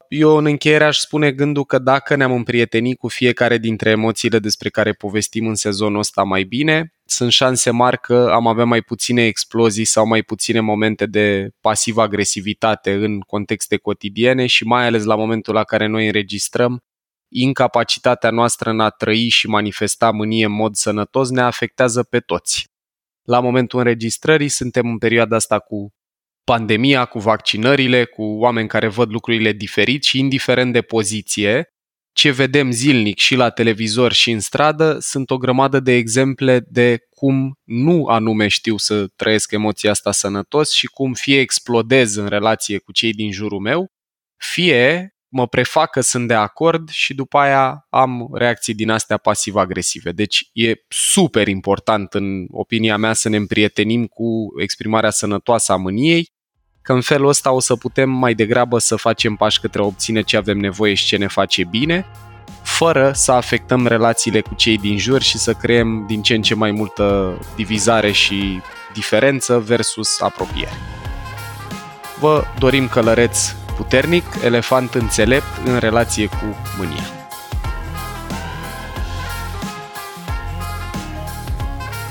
Eu 0.10 0.36
în 0.36 0.46
încheiere 0.46 0.84
aș 0.84 0.98
spune 0.98 1.32
gândul 1.32 1.66
că 1.66 1.80
dacă 1.80 2.16
ne-am 2.16 2.32
împrietenit 2.32 2.98
cu 2.98 3.08
fiecare 3.08 3.58
dintre 3.58 3.90
emoțiile 3.90 4.40
despre 4.40 4.70
care 4.70 4.94
povestim 4.94 5.48
în 5.48 5.56
sezonul 5.56 6.00
ăsta 6.00 6.24
mai 6.24 6.44
bine, 6.44 6.94
sunt 7.06 7.32
șanse 7.32 7.70
mari 7.70 8.00
că 8.00 8.30
am 8.32 8.48
avea 8.48 8.66
mai 8.66 8.82
puține 8.82 9.26
explozii 9.26 9.86
sau 9.86 10.08
mai 10.08 10.22
puține 10.22 10.60
momente 10.60 11.06
de 11.06 11.50
pasivă 11.62 12.02
agresivitate 12.02 12.94
în 12.94 13.20
contexte 13.20 13.78
cotidiene 13.78 14.46
și 14.46 14.64
mai 14.64 14.86
ales 14.86 15.04
la 15.04 15.16
momentul 15.16 15.54
la 15.54 15.64
care 15.64 15.88
noi 15.88 16.06
înregistrăm, 16.06 16.80
incapacitatea 17.30 18.30
noastră 18.30 18.70
în 18.70 18.80
a 18.80 18.90
trăi 18.90 19.30
și 19.30 19.48
manifesta 19.48 20.12
mânie 20.12 20.46
în 20.46 20.52
mod 20.52 20.76
sănătos 20.76 21.30
ne 21.30 21.42
afectează 21.42 22.04
pe 22.04 22.20
toți. 22.20 22.68
La 23.24 23.40
momentul 23.40 23.80
înregistrării 23.80 24.50
suntem 24.50 24.88
în 24.88 24.98
perioada 24.98 25.36
asta 25.36 25.60
cu 25.60 25.94
pandemia, 26.46 27.06
cu 27.06 27.20
vaccinările, 27.20 28.06
cu 28.06 28.24
oameni 28.24 28.68
care 28.68 28.88
văd 28.88 29.12
lucrurile 29.12 29.52
diferit 29.52 30.04
și 30.04 30.20
indiferent 30.20 30.74
de 30.74 30.82
poziție, 30.82 31.70
ce 32.14 32.32
vedem 32.32 32.72
zilnic 32.72 33.18
și 33.18 33.36
la 33.36 33.50
televizor 33.50 34.12
și 34.14 34.32
în 34.32 34.40
stradă 34.40 34.98
sunt 35.00 35.30
o 35.30 35.38
grămadă 35.38 35.80
de 35.80 35.92
exemple 35.92 36.66
de 36.68 36.98
cum 37.10 37.60
nu 37.64 38.06
anume 38.06 38.48
știu 38.48 38.78
să 38.78 39.08
trăiesc 39.16 39.52
emoția 39.52 39.92
asta 39.92 40.12
sănătos 40.12 40.72
și 40.72 40.88
cum 40.88 41.14
fie 41.14 41.40
explodez 41.40 42.16
în 42.16 42.28
relație 42.28 42.78
cu 42.78 42.92
cei 42.92 43.14
din 43.14 43.32
jurul 43.32 43.60
meu, 43.60 43.88
fie 44.38 45.10
mă 45.28 45.48
prefac 45.48 45.90
că 45.90 46.02
sunt 46.02 46.28
de 46.28 46.34
acord 46.34 46.90
și 46.90 47.14
după 47.14 47.38
aia 47.38 47.86
am 47.90 48.30
reacții 48.34 48.74
din 48.74 48.90
astea 48.90 49.18
pasiv-agresive. 49.18 50.12
Deci 50.12 50.50
e 50.54 50.74
super 50.88 51.48
important 51.48 52.14
în 52.14 52.46
opinia 52.52 52.98
mea 52.98 53.14
să 53.14 53.30
ne 53.30 53.38
împrietenim 53.38 54.06
cu 54.06 54.54
exprimarea 54.62 55.10
sănătoasă 55.10 55.72
a 55.72 55.76
mâniei 55.76 56.34
că 56.86 56.94
în 56.94 57.02
felul 57.02 57.28
ăsta 57.28 57.52
o 57.52 57.60
să 57.60 57.76
putem 57.76 58.10
mai 58.10 58.34
degrabă 58.34 58.80
să 58.80 58.96
facem 58.96 59.36
pași 59.36 59.60
către 59.60 59.82
a 59.82 59.86
obține 59.86 60.22
ce 60.22 60.38
avem 60.38 60.58
nevoie 60.58 60.94
și 60.94 61.06
ce 61.06 61.18
ne 61.18 61.28
face 61.28 61.64
bine, 61.64 62.06
fără 62.64 63.12
să 63.14 63.32
afectăm 63.32 63.88
relațiile 63.88 64.42
cu 64.42 64.54
cei 64.56 64.78
din 64.78 64.98
jur 64.98 65.22
și 65.22 65.38
să 65.38 65.54
creăm 65.54 66.04
din 66.08 66.22
ce 66.22 66.34
în 66.34 66.42
ce 66.42 66.56
mai 66.56 66.72
multă 66.72 67.38
divizare 67.56 68.12
și 68.12 68.62
diferență 68.94 69.60
versus 69.60 70.22
apropiere. 70.22 70.74
Vă 72.20 72.44
dorim 72.60 72.88
călăreț 72.88 73.56
puternic, 73.76 74.26
elefant 74.44 74.94
înțelept 74.94 75.58
în 75.66 75.78
relație 75.78 76.26
cu 76.26 76.56
mânia. 76.78 77.25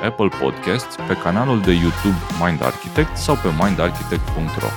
Apple 0.00 0.28
Podcasts, 0.40 0.96
pe 1.06 1.16
canalul 1.22 1.60
de 1.60 1.72
YouTube 1.72 2.16
Mind 2.44 2.62
Architect 2.62 3.16
sau 3.16 3.34
pe 3.34 3.48
mindarchitect.ro. 3.58 4.68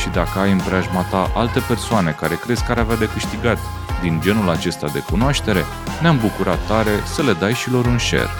Și 0.00 0.08
dacă 0.08 0.38
ai 0.38 0.52
în 0.52 0.58
preajma 0.58 1.02
ta 1.10 1.30
alte 1.34 1.60
persoane 1.68 2.10
care 2.10 2.34
crezi 2.34 2.64
că 2.64 2.72
ar 2.72 2.78
avea 2.78 2.96
de 2.96 3.08
câștigat 3.08 3.58
din 4.00 4.20
genul 4.20 4.48
acesta 4.50 4.86
de 4.92 4.98
cunoaștere, 5.10 5.64
ne-am 6.00 6.18
bucurat 6.18 6.66
tare 6.66 6.90
să 7.04 7.22
le 7.22 7.32
dai 7.32 7.52
și 7.52 7.70
lor 7.70 7.86
un 7.86 7.98
share. 7.98 8.30